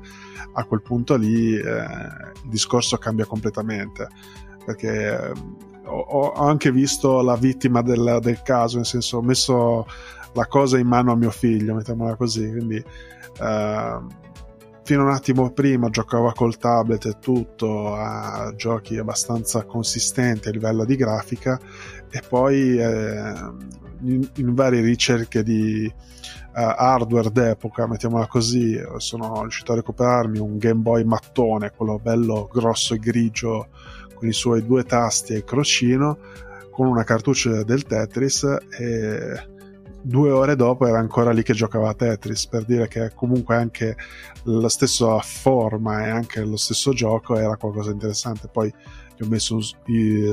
a 0.53 0.64
quel 0.64 0.82
punto 0.82 1.16
lì 1.16 1.55
eh, 1.55 1.62
il 1.62 2.49
discorso 2.49 2.96
cambia 2.96 3.26
completamente. 3.26 4.09
Perché 4.64 5.32
ho, 5.84 6.32
anche 6.32 6.70
visto 6.70 7.22
la 7.22 7.36
vittima 7.36 7.82
del, 7.82 8.18
del, 8.20 8.42
caso, 8.42 8.76
nel 8.76 8.86
senso 8.86 9.18
ho 9.18 9.22
messo 9.22 9.86
la 10.32 10.46
cosa 10.46 10.78
in 10.78 10.86
mano 10.86 11.12
a 11.12 11.16
mio 11.16 11.30
figlio, 11.30 11.74
mettiamola 11.74 12.16
così, 12.16 12.49
quindi 12.51 12.76
eh, 12.76 13.99
fino 14.82 15.03
a 15.03 15.05
un 15.05 15.12
attimo 15.12 15.51
prima 15.51 15.90
giocava 15.90 16.32
col 16.32 16.57
tablet 16.57 17.05
e 17.07 17.18
tutto 17.18 17.94
a 17.94 18.53
giochi 18.57 18.96
abbastanza 18.96 19.64
consistenti 19.64 20.49
a 20.49 20.51
livello 20.51 20.84
di 20.84 20.96
grafica 20.96 21.61
e 22.11 22.22
poi 22.26 22.78
eh, 22.78 23.34
in, 24.03 24.28
in, 24.36 24.55
varie 24.55 24.80
ricerche 24.80 25.42
di 25.42 25.84
uh, 25.86 26.51
hardware 26.53 27.30
d'epoca, 27.30 27.86
mettiamola 27.86 28.26
così, 28.26 28.78
sono 28.96 29.42
riuscito 29.42 29.72
a 29.72 29.76
recuperarmi 29.76 30.38
un 30.38 30.59
Game 30.59 30.80
Boy 30.80 31.05
mattone, 31.05 31.72
quello 31.74 31.99
bello 31.99 32.49
grosso 32.53 32.94
e 32.94 32.99
grigio 32.99 33.68
con 34.14 34.28
i 34.28 34.32
suoi 34.32 34.64
due 34.66 34.84
tasti 34.84 35.34
e 35.34 35.44
crocino 35.44 36.18
con 36.70 36.86
una 36.86 37.05
cartuccia 37.05 37.62
del 37.62 37.84
Tetris 37.84 38.44
e 38.78 39.57
due 40.01 40.30
ore 40.30 40.57
dopo 40.57 40.86
era 40.86 40.99
ancora 40.99 41.32
lì 41.32 41.42
che 41.42 41.53
giocava 41.53 41.90
a 41.90 41.94
Tetris 41.94 42.46
per 42.46 42.64
dire 42.64 42.88
che 42.88 43.12
comunque 43.14 43.57
anche 43.57 43.96
la 44.44 44.68
stessa 44.68 45.18
forma 45.18 46.07
e 46.07 46.11
anche 46.11 46.40
lo 46.44 46.57
stesso 46.57 46.92
gioco 46.92 47.36
era 47.36 47.57
qualcosa 47.57 47.88
di 47.88 47.94
interessante. 47.94 48.49
Poi 48.49 48.72
gli 49.16 49.24
ho 49.24 49.28
messo 49.28 49.59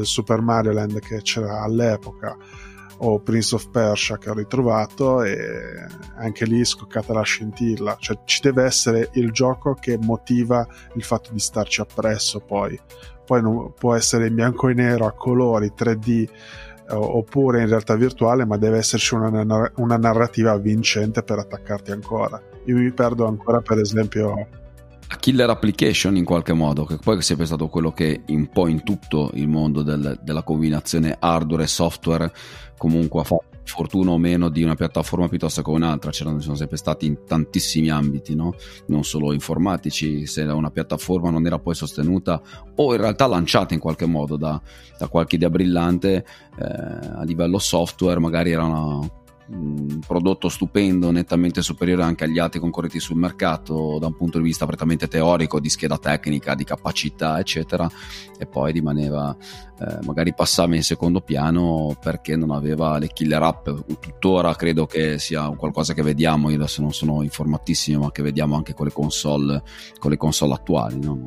Super 0.03 0.41
Mario 0.41 0.71
Land 0.71 0.99
che 0.99 1.21
c'era 1.21 1.61
all'epoca 1.61 2.37
o 2.97 3.19
Prince 3.19 3.55
of 3.55 3.69
Persia 3.69 4.17
che 4.17 4.29
ho 4.29 4.33
ritrovato 4.33 5.23
e 5.23 5.85
anche 6.17 6.45
lì 6.45 6.63
scoccata 6.63 7.13
la 7.13 7.21
scintilla 7.21 7.97
cioè 7.99 8.19
ci 8.25 8.41
deve 8.41 8.63
essere 8.63 9.09
il 9.13 9.31
gioco 9.31 9.73
che 9.73 9.97
motiva 9.97 10.65
il 10.95 11.03
fatto 11.03 11.31
di 11.31 11.39
starci 11.39 11.81
appresso 11.81 12.39
poi 12.39 12.79
poi 13.25 13.41
non, 13.41 13.73
può 13.73 13.95
essere 13.95 14.27
in 14.27 14.35
bianco 14.35 14.69
e 14.69 14.73
nero 14.73 15.05
a 15.05 15.11
colori 15.11 15.73
3D 15.75 16.27
oppure 16.89 17.61
in 17.61 17.67
realtà 17.67 17.95
virtuale, 17.95 18.45
ma 18.45 18.57
deve 18.57 18.77
esserci 18.77 19.15
una, 19.15 19.71
una, 19.75 19.97
narrativa 19.97 20.55
vincente 20.57 21.23
per 21.23 21.39
attaccarti 21.39 21.91
ancora. 21.91 22.41
Io 22.65 22.77
mi 22.77 22.91
perdo 22.91 23.27
ancora, 23.27 23.61
per 23.61 23.79
esempio. 23.79 24.47
A 25.07 25.15
killer 25.17 25.49
application 25.49 26.15
in 26.15 26.25
qualche 26.25 26.53
modo, 26.53 26.85
che 26.85 26.97
poi 26.97 27.17
è 27.17 27.21
sempre 27.21 27.45
stato 27.45 27.67
quello 27.67 27.91
che 27.91 28.23
un 28.27 28.49
po' 28.49 28.67
in 28.67 28.83
tutto 28.83 29.31
il 29.33 29.47
mondo 29.47 29.83
del, 29.83 30.19
della 30.21 30.43
combinazione 30.43 31.15
hardware 31.19 31.63
e 31.63 31.67
software 31.67 32.31
comunque 32.77 33.21
ha 33.21 33.23
fatto 33.23 33.53
fortuna 33.65 34.11
o 34.11 34.17
meno 34.17 34.49
di 34.49 34.63
una 34.63 34.75
piattaforma 34.75 35.27
piuttosto 35.27 35.61
che 35.61 35.69
un'altra, 35.69 36.11
c'erano 36.11 36.39
sono 36.39 36.55
sempre 36.55 36.77
stati 36.77 37.05
in 37.07 37.25
tantissimi 37.25 37.89
ambiti, 37.89 38.35
no? 38.35 38.53
non 38.87 39.03
solo 39.03 39.33
informatici, 39.33 40.25
se 40.25 40.43
una 40.43 40.69
piattaforma 40.69 41.29
non 41.29 41.45
era 41.45 41.59
poi 41.59 41.75
sostenuta 41.75 42.41
o 42.75 42.93
in 42.93 43.01
realtà 43.01 43.27
lanciata 43.27 43.73
in 43.73 43.79
qualche 43.79 44.05
modo 44.05 44.37
da, 44.37 44.61
da 44.97 45.07
qualche 45.07 45.35
idea 45.35 45.49
brillante 45.49 46.25
eh, 46.57 46.63
a 46.63 47.23
livello 47.23 47.57
software, 47.57 48.19
magari 48.19 48.51
era 48.51 48.63
una 48.63 49.09
un 49.47 49.99
prodotto 50.05 50.49
stupendo, 50.49 51.11
nettamente 51.11 51.61
superiore 51.61 52.03
anche 52.03 52.23
agli 52.23 52.39
altri 52.39 52.59
concorrenti 52.59 52.99
sul 52.99 53.17
mercato 53.17 53.97
da 53.99 54.07
un 54.07 54.15
punto 54.15 54.37
di 54.37 54.43
vista 54.43 54.65
prettamente 54.65 55.07
teorico, 55.07 55.59
di 55.59 55.69
scheda 55.69 55.97
tecnica, 55.97 56.55
di 56.55 56.63
capacità, 56.63 57.39
eccetera, 57.39 57.89
e 58.37 58.45
poi 58.47 58.71
rimaneva, 58.71 59.35
eh, 59.79 59.99
magari 60.03 60.33
passava 60.33 60.75
in 60.75 60.83
secondo 60.83 61.21
piano 61.21 61.95
perché 61.99 62.35
non 62.35 62.51
aveva 62.51 62.97
le 62.97 63.07
killer 63.07 63.43
app. 63.43 63.69
Tuttora 63.99 64.55
credo 64.55 64.85
che 64.85 65.19
sia 65.19 65.47
qualcosa 65.49 65.93
che 65.93 66.01
vediamo, 66.01 66.49
io 66.49 66.55
adesso 66.55 66.81
non 66.81 66.93
sono 66.93 67.21
informatissimo, 67.21 68.03
ma 68.03 68.11
che 68.11 68.23
vediamo 68.23 68.55
anche 68.55 68.73
con 68.73 68.87
le 68.87 68.93
console, 68.93 69.61
con 69.99 70.11
le 70.11 70.17
console 70.17 70.53
attuali. 70.53 70.99
No? 70.99 71.23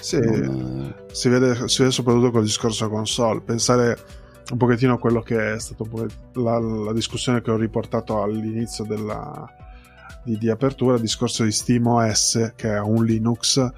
Sì, 0.00 0.18
non, 0.18 0.94
eh... 1.08 1.14
si, 1.14 1.28
vede, 1.28 1.68
si 1.68 1.80
vede 1.80 1.92
soprattutto 1.92 2.30
col 2.30 2.44
discorso 2.44 2.88
console, 2.88 3.42
pensare 3.42 4.20
un 4.50 4.58
pochettino 4.58 4.98
quello 4.98 5.20
che 5.20 5.54
è 5.54 5.58
stata 5.58 5.84
la, 6.34 6.58
la, 6.58 6.92
discussione 6.92 7.40
che 7.40 7.50
ho 7.50 7.56
riportato 7.56 8.22
all'inizio 8.22 8.84
della, 8.84 9.48
di, 10.24 10.36
di, 10.36 10.50
apertura, 10.50 10.94
il 10.94 11.00
discorso 11.00 11.44
di 11.44 11.52
SteamOS 11.52 12.52
che 12.56 12.72
è 12.72 12.80
un 12.80 13.04
Linux 13.04 13.70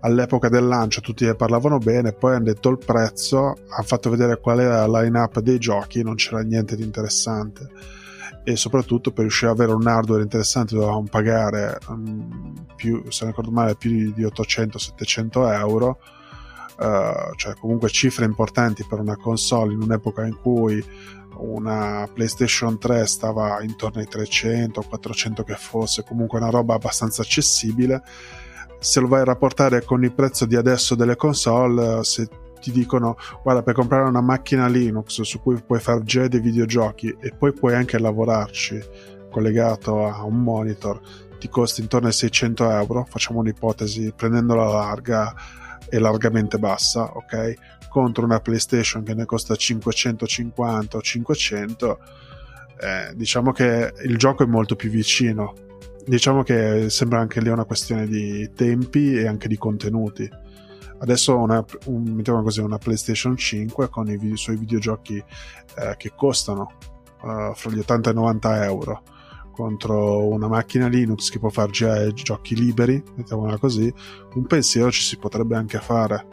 all'epoca 0.00 0.48
del 0.48 0.66
lancio 0.66 1.00
tutti 1.00 1.24
ne 1.24 1.34
parlavano 1.34 1.78
bene 1.78 2.12
poi 2.12 2.34
hanno 2.34 2.44
detto 2.44 2.68
il 2.68 2.78
prezzo 2.78 3.56
hanno 3.68 3.82
fatto 3.84 4.10
vedere 4.10 4.38
qual 4.38 4.60
era 4.60 4.86
la 4.86 5.00
line-up 5.00 5.40
dei 5.40 5.58
giochi 5.58 6.02
non 6.02 6.14
c'era 6.14 6.40
niente 6.40 6.76
di 6.76 6.84
interessante. 6.84 7.68
E 8.46 8.56
soprattutto 8.56 9.10
per 9.10 9.22
riuscire 9.22 9.50
ad 9.50 9.58
avere 9.58 9.74
un 9.74 9.86
hardware 9.86 10.22
interessante 10.22 10.74
dovevamo 10.74 11.06
pagare 11.10 11.78
um, 11.88 12.66
più, 12.76 13.02
se 13.08 13.24
non 13.24 13.30
ricordo 13.30 13.50
male 13.50 13.74
più 13.74 14.12
di 14.12 14.22
800-700 14.22 15.50
euro 15.54 15.98
uh, 16.78 17.34
cioè 17.34 17.54
comunque 17.58 17.88
cifre 17.88 18.24
importanti 18.24 18.84
per 18.88 18.98
una 18.98 19.16
console 19.16 19.72
in 19.72 19.80
un'epoca 19.80 20.24
in 20.24 20.36
cui 20.40 20.84
una 21.36 22.08
PlayStation 22.12 22.78
3 22.78 23.06
stava 23.06 23.62
intorno 23.62 24.00
ai 24.00 24.06
300 24.06 24.82
400 24.82 25.42
che 25.42 25.54
fosse 25.54 26.04
comunque 26.04 26.38
una 26.38 26.50
roba 26.50 26.74
abbastanza 26.74 27.22
accessibile. 27.22 28.02
Se 28.78 29.00
lo 29.00 29.08
vai 29.08 29.22
a 29.22 29.24
rapportare 29.24 29.82
con 29.82 30.04
il 30.04 30.12
prezzo 30.12 30.46
di 30.46 30.56
adesso 30.56 30.94
delle 30.94 31.16
console 31.16 32.04
se 32.04 32.28
ti 32.60 32.70
dicono 32.70 33.16
guarda 33.42 33.62
per 33.62 33.74
comprare 33.74 34.08
una 34.08 34.22
macchina 34.22 34.66
Linux 34.68 35.20
su 35.20 35.40
cui 35.40 35.60
puoi 35.62 35.80
far 35.80 36.00
girare 36.02 36.30
dei 36.30 36.40
videogiochi 36.40 37.14
e 37.20 37.34
poi 37.36 37.52
puoi 37.52 37.74
anche 37.74 37.98
lavorarci 37.98 38.82
collegato 39.30 40.06
a 40.06 40.22
un 40.24 40.42
monitor 40.42 40.98
ti 41.38 41.50
costa 41.50 41.82
intorno 41.82 42.06
ai 42.06 42.14
600 42.14 42.70
euro 42.70 43.06
facciamo 43.06 43.40
un'ipotesi 43.40 44.14
prendendo 44.16 44.54
la 44.54 44.66
larga 44.66 45.34
è 45.96 45.98
largamente 45.98 46.58
bassa, 46.58 47.12
ok? 47.14 47.54
Contro 47.88 48.24
una 48.24 48.40
PlayStation 48.40 49.04
che 49.04 49.14
ne 49.14 49.24
costa 49.24 49.54
550 49.54 50.96
o 50.96 51.00
500, 51.00 51.98
eh, 52.80 53.14
diciamo 53.14 53.52
che 53.52 53.92
il 54.04 54.16
gioco 54.16 54.42
è 54.42 54.46
molto 54.46 54.74
più 54.74 54.90
vicino. 54.90 55.54
Diciamo 56.04 56.42
che 56.42 56.90
sembra 56.90 57.20
anche 57.20 57.40
lì 57.40 57.48
una 57.48 57.64
questione 57.64 58.06
di 58.06 58.50
tempi 58.54 59.14
e 59.14 59.26
anche 59.26 59.48
di 59.48 59.56
contenuti. 59.56 60.28
Adesso 60.98 61.36
una, 61.36 61.64
un, 61.86 62.22
così, 62.24 62.60
una 62.60 62.78
PlayStation 62.78 63.36
5 63.36 63.88
con 63.88 64.08
i, 64.08 64.18
i 64.20 64.36
suoi 64.36 64.56
videogiochi 64.56 65.16
eh, 65.76 65.94
che 65.96 66.12
costano 66.16 66.72
uh, 67.22 67.54
fra 67.54 67.70
gli 67.70 67.78
80 67.78 68.10
e 68.10 68.12
i 68.12 68.16
90 68.16 68.64
euro 68.64 69.02
contro 69.54 70.26
una 70.26 70.48
macchina 70.48 70.88
Linux 70.88 71.30
che 71.30 71.38
può 71.38 71.48
far 71.48 71.70
girare 71.70 72.12
giochi 72.12 72.54
liberi, 72.54 73.02
mettiamola 73.14 73.56
così, 73.58 73.92
un 74.34 74.46
pensiero 74.46 74.90
ci 74.90 75.02
si 75.02 75.16
potrebbe 75.16 75.56
anche 75.56 75.78
fare. 75.78 76.26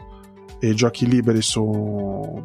E 0.60 0.74
giochi 0.74 1.08
liberi 1.08 1.42
su, 1.42 2.44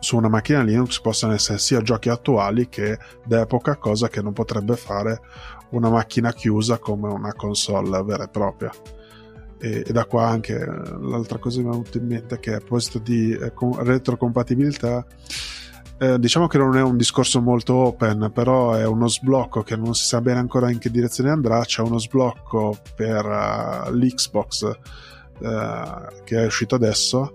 su 0.00 0.16
una 0.16 0.28
macchina 0.28 0.62
Linux 0.62 1.00
possono 1.00 1.32
essere 1.32 1.58
sia 1.58 1.80
giochi 1.80 2.08
attuali 2.08 2.68
che 2.68 2.98
d'epoca, 3.24 3.76
cosa 3.76 4.08
che 4.08 4.22
non 4.22 4.32
potrebbe 4.32 4.76
fare 4.76 5.20
una 5.70 5.90
macchina 5.90 6.32
chiusa 6.32 6.78
come 6.78 7.08
una 7.08 7.34
console 7.34 8.02
vera 8.02 8.24
e 8.24 8.28
propria. 8.28 8.72
E, 9.60 9.84
e 9.86 9.92
da 9.92 10.04
qua 10.04 10.28
anche 10.28 10.56
l'altra 10.56 11.38
cosa 11.38 11.58
che 11.58 11.64
mi 11.64 11.68
è 11.68 11.72
venuta 11.72 11.98
in 11.98 12.06
mente 12.06 12.38
che 12.38 12.54
a 12.54 12.58
proposito 12.58 12.98
di 12.98 13.32
eh, 13.32 13.52
retrocompatibilità 13.78 15.04
eh, 15.98 16.18
diciamo 16.18 16.46
che 16.46 16.58
non 16.58 16.76
è 16.76 16.82
un 16.82 16.96
discorso 16.96 17.40
molto 17.40 17.74
open, 17.74 18.30
però 18.32 18.74
è 18.74 18.86
uno 18.86 19.08
sblocco 19.08 19.62
che 19.62 19.76
non 19.76 19.94
si 19.94 20.06
sa 20.06 20.20
bene 20.20 20.38
ancora 20.38 20.70
in 20.70 20.78
che 20.78 20.90
direzione 20.90 21.30
andrà. 21.30 21.60
C'è 21.64 21.82
uno 21.82 21.98
sblocco 21.98 22.76
per 22.94 23.24
uh, 23.24 23.90
l'Xbox 23.92 24.62
uh, 24.62 26.22
che 26.24 26.42
è 26.42 26.46
uscito 26.46 26.76
adesso 26.76 27.32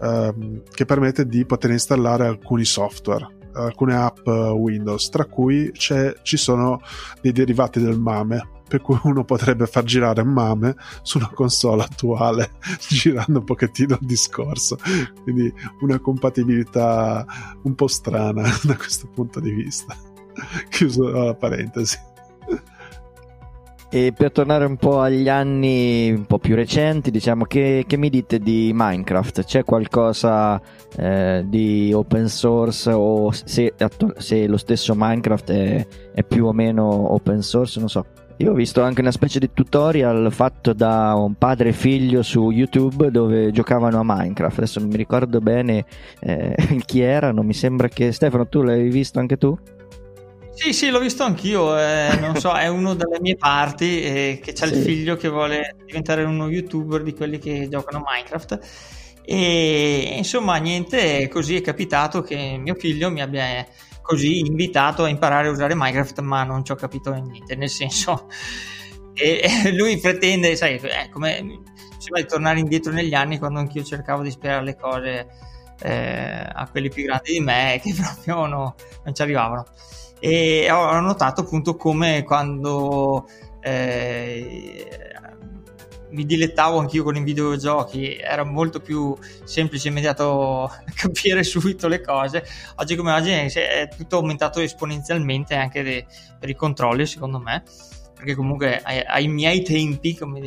uh, 0.00 0.62
che 0.70 0.84
permette 0.84 1.26
di 1.26 1.46
poter 1.46 1.70
installare 1.70 2.26
alcuni 2.26 2.64
software, 2.64 3.26
alcune 3.54 3.94
app 3.94 4.26
Windows, 4.26 5.08
tra 5.08 5.24
cui 5.24 5.72
ci 5.72 6.36
sono 6.36 6.80
dei 7.20 7.32
derivati 7.32 7.80
del 7.80 7.98
MAME 7.98 8.52
per 8.74 8.82
cui 8.82 8.98
uno 9.04 9.22
potrebbe 9.22 9.68
far 9.68 9.84
girare 9.84 10.24
MAME 10.24 10.74
su 11.02 11.18
una 11.18 11.30
console 11.32 11.84
attuale, 11.84 12.54
girando 12.88 13.38
un 13.38 13.44
pochettino 13.44 13.96
il 14.00 14.04
discorso. 14.04 14.76
Quindi 15.22 15.52
una 15.82 16.00
compatibilità 16.00 17.24
un 17.62 17.76
po' 17.76 17.86
strana 17.86 18.42
da 18.64 18.76
questo 18.76 19.06
punto 19.06 19.38
di 19.38 19.52
vista. 19.52 19.96
Chiuso 20.68 21.08
la 21.08 21.34
parentesi. 21.34 21.96
E 23.90 24.12
per 24.12 24.32
tornare 24.32 24.64
un 24.64 24.76
po' 24.76 24.98
agli 24.98 25.28
anni 25.28 26.10
un 26.10 26.24
po' 26.24 26.40
più 26.40 26.56
recenti, 26.56 27.12
diciamo, 27.12 27.44
che, 27.44 27.84
che 27.86 27.96
mi 27.96 28.10
dite 28.10 28.40
di 28.40 28.72
Minecraft? 28.74 29.44
C'è 29.44 29.62
qualcosa 29.62 30.60
eh, 30.96 31.44
di 31.46 31.92
open 31.94 32.28
source 32.28 32.90
o 32.90 33.30
se, 33.30 33.72
se, 34.16 34.48
lo 34.48 34.56
stesso 34.56 34.94
Minecraft 34.96 35.50
è, 35.52 35.86
è 36.12 36.24
più 36.24 36.46
o 36.46 36.52
meno 36.52 37.12
open 37.12 37.40
source? 37.40 37.78
Non 37.78 37.88
so. 37.88 38.04
Io 38.38 38.50
ho 38.50 38.54
visto 38.54 38.82
anche 38.82 39.00
una 39.00 39.12
specie 39.12 39.38
di 39.38 39.50
tutorial 39.52 40.32
fatto 40.32 40.72
da 40.72 41.14
un 41.14 41.34
padre 41.34 41.68
e 41.68 41.72
figlio 41.72 42.22
su 42.22 42.50
YouTube 42.50 43.12
dove 43.12 43.52
giocavano 43.52 44.00
a 44.00 44.02
Minecraft. 44.04 44.58
Adesso 44.58 44.80
non 44.80 44.88
mi 44.88 44.96
ricordo 44.96 45.40
bene 45.40 45.84
eh, 46.18 46.54
chi 46.84 47.00
erano. 47.00 47.42
Mi 47.42 47.54
sembra 47.54 47.86
che 47.86 48.10
Stefano, 48.10 48.48
tu 48.48 48.62
l'hai 48.62 48.88
visto 48.88 49.20
anche 49.20 49.36
tu? 49.36 49.56
Sì, 50.54 50.72
sì, 50.72 50.90
l'ho 50.90 50.98
visto 50.98 51.22
anch'io. 51.22 51.78
Eh, 51.78 52.16
non 52.20 52.34
so, 52.36 52.52
è 52.54 52.66
uno 52.66 52.94
delle 52.94 53.20
mie 53.20 53.36
parti 53.36 54.02
eh, 54.02 54.40
che 54.42 54.52
c'ha 54.52 54.66
sì. 54.66 54.74
il 54.74 54.82
figlio 54.82 55.16
che 55.16 55.28
vuole 55.28 55.76
diventare 55.84 56.24
uno 56.24 56.48
youtuber 56.48 57.04
di 57.04 57.14
quelli 57.14 57.38
che 57.38 57.68
giocano 57.70 57.98
a 57.98 58.12
Minecraft. 58.12 58.58
E 59.24 60.14
insomma, 60.16 60.56
niente, 60.56 61.28
così 61.28 61.56
è 61.56 61.60
capitato 61.60 62.20
che 62.20 62.58
mio 62.58 62.74
figlio 62.74 63.12
mi 63.12 63.22
abbia 63.22 63.64
così 64.04 64.40
invitato 64.40 65.04
a 65.04 65.08
imparare 65.08 65.48
a 65.48 65.50
usare 65.50 65.74
Minecraft, 65.74 66.20
ma 66.20 66.44
non 66.44 66.62
ci 66.62 66.72
ho 66.72 66.74
capito 66.74 67.12
niente, 67.14 67.56
nel 67.56 67.70
senso, 67.70 68.28
e, 69.14 69.72
lui 69.72 69.98
pretende, 69.98 70.54
sai, 70.56 70.76
è 70.76 71.08
come 71.08 71.62
sembra 71.98 72.20
di 72.20 72.26
tornare 72.26 72.58
indietro 72.58 72.92
negli 72.92 73.14
anni 73.14 73.38
quando 73.38 73.60
anch'io 73.60 73.82
cercavo 73.82 74.22
di 74.22 74.30
spiegare 74.30 74.62
le 74.62 74.76
cose 74.76 75.26
eh, 75.80 76.46
a 76.52 76.68
quelli 76.70 76.90
più 76.90 77.04
grandi 77.04 77.32
di 77.32 77.40
me 77.40 77.80
che 77.82 77.94
proprio 77.96 78.46
no, 78.46 78.74
non 79.04 79.14
ci 79.14 79.22
arrivavano. 79.22 79.64
E 80.20 80.70
ho 80.70 81.00
notato 81.00 81.42
appunto 81.42 81.76
come 81.76 82.22
quando 82.24 83.26
eh, 83.60 85.13
mi 86.14 86.24
dilettavo 86.24 86.78
anch'io 86.78 87.02
con 87.02 87.16
i 87.16 87.22
videogiochi, 87.22 88.16
era 88.16 88.44
molto 88.44 88.80
più 88.80 89.16
semplice 89.42 89.88
e 89.88 89.90
immediato 89.90 90.70
capire 90.94 91.42
subito 91.42 91.88
le 91.88 92.00
cose. 92.00 92.44
Oggi 92.76 92.94
come 92.94 93.12
oggi 93.12 93.30
è 93.30 93.88
tutto 93.94 94.16
aumentato 94.16 94.60
esponenzialmente 94.60 95.54
anche 95.54 95.82
de, 95.82 96.06
per 96.38 96.48
i 96.48 96.54
controlli, 96.54 97.04
secondo 97.04 97.40
me, 97.40 97.64
perché 98.14 98.34
comunque 98.36 98.80
ai, 98.82 99.02
ai 99.04 99.28
miei 99.28 99.62
tempi, 99.62 100.16
come 100.16 100.40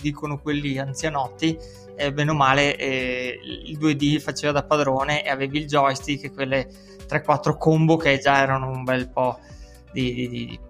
dicono 0.00 0.40
quelli 0.40 0.78
anzianotti, 0.78 1.56
eh, 1.96 2.12
bene 2.12 2.30
o 2.32 2.34
male 2.34 2.76
eh, 2.76 3.38
il 3.66 3.78
2D 3.78 4.18
faceva 4.18 4.52
da 4.52 4.64
padrone 4.64 5.24
e 5.24 5.30
avevi 5.30 5.58
il 5.58 5.66
joystick 5.66 6.24
e 6.24 6.32
quelle 6.32 6.68
3-4 7.06 7.56
combo 7.58 7.96
che 7.96 8.18
già 8.18 8.38
erano 8.38 8.70
un 8.70 8.82
bel 8.82 9.08
po' 9.08 9.38
di, 9.92 10.14
di, 10.14 10.28
di 10.28 10.60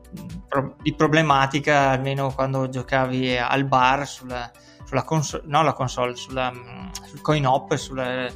di 0.82 0.94
problematica 0.94 1.90
almeno 1.90 2.32
quando 2.32 2.68
giocavi 2.68 3.36
al 3.36 3.64
bar 3.64 4.06
sulla, 4.06 4.50
sulla 4.84 5.02
console, 5.02 5.44
no 5.46 5.62
la 5.62 5.72
console, 5.72 6.14
sulla, 6.14 6.52
sul 7.04 7.20
coin 7.20 7.46
op, 7.46 7.74
sul 7.74 8.30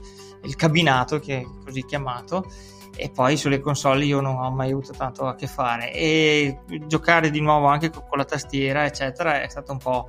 cabinato 0.56 1.18
che 1.18 1.40
è 1.40 1.46
così 1.64 1.84
chiamato 1.84 2.50
e 2.96 3.10
poi 3.10 3.36
sulle 3.36 3.60
console 3.60 4.06
io 4.06 4.20
non 4.20 4.36
ho 4.36 4.50
mai 4.50 4.70
avuto 4.70 4.92
tanto 4.92 5.26
a 5.26 5.34
che 5.34 5.46
fare. 5.46 5.92
E 5.92 6.60
giocare 6.86 7.30
di 7.30 7.40
nuovo 7.40 7.66
anche 7.66 7.90
con, 7.90 8.04
con 8.08 8.18
la 8.18 8.24
tastiera 8.24 8.86
eccetera 8.86 9.42
è 9.42 9.48
stato 9.48 9.72
un 9.72 9.78
po' 9.78 10.08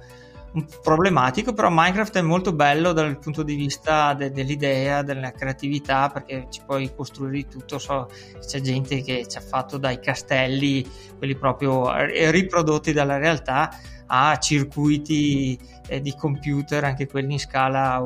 problematico, 0.81 1.53
però 1.53 1.69
Minecraft 1.69 2.17
è 2.17 2.21
molto 2.21 2.53
bello 2.53 2.93
dal 2.93 3.19
punto 3.19 3.43
di 3.43 3.55
vista 3.55 4.13
de- 4.13 4.31
dell'idea, 4.31 5.01
della 5.01 5.31
creatività, 5.31 6.09
perché 6.09 6.47
ci 6.49 6.61
puoi 6.65 6.93
costruire 6.95 7.47
tutto. 7.47 7.77
So, 7.77 8.09
c'è 8.45 8.61
gente 8.61 9.01
che 9.01 9.27
ci 9.27 9.37
ha 9.37 9.41
fatto 9.41 9.77
dai 9.77 9.99
castelli, 9.99 10.87
quelli 11.17 11.35
proprio 11.35 11.91
riprodotti 12.05 12.93
dalla 12.93 13.17
realtà, 13.17 13.71
a 14.07 14.37
circuiti 14.37 15.59
eh, 15.87 16.01
di 16.01 16.15
computer, 16.15 16.83
anche 16.83 17.07
quelli 17.07 17.33
in 17.33 17.39
scala 17.39 18.05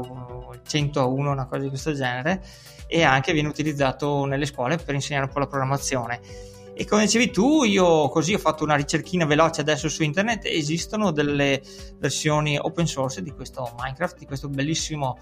100 0.66 1.00
a 1.00 1.06
1, 1.06 1.32
una 1.32 1.46
cosa 1.46 1.62
di 1.62 1.70
questo 1.70 1.94
genere, 1.94 2.42
e 2.88 3.04
anche 3.04 3.34
viene 3.34 3.48
utilizzato 3.48 4.26
nelle 4.26 4.46
scuole 4.46 4.78
per 4.78 4.96
insegnare 4.96 5.26
un 5.28 5.32
po' 5.32 5.40
la 5.40 5.48
programmazione 5.48 6.50
e 6.82 6.86
come 6.86 7.04
dicevi 7.04 7.30
tu, 7.30 7.64
io 7.64 8.10
così 8.10 8.34
ho 8.34 8.40
fatto 8.40 8.64
una 8.64 8.74
ricerchina 8.74 9.24
veloce 9.26 9.62
adesso 9.62 9.88
su 9.88 10.02
internet, 10.02 10.46
esistono 10.46 11.12
delle 11.12 11.62
versioni 12.00 12.58
open 12.60 12.88
source 12.88 13.22
di 13.22 13.30
questo 13.30 13.76
Minecraft, 13.78 14.18
di 14.18 14.26
questo 14.26 14.50
bellissimo, 14.50 15.20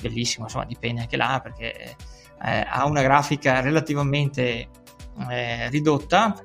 bellissimo, 0.00 0.44
insomma 0.44 0.64
dipende 0.64 1.00
anche 1.00 1.16
là 1.16 1.40
perché 1.42 1.96
eh, 2.44 2.66
ha 2.68 2.86
una 2.86 3.02
grafica 3.02 3.60
relativamente 3.60 4.68
eh, 5.28 5.68
ridotta. 5.70 6.36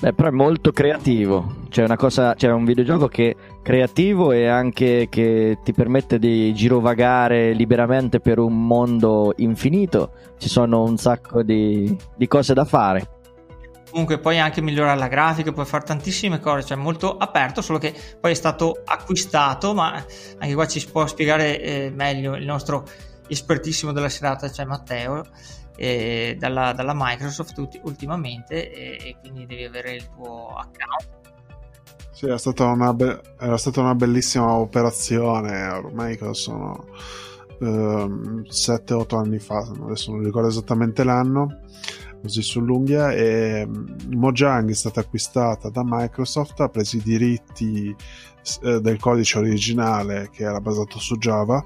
Beh, 0.00 0.12
però 0.14 0.26
è 0.30 0.32
molto 0.32 0.72
creativo, 0.72 1.66
c'è, 1.68 1.86
cosa, 1.94 2.34
c'è 2.34 2.50
un 2.50 2.64
videogioco 2.64 3.06
che 3.06 3.36
creativo 3.62 4.32
e 4.32 4.48
anche 4.48 5.06
che 5.08 5.58
ti 5.62 5.72
permette 5.72 6.18
di 6.18 6.52
girovagare 6.54 7.52
liberamente 7.52 8.18
per 8.18 8.40
un 8.40 8.66
mondo 8.66 9.32
infinito, 9.36 10.10
ci 10.38 10.48
sono 10.48 10.82
un 10.82 10.96
sacco 10.96 11.44
di, 11.44 11.96
di 12.16 12.26
cose 12.26 12.52
da 12.52 12.64
fare 12.64 13.11
comunque 13.92 14.18
puoi 14.18 14.40
anche 14.40 14.60
migliorare 14.60 14.98
la 14.98 15.06
grafica, 15.06 15.52
puoi 15.52 15.66
fare 15.66 15.84
tantissime 15.84 16.40
cose, 16.40 16.64
cioè 16.64 16.76
molto 16.76 17.16
aperto, 17.16 17.60
solo 17.60 17.78
che 17.78 17.94
poi 18.18 18.32
è 18.32 18.34
stato 18.34 18.80
acquistato, 18.84 19.74
ma 19.74 19.92
anche 20.38 20.54
qua 20.54 20.66
ci 20.66 20.84
può 20.90 21.06
spiegare 21.06 21.60
eh, 21.60 21.92
meglio 21.94 22.34
il 22.34 22.44
nostro 22.44 22.84
espertissimo 23.28 23.92
della 23.92 24.08
serata, 24.08 24.50
cioè 24.50 24.64
Matteo, 24.64 25.24
eh, 25.76 26.36
dalla, 26.38 26.72
dalla, 26.72 26.94
Microsoft 26.96 27.56
ulti- 27.58 27.80
ultimamente 27.84 28.72
e, 28.72 29.08
e, 29.08 29.16
quindi 29.20 29.46
devi 29.46 29.64
avere 29.64 29.94
il 29.94 30.08
tuo 30.08 30.48
account. 30.48 31.20
Sì, 32.10 32.26
è 32.26 32.38
stata 32.38 32.64
una, 32.64 32.92
be- 32.94 33.20
era 33.38 33.56
stata 33.58 33.80
una 33.80 33.94
bellissima 33.94 34.52
operazione, 34.52 35.66
ormai 35.68 36.18
sono 36.32 36.86
7-8 37.58 37.60
ehm, 37.60 39.18
anni 39.18 39.38
fa, 39.38 39.58
adesso 39.84 40.12
non 40.12 40.22
ricordo 40.22 40.48
esattamente 40.48 41.04
l'anno 41.04 41.60
così 42.22 42.42
sull'unghia 42.42 43.12
e 43.12 43.66
mm, 43.66 44.12
Mojang 44.14 44.70
è 44.70 44.74
stata 44.74 45.00
acquistata 45.00 45.68
da 45.68 45.82
Microsoft 45.84 46.60
ha 46.60 46.68
preso 46.68 46.96
i 46.96 47.02
diritti 47.02 47.94
eh, 48.62 48.80
del 48.80 48.98
codice 48.98 49.38
originale 49.38 50.30
che 50.30 50.44
era 50.44 50.60
basato 50.60 50.98
su 50.98 51.16
Java 51.18 51.62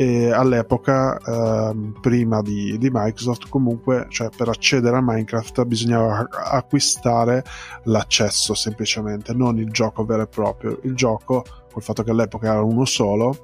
e 0.00 0.30
all'epoca 0.30 1.18
eh, 1.18 1.92
prima 2.00 2.40
di, 2.40 2.78
di, 2.78 2.88
Microsoft 2.88 3.48
comunque 3.48 4.06
cioè 4.10 4.28
per 4.34 4.48
accedere 4.48 4.96
a 4.96 5.02
Minecraft 5.02 5.64
bisognava 5.64 6.28
acquistare 6.30 7.42
l'accesso 7.84 8.54
semplicemente 8.54 9.34
non 9.34 9.58
il 9.58 9.70
gioco 9.72 10.04
vero 10.04 10.22
e 10.22 10.28
proprio. 10.28 10.78
Il 10.84 10.94
gioco 10.94 11.44
col 11.72 11.82
fatto 11.82 12.04
che 12.04 12.12
all'epoca 12.12 12.48
era 12.48 12.62
uno 12.62 12.84
solo 12.84 13.42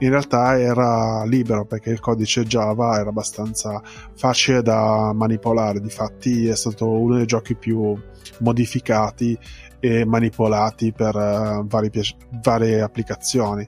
in 0.00 0.10
realtà 0.10 0.58
era 0.58 1.24
libero 1.24 1.64
perché 1.64 1.90
il 1.90 2.00
codice 2.00 2.44
Java 2.44 2.98
era 2.98 3.08
abbastanza 3.08 3.80
facile 4.14 4.62
da 4.62 5.12
manipolare, 5.12 5.80
difatti 5.80 6.46
è 6.46 6.56
stato 6.56 6.88
uno 6.88 7.16
dei 7.16 7.26
giochi 7.26 7.54
più 7.54 7.96
modificati 8.38 9.38
e 9.80 10.04
manipolati 10.04 10.92
per 10.92 11.14
uh, 11.14 11.66
vari, 11.66 11.90
varie 12.42 12.80
applicazioni 12.80 13.66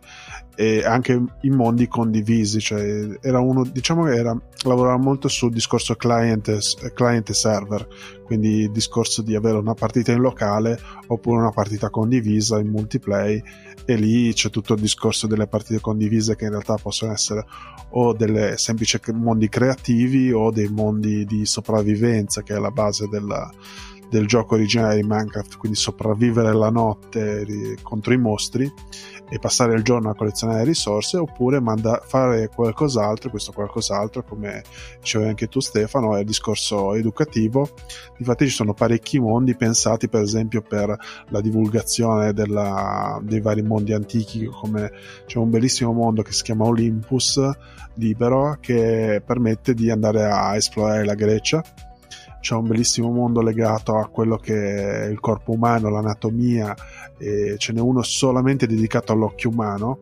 e 0.60 0.84
anche 0.84 1.18
in 1.40 1.54
mondi 1.54 1.88
condivisi 1.88 2.60
cioè 2.60 3.16
era 3.22 3.40
uno 3.40 3.64
diciamo 3.64 4.04
che 4.04 4.14
era, 4.14 4.38
lavorava 4.64 4.98
molto 4.98 5.26
sul 5.26 5.50
discorso 5.50 5.94
client, 5.94 6.92
client 6.92 7.30
server 7.30 7.88
quindi 8.24 8.64
il 8.64 8.70
discorso 8.70 9.22
di 9.22 9.34
avere 9.34 9.56
una 9.56 9.72
partita 9.72 10.12
in 10.12 10.20
locale 10.20 10.78
oppure 11.06 11.38
una 11.38 11.50
partita 11.50 11.88
condivisa 11.88 12.58
in 12.58 12.68
multiplayer 12.68 13.42
e 13.86 13.94
lì 13.94 14.34
c'è 14.34 14.50
tutto 14.50 14.74
il 14.74 14.82
discorso 14.82 15.26
delle 15.26 15.46
partite 15.46 15.80
condivise 15.80 16.36
che 16.36 16.44
in 16.44 16.50
realtà 16.50 16.74
possono 16.74 17.12
essere 17.12 17.46
o 17.92 18.12
delle 18.12 18.58
semplici 18.58 19.00
mondi 19.14 19.48
creativi 19.48 20.30
o 20.30 20.50
dei 20.50 20.68
mondi 20.68 21.24
di 21.24 21.46
sopravvivenza 21.46 22.42
che 22.42 22.54
è 22.54 22.58
la 22.58 22.70
base 22.70 23.08
della, 23.08 23.50
del 24.10 24.26
gioco 24.26 24.56
originale 24.56 24.96
di 24.96 25.04
Minecraft, 25.06 25.56
quindi 25.56 25.78
sopravvivere 25.78 26.52
la 26.52 26.68
notte 26.68 27.46
contro 27.82 28.12
i 28.12 28.18
mostri 28.18 28.70
e 29.30 29.38
passare 29.38 29.74
il 29.74 29.82
giorno 29.82 30.10
a 30.10 30.14
collezionare 30.14 30.64
risorse 30.64 31.16
oppure 31.16 31.60
manda- 31.60 32.02
fare 32.04 32.48
qualcos'altro, 32.48 33.30
questo 33.30 33.52
qualcos'altro 33.52 34.24
come 34.24 34.62
dicevi 34.98 35.26
anche 35.26 35.46
tu 35.46 35.60
Stefano 35.60 36.16
è 36.16 36.20
il 36.20 36.26
discorso 36.26 36.94
educativo. 36.94 37.68
Infatti 38.18 38.46
ci 38.46 38.54
sono 38.54 38.74
parecchi 38.74 39.20
mondi 39.20 39.54
pensati 39.54 40.08
per 40.08 40.22
esempio 40.22 40.62
per 40.62 40.96
la 41.28 41.40
divulgazione 41.40 42.32
della, 42.32 43.20
dei 43.22 43.40
vari 43.40 43.62
mondi 43.62 43.92
antichi 43.92 44.46
come 44.46 44.90
c'è 45.26 45.38
un 45.38 45.48
bellissimo 45.48 45.92
mondo 45.92 46.22
che 46.22 46.32
si 46.32 46.42
chiama 46.42 46.64
Olympus 46.64 47.40
libero 47.94 48.58
che 48.60 49.22
permette 49.24 49.74
di 49.74 49.90
andare 49.90 50.24
a 50.24 50.56
esplorare 50.56 51.04
la 51.04 51.14
Grecia 51.14 51.62
c'è 52.40 52.54
un 52.54 52.66
bellissimo 52.66 53.10
mondo 53.10 53.40
legato 53.42 53.96
a 53.96 54.08
quello 54.08 54.36
che 54.36 55.04
è 55.04 55.06
il 55.06 55.20
corpo 55.20 55.52
umano, 55.52 55.90
l'anatomia, 55.90 56.74
e 57.18 57.56
ce 57.58 57.72
n'è 57.72 57.80
uno 57.80 58.02
solamente 58.02 58.66
dedicato 58.66 59.12
all'occhio 59.12 59.50
umano 59.50 59.98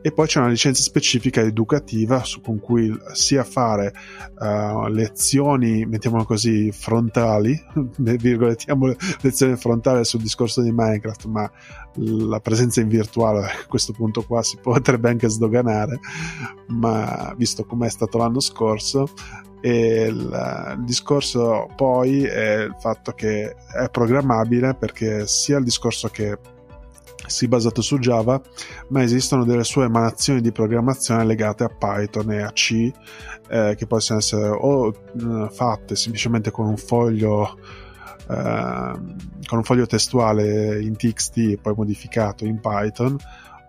e 0.00 0.12
poi 0.12 0.26
c'è 0.26 0.40
una 0.40 0.48
licenza 0.48 0.82
specifica 0.82 1.40
educativa 1.40 2.24
su, 2.24 2.40
con 2.40 2.58
cui 2.58 2.92
sia 3.12 3.44
fare 3.44 3.92
uh, 4.38 4.86
lezioni, 4.88 5.86
mettiamolo 5.86 6.24
così, 6.24 6.72
frontali, 6.72 7.60
virgolettiamo 7.98 8.94
lezioni 9.20 9.56
frontali 9.56 10.04
sul 10.04 10.20
discorso 10.20 10.60
di 10.60 10.72
Minecraft, 10.72 11.24
ma 11.26 11.50
la 11.96 12.40
presenza 12.40 12.80
in 12.80 12.88
virtuale 12.88 13.44
a 13.44 13.66
questo 13.68 13.92
punto 13.92 14.22
qua 14.22 14.42
si 14.42 14.58
potrebbe 14.60 15.08
anche 15.08 15.28
sdoganare, 15.28 16.00
ma 16.68 17.32
visto 17.36 17.64
com'è 17.64 17.88
stato 17.88 18.18
l'anno 18.18 18.40
scorso, 18.40 19.08
e 19.60 20.06
il, 20.08 20.74
il, 20.76 20.84
discorso 20.84 21.68
poi 21.76 22.24
è 22.24 22.62
il 22.62 22.74
fatto 22.80 23.12
che 23.12 23.54
è 23.72 23.88
programmabile 23.88 24.74
perché 24.74 25.28
sia 25.28 25.58
il 25.58 25.64
discorso 25.64 26.08
che 26.08 26.36
si 27.32 27.48
basato 27.48 27.82
su 27.82 27.98
Java, 27.98 28.40
ma 28.88 29.02
esistono 29.02 29.44
delle 29.44 29.64
sue 29.64 29.86
emanazioni 29.86 30.40
di 30.40 30.52
programmazione 30.52 31.24
legate 31.24 31.64
a 31.64 31.68
Python 31.68 32.30
e 32.30 32.42
a 32.42 32.52
C, 32.52 32.90
eh, 33.48 33.74
che 33.76 33.86
possono 33.86 34.18
essere 34.18 34.48
o 34.48 34.88
eh, 34.88 35.48
fatte 35.50 35.96
semplicemente 35.96 36.50
con 36.50 36.66
un 36.66 36.76
foglio 36.76 37.58
eh, 38.28 38.92
con 39.46 39.58
un 39.58 39.64
foglio 39.64 39.86
testuale 39.86 40.80
in 40.80 40.96
TXT 40.96 41.60
poi 41.60 41.74
modificato 41.76 42.44
in 42.44 42.60
Python 42.60 43.16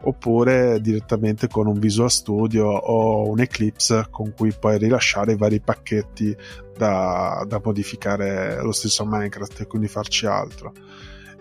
oppure 0.06 0.80
direttamente 0.82 1.48
con 1.48 1.66
un 1.66 1.80
Visual 1.80 2.12
Studio 2.12 2.68
o 2.68 3.30
un 3.30 3.40
Eclipse 3.40 4.08
con 4.10 4.34
cui 4.36 4.54
puoi 4.58 4.78
rilasciare 4.78 5.34
i 5.34 5.38
vari 5.38 5.60
pacchetti 5.60 6.36
da, 6.78 7.44
da 7.48 7.62
modificare 7.64 8.62
lo 8.62 8.72
stesso 8.72 9.06
Minecraft 9.06 9.62
e 9.62 9.68
quindi 9.68 9.88
farci 9.88 10.26
altro 10.26 10.74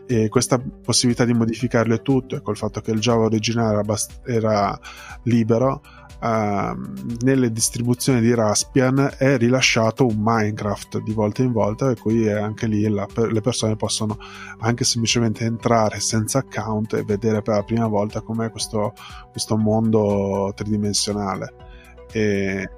e 0.06 0.28
questa 0.28 0.58
possibilità 0.58 1.24
di 1.24 1.32
modificarle 1.32 2.02
tutto 2.02 2.36
e 2.36 2.42
col 2.42 2.56
fatto 2.56 2.80
che 2.80 2.90
il 2.90 3.00
Java 3.00 3.24
originale 3.24 3.72
era, 3.72 3.82
bast- 3.82 4.20
era 4.26 4.78
libero 5.24 5.82
uh, 6.20 7.24
nelle 7.24 7.50
distribuzioni 7.50 8.20
di 8.20 8.34
Raspbian 8.34 9.14
è 9.18 9.36
rilasciato 9.36 10.06
un 10.06 10.16
Minecraft 10.18 11.02
di 11.02 11.12
volta 11.12 11.42
in 11.42 11.52
volta 11.52 11.90
e 11.90 11.96
qui 11.96 12.30
anche 12.30 12.66
lì 12.66 12.88
la, 12.88 13.06
le 13.14 13.40
persone 13.40 13.76
possono 13.76 14.16
anche 14.60 14.84
semplicemente 14.84 15.44
entrare 15.44 16.00
senza 16.00 16.38
account 16.38 16.94
e 16.94 17.02
vedere 17.02 17.42
per 17.42 17.56
la 17.56 17.62
prima 17.62 17.86
volta 17.86 18.20
com'è 18.20 18.50
questo, 18.50 18.94
questo 19.30 19.56
mondo 19.56 20.52
tridimensionale. 20.54 21.54
E 22.12 22.68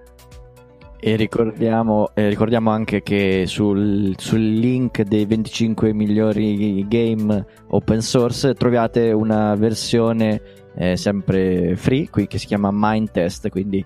e 1.06 1.16
ricordiamo, 1.16 2.12
eh, 2.14 2.30
ricordiamo, 2.30 2.70
anche 2.70 3.02
che 3.02 3.44
sul, 3.46 4.14
sul, 4.16 4.40
link 4.40 5.02
dei 5.02 5.26
25 5.26 5.92
migliori 5.92 6.82
game 6.88 7.44
open 7.68 8.00
source 8.00 8.54
trovate 8.54 9.12
una 9.12 9.54
versione 9.54 10.40
eh, 10.74 10.96
sempre 10.96 11.76
free 11.76 12.08
qui 12.08 12.26
che 12.26 12.38
si 12.38 12.46
chiama 12.46 12.70
Mindtest, 12.72 13.50
quindi 13.50 13.84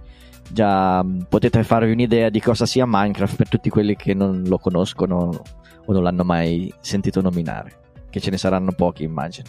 già 0.49 1.03
mm, 1.03 1.23
potete 1.29 1.65
farvi 1.65 1.91
un'idea 1.91 2.29
di 2.29 2.41
cosa 2.41 2.67
sia 2.67 2.85
Minecraft 2.87 3.35
per 3.35 3.49
tutti 3.49 3.69
quelli 3.69 3.97
che 3.97 4.15
non 4.15 4.45
lo 4.47 4.59
conoscono 4.59 5.43
o 5.87 5.93
non 5.93 6.05
l'hanno 6.05 6.23
mai 6.23 6.73
sentito 6.79 7.21
nominare, 7.21 7.81
che 8.11 8.21
ce 8.21 8.31
ne 8.31 8.39
saranno 8.39 8.71
pochi 8.71 9.03
immagino. 9.03 9.49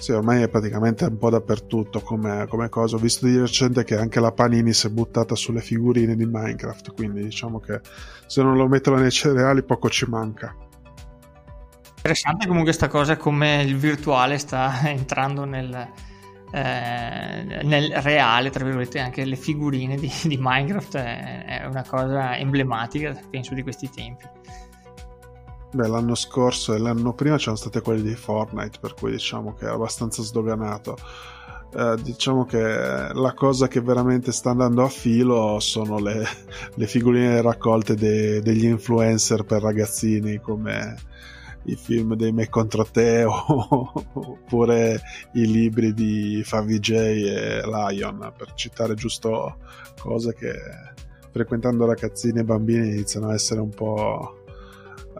Sì, 0.00 0.12
ormai 0.12 0.40
è 0.40 0.48
praticamente 0.48 1.04
un 1.04 1.18
po' 1.18 1.28
dappertutto 1.28 2.00
come, 2.00 2.46
come, 2.48 2.70
cosa. 2.70 2.96
Ho 2.96 2.98
visto 2.98 3.26
di 3.26 3.38
recente 3.38 3.84
che 3.84 3.98
anche 3.98 4.18
la 4.18 4.32
Panini 4.32 4.72
si 4.72 4.86
è 4.86 4.90
buttata 4.90 5.34
sulle 5.34 5.60
figurine 5.60 6.16
di 6.16 6.24
Minecraft, 6.24 6.94
quindi 6.94 7.22
diciamo 7.22 7.60
che 7.60 7.82
se 8.26 8.42
non 8.42 8.56
lo 8.56 8.66
mettono 8.66 8.96
nei 8.96 9.10
cereali 9.10 9.62
poco 9.62 9.90
ci 9.90 10.06
manca. 10.08 10.56
Interessante 11.96 12.46
comunque 12.46 12.70
questa 12.70 12.88
cosa 12.88 13.18
come 13.18 13.62
il 13.62 13.76
virtuale 13.76 14.38
sta 14.38 14.80
entrando 14.88 15.44
nel, 15.44 15.88
eh, 16.50 17.60
nel 17.62 17.92
reale, 17.96 18.48
tra 18.48 18.64
virgolette, 18.64 19.00
anche 19.00 19.26
le 19.26 19.36
figurine 19.36 19.96
di, 19.96 20.10
di 20.24 20.38
Minecraft 20.40 20.96
è, 20.96 21.44
è 21.60 21.66
una 21.66 21.84
cosa 21.86 22.38
emblematica, 22.38 23.14
penso, 23.28 23.52
di 23.52 23.62
questi 23.62 23.90
tempi. 23.90 24.24
Beh, 25.72 25.86
l'anno 25.86 26.16
scorso 26.16 26.74
e 26.74 26.78
l'anno 26.78 27.12
prima 27.12 27.36
c'erano 27.36 27.56
state 27.56 27.80
quelle 27.80 28.02
di 28.02 28.16
Fortnite, 28.16 28.78
per 28.80 28.94
cui 28.94 29.12
diciamo 29.12 29.54
che 29.54 29.66
è 29.66 29.68
abbastanza 29.68 30.22
sdoganato. 30.22 30.96
Eh, 31.72 31.94
diciamo 32.02 32.44
che 32.44 32.58
la 32.58 33.32
cosa 33.32 33.68
che 33.68 33.80
veramente 33.80 34.32
sta 34.32 34.50
andando 34.50 34.82
a 34.82 34.88
filo 34.88 35.60
sono 35.60 36.00
le, 36.00 36.24
le 36.74 36.86
figurine 36.88 37.40
raccolte 37.40 37.94
de, 37.94 38.40
degli 38.42 38.64
influencer 38.64 39.44
per 39.44 39.62
ragazzini 39.62 40.40
come 40.40 40.96
i 41.64 41.76
film 41.76 42.16
dei 42.16 42.32
Me 42.32 42.48
contro 42.48 42.84
te 42.84 43.22
oppure 43.28 45.00
i 45.34 45.46
libri 45.46 45.92
di 45.92 46.42
Favij 46.44 46.90
e 46.90 47.62
Lion 47.64 48.32
per 48.36 48.54
citare 48.54 48.94
giusto 48.94 49.58
cose 50.00 50.34
che 50.34 50.52
frequentando 51.30 51.86
ragazzini 51.86 52.40
e 52.40 52.44
bambini 52.44 52.88
iniziano 52.88 53.28
a 53.28 53.34
essere 53.34 53.60
un 53.60 53.70
po' 53.70 54.39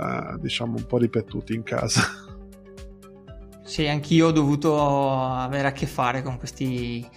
eh, 0.01 0.39
diciamo 0.39 0.77
un 0.77 0.87
po' 0.87 0.99
ripetuti 0.99 1.55
in 1.55 1.63
casa. 1.63 2.03
Sì, 3.63 3.87
anch'io 3.87 4.27
ho 4.27 4.33
dovuto 4.33 5.15
avere 5.15 5.69
a 5.69 5.71
che 5.71 5.87
fare 5.87 6.23
con 6.23 6.39
questi 6.39 7.09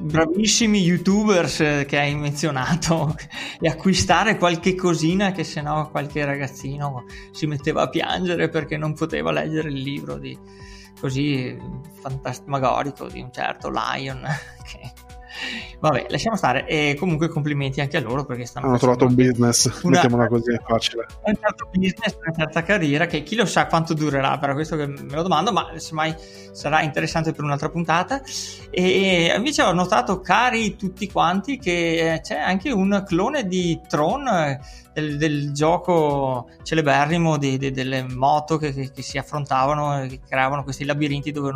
bravissimi 0.00 0.80
youtubers 0.80 1.84
che 1.86 1.96
hai 1.96 2.16
menzionato 2.16 3.14
e 3.60 3.68
acquistare 3.68 4.36
qualche 4.36 4.74
cosina 4.74 5.30
che 5.30 5.44
se 5.44 5.60
no 5.60 5.90
qualche 5.90 6.24
ragazzino 6.24 7.04
si 7.30 7.46
metteva 7.46 7.82
a 7.82 7.88
piangere 7.88 8.48
perché 8.48 8.76
non 8.76 8.94
poteva 8.94 9.30
leggere 9.30 9.68
il 9.68 9.80
libro 9.80 10.18
di 10.18 10.36
così 11.00 11.56
fantasmagorico 12.00 13.06
di 13.06 13.20
un 13.20 13.32
certo 13.32 13.70
Lion 13.70 14.26
che 14.66 14.92
Vabbè, 15.78 16.06
lasciamo 16.10 16.36
stare. 16.36 16.66
E 16.66 16.96
comunque 16.98 17.28
complimenti 17.28 17.80
anche 17.80 17.96
a 17.96 18.00
loro 18.00 18.24
perché 18.24 18.46
stanno. 18.46 18.68
Hanno 18.68 18.78
trovato 18.78 19.06
un 19.06 19.14
business, 19.14 19.80
una, 19.82 19.96
mettiamola 19.96 20.28
così, 20.28 20.52
è 20.52 20.60
facile. 20.64 21.06
Un 21.24 21.34
certo 21.40 21.68
business, 21.72 22.16
una 22.24 22.34
certa 22.36 22.62
carriera 22.62 23.06
che 23.06 23.22
chi 23.22 23.34
lo 23.34 23.44
sa 23.44 23.66
quanto 23.66 23.94
durerà, 23.94 24.38
per 24.38 24.52
questo 24.52 24.76
che 24.76 24.86
me 24.86 25.14
lo 25.14 25.22
domando, 25.22 25.52
ma 25.52 25.72
semmai 25.76 26.14
sarà 26.52 26.82
interessante 26.82 27.32
per 27.32 27.44
un'altra 27.44 27.68
puntata. 27.68 28.22
E 28.70 29.32
invece 29.36 29.62
ho 29.62 29.72
notato, 29.72 30.20
cari 30.20 30.76
tutti 30.76 31.10
quanti, 31.10 31.58
che 31.58 32.20
c'è 32.22 32.38
anche 32.38 32.70
un 32.70 33.02
clone 33.06 33.46
di 33.46 33.80
Tron. 33.88 34.80
Del, 34.92 35.16
del, 35.16 35.52
gioco 35.52 36.50
celeberrimo 36.62 37.38
di, 37.38 37.56
di, 37.56 37.70
delle 37.70 38.02
moto 38.02 38.58
che, 38.58 38.74
che, 38.74 38.90
che, 38.90 39.00
si 39.00 39.16
affrontavano, 39.16 40.06
che 40.06 40.20
creavano 40.28 40.64
questi 40.64 40.84
labirinti 40.84 41.32
dove 41.32 41.50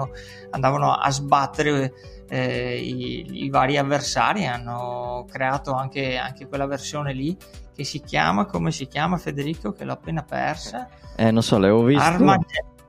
andavano 0.49 0.95
a 0.95 1.11
sbattere 1.11 1.93
eh, 2.29 2.77
i, 2.79 3.45
i, 3.45 3.51
vari 3.51 3.77
avversari 3.77 4.47
hanno 4.47 5.25
creato 5.31 5.73
anche, 5.73 6.17
anche, 6.17 6.47
quella 6.47 6.67
versione 6.67 7.13
lì 7.13 7.37
che 7.75 7.85
si 7.85 8.01
chiama 8.01 8.47
come 8.47 8.73
si 8.73 8.87
chiama 8.87 9.17
Federico 9.17 9.73
che 9.73 9.85
l'ho 9.85 9.93
appena 9.93 10.23
persa 10.23 10.89
eh 11.17 11.31
non 11.31 11.43
so 11.43 11.59
l'avevo 11.59 11.85
visto 11.85 12.03
Armag- 12.03 12.45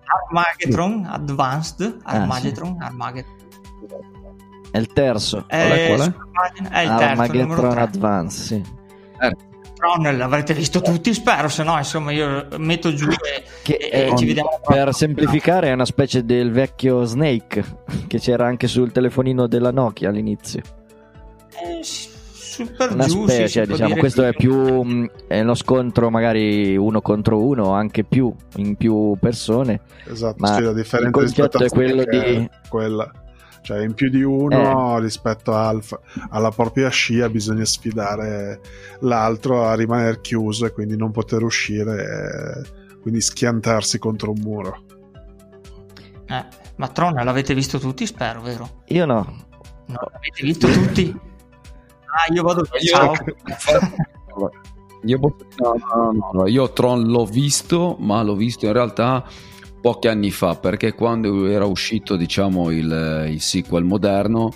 Armageddon 0.05 1.05
Advanced 1.05 1.99
Armageddon 2.03 2.75
ah, 2.79 2.85
sì. 2.85 2.85
Armageddon 2.85 3.35
è 4.71 4.77
il 4.77 4.87
terzo 4.93 5.45
eh, 5.47 5.93
qual 5.95 6.01
è? 6.01 6.69
è 6.69 6.79
il 6.81 6.89
terzo 6.89 7.03
Armageddon 7.03 7.77
Advanced 7.77 8.43
sì 8.43 8.63
eh. 9.19 9.46
Tron 9.77 10.17
l'avrete 10.17 10.53
visto 10.53 10.81
tutti, 10.81 11.13
spero, 11.13 11.47
se 11.47 11.63
no 11.63 11.77
insomma 11.77 12.11
io 12.11 12.47
metto 12.57 12.93
giù 12.93 13.09
e, 13.09 13.43
che, 13.61 13.75
e 13.75 14.13
ci 14.17 14.25
vediamo. 14.25 14.59
Per 14.65 14.93
semplificare 14.93 15.69
è 15.69 15.73
una 15.73 15.85
specie 15.85 16.25
del 16.25 16.51
vecchio 16.51 17.03
Snake 17.03 17.63
che 18.07 18.19
c'era 18.19 18.47
anche 18.47 18.67
sul 18.67 18.91
telefonino 18.91 19.47
della 19.47 19.71
Nokia 19.71 20.09
all'inizio. 20.09 20.61
Eh, 21.51 21.83
super 21.83 22.91
una 22.91 23.05
giù, 23.05 23.27
specie, 23.27 23.65
sì, 23.65 23.71
diciamo, 23.71 23.95
questo 23.97 24.23
è 24.23 24.33
più 24.33 24.83
mm, 24.83 25.05
è 25.27 25.41
uno 25.41 25.53
scontro 25.53 26.09
magari 26.09 26.75
uno 26.75 27.01
contro 27.01 27.39
uno, 27.39 27.73
anche 27.73 28.03
più 28.03 28.33
in 28.55 28.75
più 28.75 29.15
persone. 29.19 29.81
Esatto, 30.09 30.37
ma 30.39 30.55
sì, 30.55 30.61
la 30.61 30.73
differenza 30.73 31.19
il 31.19 31.25
concetto 31.25 31.63
è 31.63 31.69
quello 31.69 32.03
di 32.03 32.49
quella 32.67 33.11
cioè 33.61 33.83
in 33.83 33.93
più 33.93 34.09
di 34.09 34.21
uno 34.21 34.97
eh. 34.97 35.01
rispetto 35.01 35.53
al, 35.53 35.81
alla 36.29 36.51
propria 36.51 36.89
scia 36.89 37.29
bisogna 37.29 37.65
sfidare 37.65 38.61
l'altro 39.01 39.65
a 39.65 39.75
rimanere 39.75 40.21
chiuso 40.21 40.65
e 40.65 40.71
quindi 40.71 40.95
non 40.95 41.11
poter 41.11 41.43
uscire 41.43 42.03
e 42.03 42.99
quindi 43.01 43.21
schiantarsi 43.21 43.99
contro 43.99 44.31
un 44.31 44.39
muro 44.41 44.83
eh, 46.27 46.45
ma 46.75 46.87
Tron 46.89 47.13
l'avete 47.13 47.53
visto 47.53 47.79
tutti 47.79 48.05
spero 48.05 48.41
vero? 48.41 48.83
io 48.87 49.05
no 49.05 49.45
no 49.85 50.09
l'avete 50.11 50.43
visto 50.43 50.67
tutti? 50.67 51.09
ah 51.09 52.33
io 52.33 52.43
vado 52.43 52.65
ciao 52.65 53.13
io, 55.03 55.19
no, 55.19 55.35
no, 56.11 56.29
no, 56.33 56.47
io 56.47 56.71
Tron 56.73 57.07
l'ho 57.07 57.25
visto 57.25 57.95
ma 57.99 58.21
l'ho 58.23 58.35
visto 58.35 58.65
in 58.65 58.73
realtà 58.73 59.23
pochi 59.87 60.09
anni 60.09 60.31
fa, 60.31 60.55
perché 60.55 60.93
quando 60.93 61.47
era 61.47 61.63
uscito 61.63 62.17
diciamo 62.17 62.71
il, 62.71 63.27
il 63.29 63.39
sequel 63.39 63.85
moderno, 63.85 64.51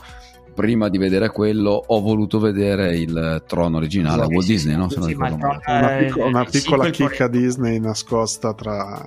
prima 0.54 0.90
di 0.90 0.98
vedere 0.98 1.30
quello 1.30 1.82
ho 1.88 2.02
voluto 2.02 2.38
vedere 2.38 2.98
il 2.98 3.42
trono 3.48 3.78
originale 3.78 4.24
esatto, 4.24 4.34
Walt 4.34 4.46
Disney, 4.46 4.76
no? 4.76 4.90
Sì, 4.90 5.14
una, 5.14 5.96
picco- 5.98 6.26
una 6.26 6.44
piccola 6.44 6.90
chicca 6.90 7.30
Disney 7.30 7.80
nascosta 7.80 8.54
tra, 8.54 9.06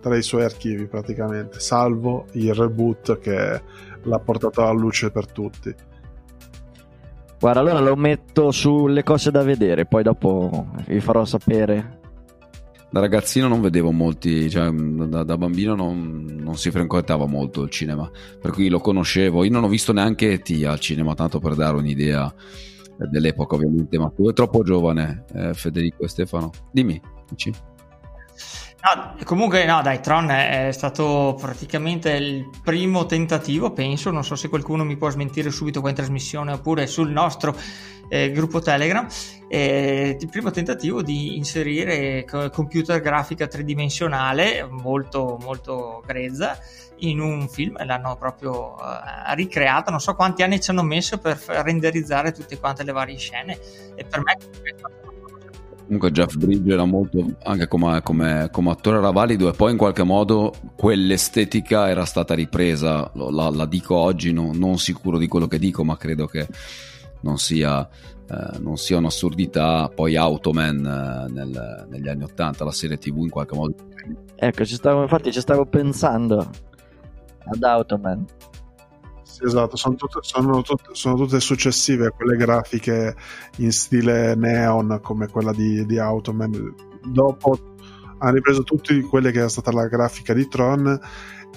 tra 0.00 0.16
i 0.16 0.22
suoi 0.22 0.44
archivi 0.44 0.86
praticamente, 0.86 1.60
salvo 1.60 2.24
il 2.32 2.54
reboot 2.54 3.18
che 3.18 3.62
l'ha 4.02 4.18
portato 4.18 4.62
alla 4.62 4.72
luce 4.72 5.10
per 5.10 5.30
tutti. 5.30 5.74
Guarda, 7.38 7.60
allora 7.60 7.80
lo 7.80 7.96
metto 7.96 8.50
sulle 8.50 9.02
cose 9.02 9.30
da 9.30 9.42
vedere, 9.42 9.84
poi 9.84 10.02
dopo 10.02 10.68
vi 10.86 11.00
farò 11.00 11.26
sapere. 11.26 12.00
Da 12.96 13.02
ragazzino 13.02 13.46
non 13.46 13.60
vedevo 13.60 13.90
molti, 13.90 14.48
cioè 14.48 14.70
da, 14.72 15.22
da 15.22 15.36
bambino 15.36 15.74
non, 15.74 16.24
non, 16.40 16.56
si 16.56 16.70
frequentava 16.70 17.26
molto 17.26 17.60
il 17.64 17.68
cinema, 17.68 18.10
per 18.40 18.52
cui 18.52 18.70
lo 18.70 18.80
conoscevo. 18.80 19.44
Io 19.44 19.50
non 19.50 19.64
ho 19.64 19.68
visto 19.68 19.92
neanche 19.92 20.38
T 20.38 20.64
al 20.66 20.80
cinema, 20.80 21.12
tanto 21.12 21.38
per 21.38 21.56
dare 21.56 21.76
un'idea 21.76 22.34
dell'epoca 22.96 23.56
ovviamente, 23.56 23.98
ma 23.98 24.08
tu 24.08 24.30
è 24.30 24.32
troppo 24.32 24.62
giovane, 24.62 25.26
eh, 25.34 25.52
Federico 25.52 26.04
e 26.04 26.08
Stefano. 26.08 26.50
Dimmi, 26.72 26.98
dici? 27.28 27.52
No, 28.86 29.16
comunque, 29.24 29.64
no, 29.64 29.82
dai, 29.82 30.00
Tron 30.00 30.30
è, 30.30 30.70
stato 30.70 31.36
praticamente 31.40 32.12
il 32.12 32.48
primo 32.62 33.04
tentativo, 33.04 33.72
penso. 33.72 34.12
Non 34.12 34.22
so 34.22 34.36
se 34.36 34.48
qualcuno 34.48 34.84
mi 34.84 34.96
può 34.96 35.10
smentire 35.10 35.50
subito 35.50 35.80
qua 35.80 35.88
in 35.88 35.96
trasmissione 35.96 36.52
oppure 36.52 36.86
sul 36.86 37.10
nostro 37.10 37.56
eh, 38.08 38.30
gruppo 38.30 38.60
Telegram. 38.60 39.04
Eh, 39.48 40.16
il 40.20 40.28
primo 40.28 40.52
tentativo 40.52 41.02
di 41.02 41.36
inserire 41.36 42.24
computer 42.52 43.00
grafica 43.00 43.48
tridimensionale 43.48 44.64
molto, 44.70 45.36
molto 45.40 46.00
grezza 46.06 46.56
in 46.98 47.18
un 47.18 47.48
film. 47.48 47.84
L'hanno 47.84 48.14
proprio 48.14 48.76
eh, 48.78 49.34
ricreata. 49.34 49.90
Non 49.90 49.98
so 49.98 50.14
quanti 50.14 50.44
anni 50.44 50.60
ci 50.60 50.70
hanno 50.70 50.84
messo 50.84 51.18
per 51.18 51.36
renderizzare 51.44 52.30
tutte 52.30 52.56
quante 52.60 52.84
le 52.84 52.92
varie 52.92 53.18
scene. 53.18 53.58
E 53.96 54.04
per 54.04 54.22
me 54.22 54.36
è 54.62 54.74
stato 54.76 55.05
Comunque 55.86 56.10
Jeff 56.10 56.34
Bridge 56.36 56.72
era 56.72 56.84
molto, 56.84 57.24
anche 57.44 57.68
come, 57.68 58.02
come, 58.02 58.48
come, 58.50 58.70
attore 58.70 58.98
era 58.98 59.10
valido 59.10 59.48
e 59.48 59.52
poi 59.52 59.70
in 59.70 59.76
qualche 59.76 60.02
modo 60.02 60.52
quell'estetica 60.74 61.88
era 61.88 62.04
stata 62.04 62.34
ripresa, 62.34 63.08
la, 63.14 63.50
la 63.50 63.66
dico 63.66 63.94
oggi, 63.94 64.32
no, 64.32 64.50
non 64.52 64.78
sicuro 64.78 65.16
di 65.16 65.28
quello 65.28 65.46
che 65.46 65.60
dico, 65.60 65.84
ma 65.84 65.96
credo 65.96 66.26
che 66.26 66.48
non 67.20 67.38
sia, 67.38 67.88
eh, 68.28 68.58
non 68.58 68.76
sia 68.76 68.98
un'assurdità. 68.98 69.88
Poi 69.94 70.16
Automan 70.16 70.84
eh, 70.84 71.32
nel, 71.32 71.86
negli 71.88 72.08
anni 72.08 72.24
80, 72.24 72.64
la 72.64 72.72
serie 72.72 72.98
tv 72.98 73.18
in 73.18 73.30
qualche 73.30 73.54
modo. 73.54 73.74
Ecco, 74.34 74.64
ci 74.64 74.74
stavo, 74.74 75.02
infatti 75.02 75.30
ci 75.32 75.40
stavo 75.40 75.66
pensando 75.66 76.50
ad 77.44 77.62
Automan. 77.62 78.24
Esatto, 79.44 79.76
sono 79.76 79.94
tutte, 79.94 80.18
sono, 80.22 80.62
tutte, 80.62 80.90
sono 80.92 81.16
tutte, 81.16 81.40
successive 81.40 82.06
a 82.06 82.10
quelle 82.10 82.36
grafiche 82.36 83.14
in 83.58 83.72
stile 83.72 84.34
neon 84.34 85.00
come 85.02 85.28
quella 85.28 85.52
di, 85.52 85.84
di 85.86 85.98
Automan. 85.98 86.74
Dopo 87.04 87.58
hanno 88.18 88.32
ripreso 88.32 88.62
tutte 88.62 88.98
quelle 89.02 89.30
che 89.30 89.38
era 89.38 89.48
stata 89.48 89.72
la 89.72 89.86
grafica 89.88 90.32
di 90.32 90.48
Tron 90.48 90.98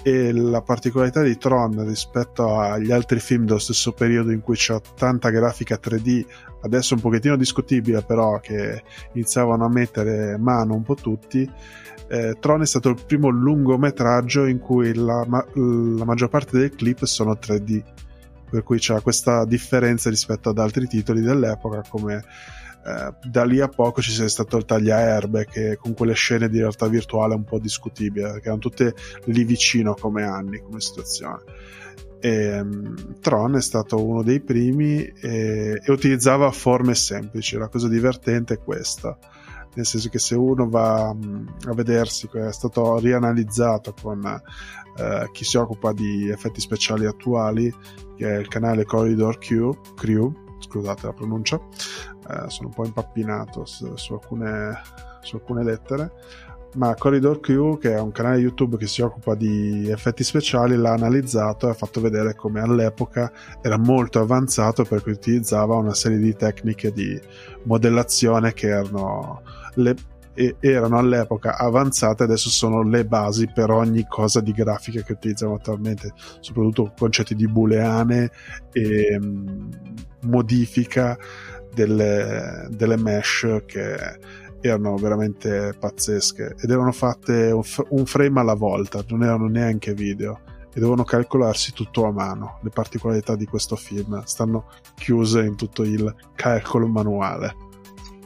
e 0.02 0.32
la 0.32 0.62
particolarità 0.62 1.22
di 1.22 1.36
Tron 1.36 1.86
rispetto 1.86 2.58
agli 2.58 2.90
altri 2.90 3.20
film 3.20 3.44
dello 3.44 3.58
stesso 3.58 3.92
periodo 3.92 4.30
in 4.30 4.40
cui 4.40 4.56
c'è 4.56 4.80
tanta 4.96 5.30
grafica 5.30 5.78
3D, 5.82 6.24
adesso 6.62 6.94
un 6.94 7.00
pochettino 7.00 7.36
discutibile 7.36 8.02
però 8.02 8.40
che 8.40 8.82
iniziavano 9.12 9.64
a 9.64 9.68
mettere 9.68 10.38
mano 10.38 10.74
un 10.74 10.82
po' 10.82 10.94
tutti, 10.94 11.48
eh, 12.08 12.36
Tron 12.40 12.62
è 12.62 12.66
stato 12.66 12.88
il 12.88 13.02
primo 13.06 13.28
lungometraggio 13.28 14.46
in 14.46 14.58
cui 14.58 14.94
la, 14.94 15.24
ma- 15.26 15.46
la 15.54 16.04
maggior 16.04 16.28
parte 16.28 16.58
dei 16.58 16.70
clip 16.70 17.04
sono 17.04 17.34
3D, 17.34 17.82
per 18.50 18.62
cui 18.62 18.78
c'è 18.78 19.00
questa 19.00 19.44
differenza 19.44 20.10
rispetto 20.10 20.48
ad 20.48 20.58
altri 20.58 20.86
titoli 20.88 21.20
dell'epoca 21.20 21.84
come 21.88 22.24
eh, 22.84 23.28
da 23.28 23.44
lì 23.44 23.60
a 23.60 23.68
poco 23.68 24.00
ci 24.00 24.10
sia 24.10 24.28
stato 24.28 24.56
il 24.56 24.64
tagliaerbe 24.64 25.46
che 25.46 25.76
con 25.76 25.94
quelle 25.94 26.14
scene 26.14 26.48
di 26.48 26.58
realtà 26.58 26.88
virtuale 26.88 27.34
un 27.34 27.44
po' 27.44 27.58
discutibile 27.58 28.32
perché 28.32 28.46
erano 28.46 28.60
tutte 28.60 28.94
lì 29.26 29.44
vicino 29.44 29.94
come 29.94 30.24
anni 30.24 30.60
come 30.60 30.80
situazione. 30.80 31.42
E, 32.20 32.60
um, 32.60 33.18
Tron 33.20 33.56
è 33.56 33.62
stato 33.62 34.04
uno 34.04 34.22
dei 34.22 34.40
primi 34.40 35.04
e, 35.04 35.80
e 35.82 35.92
utilizzava 35.92 36.50
forme 36.50 36.94
semplici. 36.94 37.56
La 37.56 37.68
cosa 37.68 37.88
divertente 37.88 38.54
è 38.54 38.58
questa 38.58 39.16
nel 39.74 39.86
senso 39.86 40.08
che 40.08 40.18
se 40.18 40.34
uno 40.34 40.68
va 40.68 41.14
mm, 41.14 41.46
a 41.68 41.74
vedersi, 41.74 42.28
è 42.32 42.52
stato 42.52 42.98
rianalizzato 42.98 43.94
con 44.00 44.24
eh, 44.96 45.28
chi 45.32 45.44
si 45.44 45.56
occupa 45.56 45.92
di 45.92 46.28
effetti 46.28 46.60
speciali 46.60 47.06
attuali, 47.06 47.72
che 48.16 48.34
è 48.34 48.38
il 48.38 48.48
canale 48.48 48.84
Corridor 48.84 49.38
Q, 49.38 49.94
Crew, 49.94 50.32
scusate 50.58 51.06
la 51.06 51.12
pronuncia, 51.12 51.60
eh, 52.30 52.50
sono 52.50 52.68
un 52.68 52.74
po' 52.74 52.84
impappinato 52.84 53.64
su, 53.64 53.96
su, 53.96 54.14
alcune, 54.14 54.80
su 55.20 55.36
alcune 55.36 55.64
lettere, 55.64 56.12
ma 56.74 56.94
Corridor 56.94 57.40
Q, 57.40 57.78
che 57.78 57.94
è 57.94 58.00
un 58.00 58.12
canale 58.12 58.38
YouTube 58.38 58.76
che 58.76 58.86
si 58.86 59.02
occupa 59.02 59.34
di 59.34 59.90
effetti 59.90 60.22
speciali, 60.22 60.76
l'ha 60.76 60.92
analizzato 60.92 61.66
e 61.66 61.70
ha 61.70 61.74
fatto 61.74 62.00
vedere 62.00 62.34
come 62.34 62.60
all'epoca 62.60 63.32
era 63.60 63.76
molto 63.76 64.20
avanzato 64.20 64.84
perché 64.84 65.10
utilizzava 65.10 65.74
una 65.74 65.94
serie 65.94 66.18
di 66.18 66.34
tecniche 66.36 66.92
di 66.92 67.20
modellazione 67.64 68.52
che 68.52 68.68
erano 68.68 69.42
le, 69.74 69.96
erano 70.60 70.98
all'epoca 70.98 71.58
avanzate, 71.58 72.22
adesso 72.22 72.48
sono 72.48 72.82
le 72.82 73.04
basi 73.04 73.50
per 73.52 73.70
ogni 73.70 74.06
cosa 74.08 74.40
di 74.40 74.52
grafica 74.52 75.02
che 75.02 75.12
utilizziamo 75.12 75.54
attualmente, 75.54 76.12
soprattutto 76.40 76.92
concetti 76.96 77.34
di 77.34 77.48
booleane 77.48 78.30
e 78.72 79.18
mh, 79.18 79.26
mm, 79.26 79.70
modifica 80.22 81.18
delle, 81.74 82.66
delle 82.70 82.96
mesh 82.96 83.62
che 83.66 83.96
erano 84.60 84.96
veramente 84.96 85.74
pazzesche 85.78 86.56
ed 86.60 86.70
erano 86.70 86.92
fatte 86.92 87.50
un, 87.50 88.06
frame 88.06 88.40
alla 88.40 88.54
volta, 88.54 89.02
non 89.08 89.22
erano 89.22 89.46
neanche 89.46 89.94
video 89.94 90.40
e 90.72 90.78
devono 90.78 91.02
calcolarsi 91.04 91.72
tutto 91.72 92.04
a 92.04 92.12
mano. 92.12 92.58
Le 92.62 92.70
particolarità 92.70 93.36
di 93.36 93.46
questo 93.46 93.76
film 93.76 94.22
stanno 94.24 94.66
chiuse 94.94 95.40
in 95.40 95.56
tutto 95.56 95.82
il 95.82 96.14
calcolo 96.34 96.86
manuale. 96.86 97.68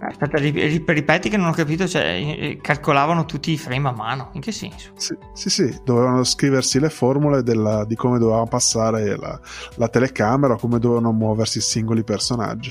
Aspetta, 0.00 0.38
ripeti 0.38 1.30
che 1.30 1.36
non 1.38 1.46
ho 1.46 1.52
capito, 1.52 1.86
cioè 1.86 2.58
calcolavano 2.60 3.24
tutti 3.24 3.52
i 3.52 3.56
frame 3.56 3.88
a 3.88 3.92
mano, 3.92 4.30
in 4.34 4.42
che 4.42 4.52
senso? 4.52 4.90
Sì, 4.96 5.16
sì, 5.32 5.48
sì. 5.48 5.80
dovevano 5.82 6.24
scriversi 6.24 6.78
le 6.78 6.90
formule 6.90 7.42
della, 7.42 7.86
di 7.86 7.94
come 7.94 8.18
doveva 8.18 8.42
passare 8.44 9.16
la, 9.16 9.40
la, 9.76 9.88
telecamera, 9.88 10.56
come 10.56 10.78
dovevano 10.78 11.12
muoversi 11.12 11.58
i 11.58 11.62
singoli 11.62 12.04
personaggi. 12.04 12.70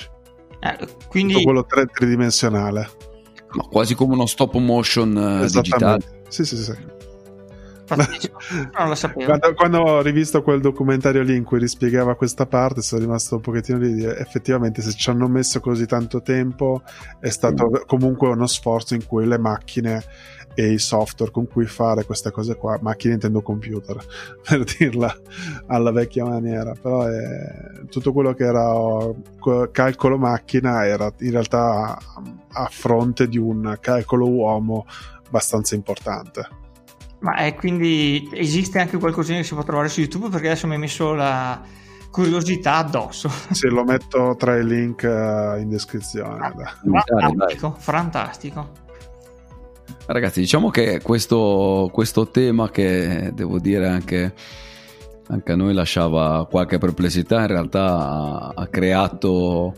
Eh, 0.63 0.87
quindi... 1.07 1.33
Tutto 1.33 1.45
quello 1.45 1.65
tre, 1.65 1.85
tridimensionale. 1.85 2.89
Ma 3.51 3.63
quasi 3.63 3.93
come 3.95 4.13
uno 4.13 4.25
stop 4.25 4.55
motion 4.55 5.41
eh, 5.43 5.47
digitale. 5.47 6.23
Sì, 6.29 6.45
sì, 6.45 6.55
sì 6.57 7.01
non 8.77 8.89
lo 8.89 8.95
sapevo. 8.95 9.25
Quando, 9.25 9.53
quando, 9.53 9.79
ho 9.79 10.01
rivisto 10.01 10.41
quel 10.41 10.61
documentario 10.61 11.21
lì 11.21 11.35
in 11.35 11.43
cui 11.43 11.59
rispiegava 11.59 12.15
questa 12.15 12.45
parte, 12.45 12.81
sono 12.81 13.01
rimasto 13.01 13.35
un 13.35 13.41
pochettino 13.41 13.77
lì. 13.77 13.93
Di, 13.93 14.05
effettivamente, 14.05 14.81
se 14.81 14.93
ci 14.93 15.09
hanno 15.09 15.27
messo 15.27 15.59
così 15.59 15.85
tanto 15.85 16.21
tempo, 16.21 16.81
è 17.19 17.29
stato 17.29 17.69
mm. 17.69 17.85
comunque 17.85 18.29
uno 18.29 18.47
sforzo 18.47 18.93
in 18.93 19.05
cui 19.05 19.25
le 19.25 19.37
macchine 19.37 20.03
e 20.55 20.71
i 20.71 20.79
software 20.79 21.31
con 21.31 21.47
cui 21.47 21.65
fare 21.65 22.05
queste 22.05 22.31
cose 22.31 22.55
qua, 22.55 22.77
macchine 22.81 23.15
intendo 23.15 23.41
computer, 23.41 23.97
per 24.47 24.63
dirla 24.63 25.13
alla 25.67 25.91
vecchia 25.91 26.25
maniera, 26.25 26.73
però 26.79 27.05
è, 27.05 27.85
tutto 27.89 28.11
quello 28.11 28.33
che 28.33 28.43
era 28.43 28.71
calcolo 29.71 30.17
macchina 30.17 30.85
era 30.85 31.11
in 31.19 31.31
realtà 31.31 31.97
a 32.55 32.67
fronte 32.69 33.27
di 33.27 33.37
un 33.37 33.77
calcolo 33.79 34.29
uomo 34.29 34.85
abbastanza 35.25 35.75
importante. 35.75 36.61
Ma 37.23 37.35
è 37.35 37.55
quindi 37.55 38.29
esiste 38.33 38.79
anche 38.79 38.97
qualcosina 38.97 39.37
che 39.37 39.45
si 39.45 39.53
può 39.53 39.63
trovare 39.63 39.87
su 39.87 40.01
YouTube 40.01 40.27
perché 40.27 40.47
adesso 40.47 40.67
mi 40.67 40.73
hai 40.73 40.79
messo 40.79 41.13
la 41.13 41.61
curiosità 42.11 42.75
addosso. 42.75 43.29
Sì, 43.49 43.69
lo 43.69 43.85
metto 43.85 44.35
tra 44.37 44.57
i 44.57 44.65
link 44.65 45.03
uh, 45.03 45.57
in 45.57 45.69
descrizione. 45.69 46.45
Ah, 46.45 46.53
fantastico, 47.19 47.75
fantastico. 47.77 48.71
Ragazzi, 50.05 50.41
diciamo 50.41 50.69
che 50.69 50.99
questo, 51.01 51.89
questo, 51.93 52.27
tema 52.27 52.69
che 52.69 53.31
devo 53.33 53.57
dire 53.57 53.87
anche, 53.87 54.33
anche, 55.27 55.51
a 55.53 55.55
noi 55.55 55.73
lasciava 55.73 56.45
qualche 56.45 56.77
perplessità, 56.77 57.39
in 57.39 57.47
realtà 57.47 57.85
ha, 57.85 58.51
ha 58.53 58.67
creato 58.67 59.75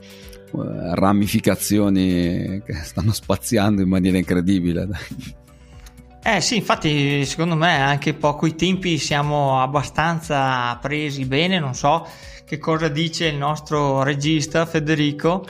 uh, 0.51 0.61
ramificazioni 0.93 2.59
che 2.65 2.73
stanno 2.81 3.13
spaziando 3.13 3.83
in 3.83 3.87
maniera 3.87 4.17
incredibile. 4.17 4.87
Eh 6.27 6.41
sì, 6.41 6.55
infatti 6.55 7.23
secondo 7.23 7.53
me 7.53 7.79
anche 7.79 8.15
poco 8.15 8.47
i 8.47 8.55
tempi 8.55 8.97
siamo 8.97 9.61
abbastanza 9.61 10.75
presi 10.81 11.23
bene, 11.25 11.59
non 11.59 11.75
so 11.75 12.03
che 12.43 12.57
cosa 12.57 12.87
dice 12.87 13.27
il 13.27 13.35
nostro 13.35 14.01
regista 14.01 14.65
Federico. 14.65 15.45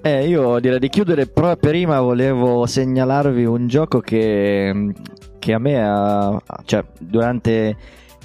Eh, 0.00 0.26
io 0.26 0.58
direi 0.60 0.78
di 0.78 0.88
chiudere, 0.88 1.26
però 1.26 1.54
prima 1.56 2.00
volevo 2.00 2.64
segnalarvi 2.64 3.44
un 3.44 3.68
gioco 3.68 4.00
che, 4.00 4.94
che 5.38 5.52
a 5.52 5.58
me 5.58 5.82
ha, 5.86 6.40
cioè, 6.64 6.82
durante 6.98 7.76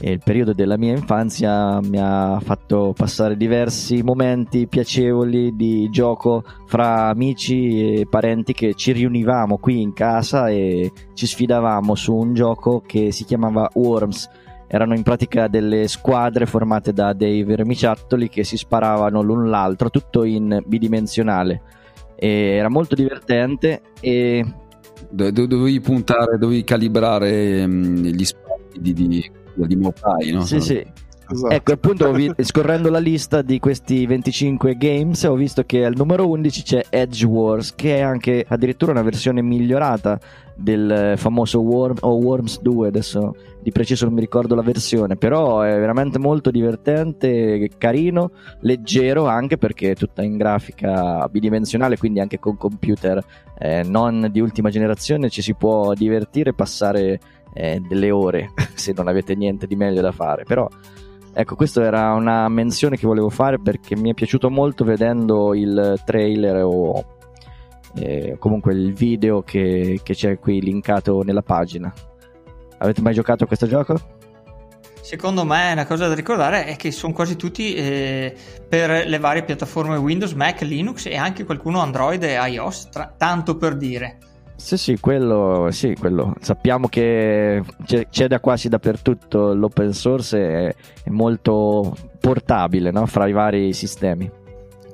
il 0.01 0.21
periodo 0.23 0.53
della 0.53 0.77
mia 0.77 0.93
infanzia 0.93 1.81
mi 1.81 1.97
ha 1.99 2.39
fatto 2.41 2.93
passare 2.95 3.35
diversi 3.35 4.01
momenti 4.01 4.67
piacevoli 4.67 5.55
di 5.55 5.89
gioco 5.89 6.43
fra 6.67 7.07
amici 7.07 7.99
e 7.99 8.07
parenti 8.09 8.53
che 8.53 8.75
ci 8.75 8.93
riunivamo 8.93 9.57
qui 9.57 9.81
in 9.81 9.93
casa 9.93 10.49
e 10.49 10.91
ci 11.13 11.27
sfidavamo 11.27 11.95
su 11.95 12.13
un 12.13 12.33
gioco 12.33 12.81
che 12.85 13.11
si 13.11 13.25
chiamava 13.25 13.69
Worms 13.73 14.29
erano 14.71 14.93
in 14.93 15.01
pratica 15.01 15.47
delle 15.47 15.87
squadre 15.87 16.45
formate 16.45 16.93
da 16.93 17.13
dei 17.13 17.43
vermiciattoli 17.43 18.29
che 18.29 18.43
si 18.43 18.55
sparavano 18.55 19.23
l'un 19.23 19.49
l'altro, 19.49 19.89
tutto 19.89 20.23
in 20.23 20.61
bidimensionale. 20.63 21.61
E 22.15 22.29
era 22.29 22.69
molto 22.69 22.93
divertente 22.93 23.81
e... 23.99 24.45
Do- 25.09 25.31
dovevi 25.31 25.79
puntare, 25.79 26.37
dovevi 26.37 26.63
calibrare 26.63 27.65
mh, 27.65 28.01
gli 28.09 28.23
spazi 28.23 28.79
di, 28.79 28.93
di, 28.93 29.31
di 29.65 29.75
Mopai, 29.75 30.31
no? 30.31 30.41
Sì, 30.41 30.59
sì. 30.59 30.85
Esatto. 31.31 31.53
Ecco, 31.53 31.71
appunto, 31.73 32.11
vi- 32.11 32.33
scorrendo 32.39 32.89
la 32.89 32.97
lista 32.97 33.43
di 33.43 33.59
questi 33.59 34.05
25 34.07 34.75
games, 34.77 35.23
ho 35.23 35.35
visto 35.35 35.63
che 35.63 35.85
al 35.85 35.93
numero 35.95 36.27
11 36.27 36.63
c'è 36.63 36.85
Edge 36.89 37.23
Wars, 37.25 37.75
che 37.75 37.97
è 37.97 37.99
anche 38.01 38.43
addirittura 38.47 38.91
una 38.91 39.03
versione 39.03 39.43
migliorata 39.43 40.19
del 40.55 41.13
famoso 41.17 41.61
Worm 41.61 41.97
o 42.01 42.15
Worms 42.15 42.61
2, 42.61 42.87
adesso 42.87 43.35
di 43.61 43.71
preciso 43.71 44.05
non 44.05 44.15
mi 44.15 44.21
ricordo 44.21 44.55
la 44.55 44.61
versione, 44.61 45.15
però 45.15 45.61
è 45.61 45.77
veramente 45.77 46.17
molto 46.17 46.49
divertente, 46.49 47.69
carino, 47.77 48.31
leggero 48.61 49.27
anche 49.27 49.57
perché 49.57 49.91
è 49.91 49.95
tutta 49.95 50.23
in 50.23 50.35
grafica 50.35 51.27
bidimensionale, 51.29 51.97
quindi 51.97 52.19
anche 52.19 52.39
con 52.39 52.57
computer 52.57 53.23
eh, 53.57 53.83
non 53.83 54.29
di 54.31 54.39
ultima 54.39 54.69
generazione 54.69 55.29
ci 55.29 55.41
si 55.41 55.53
può 55.53 55.93
divertire 55.93 56.49
e 56.49 56.53
passare 56.53 57.19
eh, 57.53 57.79
delle 57.79 58.11
ore 58.11 58.51
se 58.75 58.93
non 58.95 59.07
avete 59.07 59.35
niente 59.35 59.67
di 59.67 59.75
meglio 59.75 60.01
da 60.01 60.11
fare, 60.11 60.43
però 60.43 60.67
Ecco, 61.31 61.55
questa 61.55 61.83
era 61.83 62.13
una 62.13 62.49
menzione 62.49 62.97
che 62.97 63.05
volevo 63.05 63.29
fare 63.29 63.59
perché 63.59 63.95
mi 63.95 64.09
è 64.09 64.13
piaciuto 64.13 64.49
molto 64.49 64.83
vedendo 64.83 65.53
il 65.53 66.01
trailer 66.03 66.63
o 66.63 67.17
eh, 67.95 68.35
comunque 68.39 68.73
il 68.73 68.93
video 68.93 69.41
che, 69.41 69.99
che, 70.03 70.13
c'è 70.13 70.39
qui 70.39 70.59
linkato 70.59 71.21
nella 71.21 71.43
pagina. 71.43 71.93
Avete 72.79 73.01
mai 73.01 73.13
giocato 73.13 73.43
a 73.43 73.47
questo 73.47 73.67
gioco? 73.67 74.17
Secondo 75.01 75.45
me 75.45 75.71
una 75.71 75.85
cosa 75.85 76.07
da 76.07 76.13
ricordare 76.13 76.65
è 76.65 76.75
che 76.75 76.91
sono 76.91 77.13
quasi 77.13 77.35
tutti 77.35 77.73
eh, 77.73 78.35
per 78.67 79.07
le 79.07 79.17
varie 79.19 79.43
piattaforme 79.43 79.97
Windows, 79.97 80.33
Mac, 80.33 80.61
Linux 80.61 81.05
e 81.05 81.15
anche 81.15 81.45
qualcuno 81.45 81.79
Android 81.79 82.21
e 82.23 82.33
iOS, 82.33 82.89
tra- 82.89 83.13
tanto 83.15 83.55
per 83.55 83.77
dire. 83.77 84.17
Sì, 84.59 84.75
sì, 84.75 84.99
quello, 84.99 85.69
sì, 85.71 85.95
quello. 85.97 86.35
Sappiamo 86.41 86.89
che 86.89 87.63
c'è, 87.85 88.09
c'è, 88.09 88.27
da 88.27 88.41
quasi 88.41 88.67
dappertutto 88.67 89.53
l'open 89.53 89.93
source 89.93 90.37
è, 90.37 90.75
è 91.03 91.09
molto 91.09 91.95
portabile 92.19 92.91
no? 92.91 93.05
fra 93.05 93.25
i 93.25 93.31
vari 93.31 93.71
sistemi. 93.71 94.29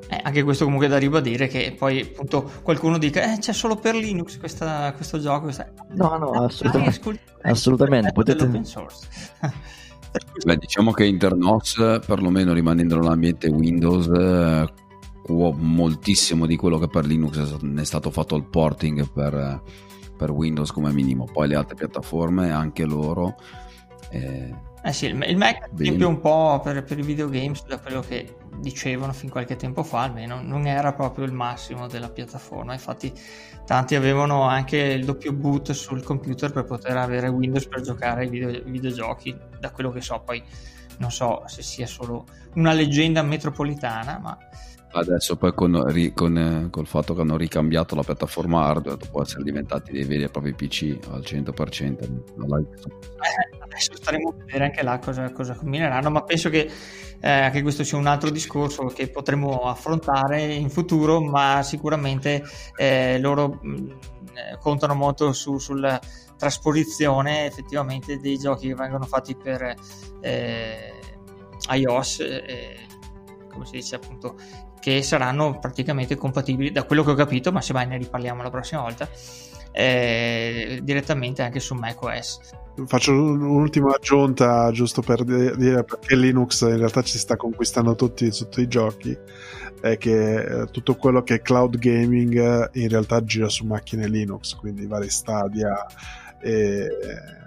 Eh, 0.07 0.19
anche 0.21 0.43
questo 0.43 0.65
comunque 0.65 0.87
da 0.87 0.99
ribadire 0.99 1.47
che 1.47 1.75
poi 1.75 1.99
appunto 2.01 2.47
qualcuno 2.61 2.99
dica 2.99 3.33
eh, 3.33 3.39
c'è 3.39 3.53
solo 3.53 3.75
per 3.75 3.95
Linux 3.95 4.37
questa, 4.37 4.93
questo 4.93 5.19
gioco. 5.19 5.45
Questa... 5.45 5.67
No, 5.93 6.15
no, 6.17 6.29
assolutamente. 6.29 6.91
Ascolti, 6.91 7.19
assolutamente. 7.41 8.11
Potete... 8.11 8.47
Beh, 10.45 10.57
diciamo 10.57 10.91
che 10.91 11.05
Internos, 11.05 12.01
perlomeno 12.05 12.53
rimanendo 12.53 12.97
nell'ambiente 12.97 13.49
Windows, 13.49 14.07
moltissimo 15.27 16.45
di 16.45 16.55
quello 16.55 16.77
che 16.77 16.87
per 16.87 17.05
Linux 17.05 17.57
ne 17.61 17.81
è 17.81 17.85
stato 17.85 18.11
fatto 18.11 18.35
il 18.35 18.45
porting 18.45 19.09
per, 19.11 19.61
per 20.15 20.31
Windows 20.31 20.71
come 20.71 20.91
minimo. 20.91 21.25
Poi 21.25 21.47
le 21.47 21.55
altre 21.55 21.75
piattaforme, 21.75 22.51
anche 22.51 22.85
loro. 22.85 23.35
Eh, 24.11 24.53
eh 24.83 24.93
sì, 24.93 25.07
il, 25.07 25.25
il 25.27 25.37
Mac 25.37 25.63
ad 25.63 25.79
esempio 25.79 26.07
un 26.07 26.19
po' 26.19 26.59
per, 26.63 26.83
per, 26.83 26.99
i 26.99 27.01
videogames, 27.01 27.65
da 27.65 27.79
quello 27.79 28.01
che 28.01 28.37
dicevano 28.59 29.13
fin 29.13 29.29
qualche 29.29 29.55
tempo 29.55 29.81
fa, 29.81 30.03
almeno 30.03 30.41
non 30.41 30.67
era 30.67 30.93
proprio 30.93 31.25
il 31.25 31.33
massimo 31.33 31.87
della 31.87 32.09
piattaforma. 32.09 32.73
Infatti, 32.73 33.11
tanti 33.65 33.95
avevano 33.95 34.43
anche 34.43 34.77
il 34.77 35.05
doppio 35.05 35.33
boot 35.33 35.71
sul 35.71 36.03
computer 36.03 36.51
per 36.51 36.65
poter 36.65 36.97
avere 36.97 37.29
Windows 37.29 37.67
per 37.67 37.81
giocare 37.81 38.21
ai 38.21 38.29
video, 38.29 38.61
videogiochi. 38.63 39.35
Da 39.59 39.71
quello 39.71 39.89
che 39.89 40.01
so, 40.01 40.21
poi 40.23 40.43
non 40.99 41.11
so 41.11 41.41
se 41.47 41.63
sia 41.63 41.87
solo 41.87 42.25
una 42.53 42.71
leggenda 42.71 43.23
metropolitana, 43.23 44.19
ma 44.19 44.37
Adesso 44.97 45.35
poi 45.35 45.53
con, 45.53 45.83
con, 46.13 46.37
eh, 46.37 46.69
col 46.69 46.87
fatto 46.87 47.13
che 47.13 47.19
hanno 47.19 47.35
ricambiato 47.35 47.95
la 47.95 48.03
piattaforma 48.03 48.63
hardware 48.63 48.97
dopo 48.97 49.21
essere 49.21 49.43
diventati 49.43 49.91
dei 49.91 50.05
veri 50.05 50.23
e 50.23 50.29
propri 50.29 50.53
PC 50.53 50.97
al 51.11 51.19
100%. 51.19 52.01
Eh, 52.01 53.57
adesso 53.59 53.93
staremo 53.93 54.29
a 54.29 54.33
vedere 54.45 54.63
anche 54.63 54.83
là 54.83 54.97
cosa, 54.99 55.29
cosa 55.33 55.53
combineranno, 55.53 56.09
ma 56.09 56.23
penso 56.23 56.49
che 56.49 56.71
eh, 57.19 57.29
anche 57.29 57.61
questo 57.61 57.83
sia 57.83 57.97
un 57.97 58.07
altro 58.07 58.29
discorso 58.29 58.85
che 58.85 59.09
potremo 59.09 59.63
affrontare 59.63 60.53
in 60.53 60.69
futuro, 60.69 61.19
ma 61.19 61.61
sicuramente 61.61 62.41
eh, 62.77 63.19
loro 63.19 63.59
mh, 63.61 63.69
mm, 63.69 63.89
eh, 63.89 64.57
contano 64.61 64.95
molto 64.95 65.33
su, 65.33 65.57
sulla 65.57 65.99
trasposizione 66.37 67.45
effettivamente 67.45 68.17
dei 68.19 68.37
giochi 68.37 68.69
che 68.69 68.75
vengono 68.75 69.03
fatti 69.03 69.35
per 69.35 69.75
eh, 70.21 70.93
iOS 71.73 72.21
come 73.55 73.65
si 73.65 73.71
dice 73.77 73.95
appunto 73.95 74.35
che 74.79 75.01
saranno 75.01 75.59
praticamente 75.59 76.15
compatibili, 76.15 76.71
da 76.71 76.83
quello 76.83 77.03
che 77.03 77.11
ho 77.11 77.15
capito, 77.15 77.51
ma 77.51 77.61
se 77.61 77.73
mai 77.73 77.87
ne 77.87 77.97
riparliamo 77.97 78.41
la 78.41 78.49
prossima 78.49 78.81
volta, 78.81 79.07
eh, 79.71 80.79
direttamente 80.83 81.41
anche 81.41 81.59
su 81.59 81.73
macOS. 81.73 82.39
Faccio 82.85 83.13
un'ultima 83.13 83.95
aggiunta 83.95 84.69
giusto 84.71 85.01
per 85.01 85.23
dire 85.23 85.85
perché 85.85 86.15
Linux 86.15 86.61
in 86.61 86.77
realtà 86.77 87.01
ci 87.03 87.17
sta 87.17 87.37
conquistando 87.37 87.95
tutti 87.95 88.29
sotto 88.33 88.59
i 88.59 88.67
giochi 88.67 89.17
è 89.79 89.97
che 89.97 90.61
eh, 90.61 90.65
tutto 90.71 90.95
quello 90.95 91.21
che 91.21 91.35
è 91.35 91.41
cloud 91.41 91.77
gaming 91.77 92.37
eh, 92.37 92.69
in 92.81 92.89
realtà 92.89 93.23
gira 93.23 93.49
su 93.49 93.65
macchine 93.65 94.07
Linux, 94.07 94.55
quindi 94.55 94.87
vari 94.87 95.09
Stadia. 95.09 95.85
E, 96.41 96.87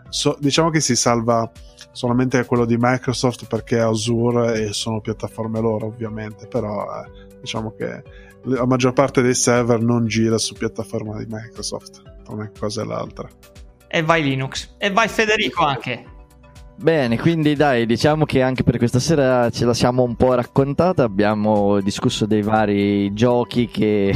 so, 0.09 0.37
diciamo 0.41 0.71
che 0.71 0.81
si 0.81 0.97
salva 0.97 1.51
solamente 1.93 2.45
quello 2.45 2.65
di 2.65 2.77
Microsoft 2.79 3.47
perché 3.47 3.77
è 3.77 3.81
Azure 3.81 4.63
e 4.63 4.73
sono 4.73 5.01
piattaforme 5.01 5.61
loro 5.61 5.87
ovviamente, 5.87 6.47
però 6.47 6.85
eh, 6.85 7.39
diciamo 7.41 7.73
che 7.73 8.03
la 8.43 8.67
maggior 8.67 8.93
parte 8.93 9.23
dei 9.23 9.35
server 9.35 9.81
non 9.81 10.07
gira 10.07 10.39
su 10.39 10.55
piattaforma 10.55 11.19
di 11.19 11.27
Microsoft, 11.29 12.03
tra 12.23 12.35
una 12.35 12.51
cosa 12.59 12.83
e 12.83 12.85
l'altra. 12.85 13.29
E 13.89 14.03
vai 14.03 14.23
Linux, 14.23 14.75
e 14.79 14.91
vai 14.91 15.09
Federico 15.09 15.65
anche. 15.65 16.17
Bene, 16.81 17.19
quindi 17.19 17.57
dai, 17.57 17.87
diciamo 17.87 18.25
che 18.25 18.41
anche 18.41 18.63
per 18.63 18.79
questa 18.79 19.01
sera 19.01 19.51
ce 19.51 19.65
la 19.65 19.75
siamo 19.75 20.05
un 20.05 20.15
po' 20.15 20.35
raccontata, 20.35 21.03
abbiamo 21.03 21.81
discusso 21.81 22.25
dei 22.25 22.43
vari 22.43 23.13
giochi 23.15 23.67
che, 23.67 24.15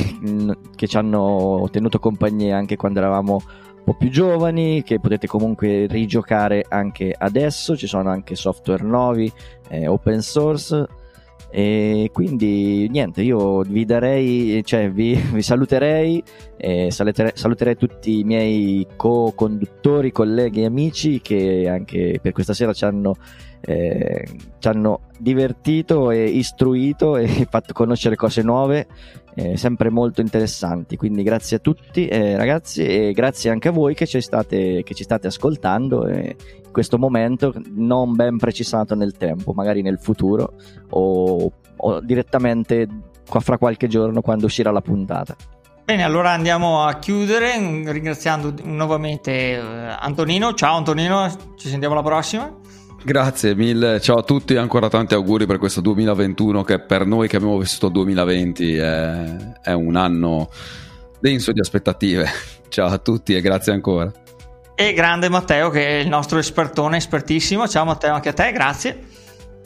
che 0.77 0.87
ci 0.87 0.97
hanno 0.97 1.69
tenuto 1.73 1.99
compagnia 1.99 2.57
anche 2.57 2.77
quando 2.77 3.01
eravamo 3.01 3.43
po' 3.85 3.95
più 3.95 4.11
giovani, 4.11 4.83
che 4.83 5.01
potete 5.01 5.27
comunque 5.27 5.87
rigiocare 5.87 6.65
anche 6.69 7.15
adesso, 7.17 7.77
ci 7.77 7.87
sono 7.87 8.11
anche 8.11 8.35
software 8.35 8.83
nuovi, 8.83 9.31
eh, 9.69 9.87
open 9.87 10.21
source. 10.21 10.87
E 11.55 12.09
quindi 12.15 12.89
niente, 12.89 13.21
io 13.21 13.61
vi 13.61 13.85
darei, 13.85 14.63
cioè 14.65 14.91
vi, 14.91 15.13
vi 15.33 15.43
saluterei, 15.43 16.23
e 16.57 16.91
saluterei, 16.91 17.33
saluterei 17.35 17.77
tutti 17.77 18.21
i 18.21 18.25
miei 18.25 18.87
co-conduttori, 18.97 20.13
colleghi 20.13 20.63
e 20.63 20.65
amici 20.65 21.21
che 21.21 21.69
anche 21.69 22.21
per 22.23 22.33
questa 22.33 22.55
sera 22.55 22.73
ci 22.73 22.87
hanno, 22.87 23.17
eh, 23.61 24.27
ci 24.59 24.69
hanno 24.69 25.01
divertito 25.19 26.11
e 26.11 26.25
istruito 26.25 27.19
e 27.19 27.27
fatto 27.51 27.75
conoscere 27.75 28.17
cose 28.17 28.43
nuove, 28.43 28.87
eh, 29.35 29.57
sempre 29.57 29.91
molto 29.91 30.21
interessanti. 30.21 30.97
Quindi 30.97 31.23
grazie 31.23 31.57
a 31.57 31.61
tutti 31.61 32.07
eh, 32.07 32.37
ragazzi 32.37 32.85
e 32.85 33.13
grazie 33.13 33.51
anche 33.51 33.69
a 33.69 33.73
voi 33.73 33.95
che 33.95 34.07
ci 34.07 34.21
state, 34.21 34.83
che 34.83 34.95
ci 34.95 35.05
state 35.05 35.27
ascoltando. 35.27 36.07
E 36.07 36.37
questo 36.71 36.99
momento 36.99 37.53
non 37.75 38.15
ben 38.15 38.39
precisato 38.39 38.95
nel 38.95 39.17
tempo, 39.17 39.53
magari 39.53 39.83
nel 39.83 39.99
futuro 39.99 40.55
o, 40.91 41.53
o 41.77 42.01
direttamente 42.01 42.89
qua 43.29 43.41
fra 43.41 43.59
qualche 43.59 43.89
giorno 43.89 44.21
quando 44.21 44.47
uscirà 44.47 44.71
la 44.71 44.81
puntata. 44.81 45.37
Bene, 45.85 46.05
allora 46.05 46.31
andiamo 46.31 46.85
a 46.85 46.99
chiudere 46.99 47.57
ringraziando 47.57 48.55
nuovamente 48.65 49.33
eh, 49.33 49.61
Antonino. 49.61 50.55
Ciao 50.55 50.77
Antonino, 50.77 51.29
ci 51.57 51.69
sentiamo 51.69 51.95
alla 51.95 52.05
prossima. 52.05 52.61
Grazie 53.05 53.57
mille, 53.57 54.01
ciao 54.01 54.19
a 54.19 54.23
tutti 54.23 54.55
e 54.55 54.59
ancora 54.59 54.89
tanti 54.89 55.15
auguri 55.15 55.45
per 55.45 55.59
questo 55.59 55.81
2021 55.81 56.63
che 56.63 56.79
per 56.79 57.05
noi 57.05 57.27
che 57.27 57.35
abbiamo 57.35 57.59
vissuto 57.59 57.87
il 57.87 57.93
2020 57.95 58.77
è, 58.77 59.37
è 59.61 59.73
un 59.73 59.97
anno 59.97 60.49
denso 61.19 61.51
di 61.51 61.59
aspettative. 61.59 62.29
Ciao 62.73 62.87
a 62.87 62.99
tutti 62.99 63.35
e 63.35 63.41
grazie 63.41 63.73
ancora. 63.73 64.11
E 64.77 64.93
grande 64.93 65.29
Matteo 65.29 65.69
che 65.69 65.85
è 65.85 65.95
il 66.01 66.09
nostro 66.09 66.39
espertone, 66.39 66.99
espertissimo. 66.99 67.67
Ciao 67.67 67.85
Matteo, 67.85 68.15
anche 68.15 68.29
a 68.29 68.33
te, 68.33 68.53
grazie. 68.53 69.07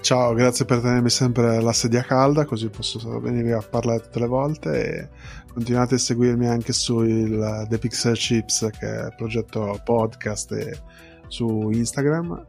Ciao, 0.00 0.32
grazie 0.32 0.64
per 0.64 0.80
tenermi 0.80 1.10
sempre 1.10 1.60
la 1.60 1.74
sedia 1.74 2.02
calda, 2.02 2.46
così 2.46 2.70
posso 2.70 3.20
venire 3.20 3.52
a 3.52 3.60
parlare 3.60 4.00
tutte 4.00 4.18
le 4.18 4.26
volte 4.26 4.70
e 4.70 5.08
continuate 5.52 5.96
a 5.96 5.98
seguirmi 5.98 6.48
anche 6.48 6.72
su 6.72 7.02
il 7.02 7.66
The 7.68 7.76
Pixel 7.76 8.16
Chips 8.16 8.68
che 8.78 8.86
è 8.86 9.04
il 9.04 9.14
progetto 9.14 9.78
podcast 9.84 10.52
e 10.52 10.78
su 11.28 11.70
Instagram 11.72 12.44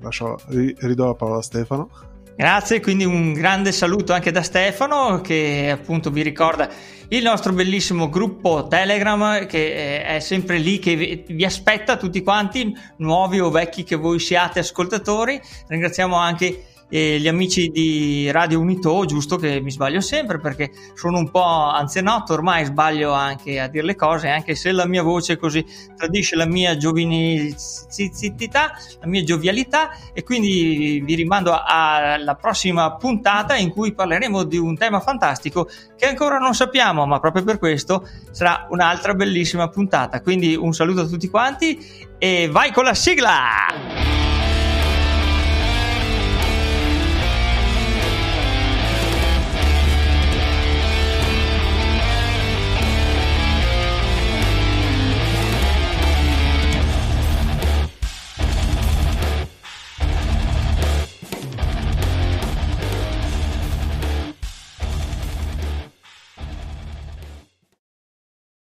lascio, 0.00 0.38
ridò 0.48 1.06
la 1.06 1.14
parola 1.14 1.38
a 1.38 1.42
Stefano. 1.42 1.90
Grazie, 2.36 2.80
quindi 2.80 3.04
un 3.04 3.32
grande 3.32 3.70
saluto 3.70 4.12
anche 4.12 4.32
da 4.32 4.42
Stefano 4.42 5.20
che 5.20 5.70
appunto 5.70 6.10
vi 6.10 6.22
ricorda 6.22 6.68
il 7.08 7.22
nostro 7.22 7.52
bellissimo 7.52 8.08
gruppo 8.08 8.66
Telegram 8.66 9.46
che 9.46 10.02
è 10.02 10.18
sempre 10.18 10.58
lì 10.58 10.80
che 10.80 11.24
vi 11.28 11.44
aspetta 11.44 11.96
tutti 11.96 12.22
quanti, 12.24 12.74
nuovi 12.98 13.38
o 13.38 13.50
vecchi 13.50 13.84
che 13.84 13.94
voi 13.94 14.18
siate 14.18 14.58
ascoltatori. 14.58 15.40
Ringraziamo 15.68 16.16
anche 16.16 16.64
e 16.88 17.18
gli 17.18 17.28
amici 17.28 17.68
di 17.68 18.30
Radio 18.30 18.60
Unito, 18.60 19.04
giusto 19.04 19.36
che 19.36 19.60
mi 19.60 19.70
sbaglio 19.70 20.00
sempre 20.00 20.38
perché 20.38 20.70
sono 20.94 21.18
un 21.18 21.30
po' 21.30 21.42
anzianotto, 21.42 22.32
ormai 22.32 22.64
sbaglio 22.64 23.12
anche 23.12 23.60
a 23.60 23.68
dire 23.68 23.84
le 23.84 23.96
cose, 23.96 24.28
anche 24.28 24.54
se 24.54 24.72
la 24.72 24.86
mia 24.86 25.02
voce 25.02 25.36
così 25.36 25.64
tradisce 25.96 26.36
la 26.36 26.46
mia 26.46 26.76
giovinicità, 26.76 28.72
la 29.00 29.06
mia 29.06 29.22
giovialità 29.24 29.90
e 30.12 30.22
quindi 30.22 31.02
vi 31.04 31.14
rimando 31.14 31.58
alla 31.64 32.34
prossima 32.34 32.94
puntata 32.96 33.56
in 33.56 33.70
cui 33.70 33.92
parleremo 33.92 34.44
di 34.44 34.58
un 34.58 34.76
tema 34.76 35.00
fantastico 35.00 35.68
che 35.96 36.06
ancora 36.06 36.38
non 36.38 36.54
sappiamo, 36.54 37.06
ma 37.06 37.18
proprio 37.20 37.44
per 37.44 37.58
questo 37.58 38.08
sarà 38.30 38.66
un'altra 38.70 39.14
bellissima 39.14 39.68
puntata. 39.68 40.20
Quindi 40.20 40.54
un 40.54 40.72
saluto 40.72 41.00
a 41.02 41.06
tutti 41.06 41.28
quanti 41.28 41.78
e 42.18 42.48
vai 42.50 42.72
con 42.72 42.84
la 42.84 42.94
sigla! 42.94 44.33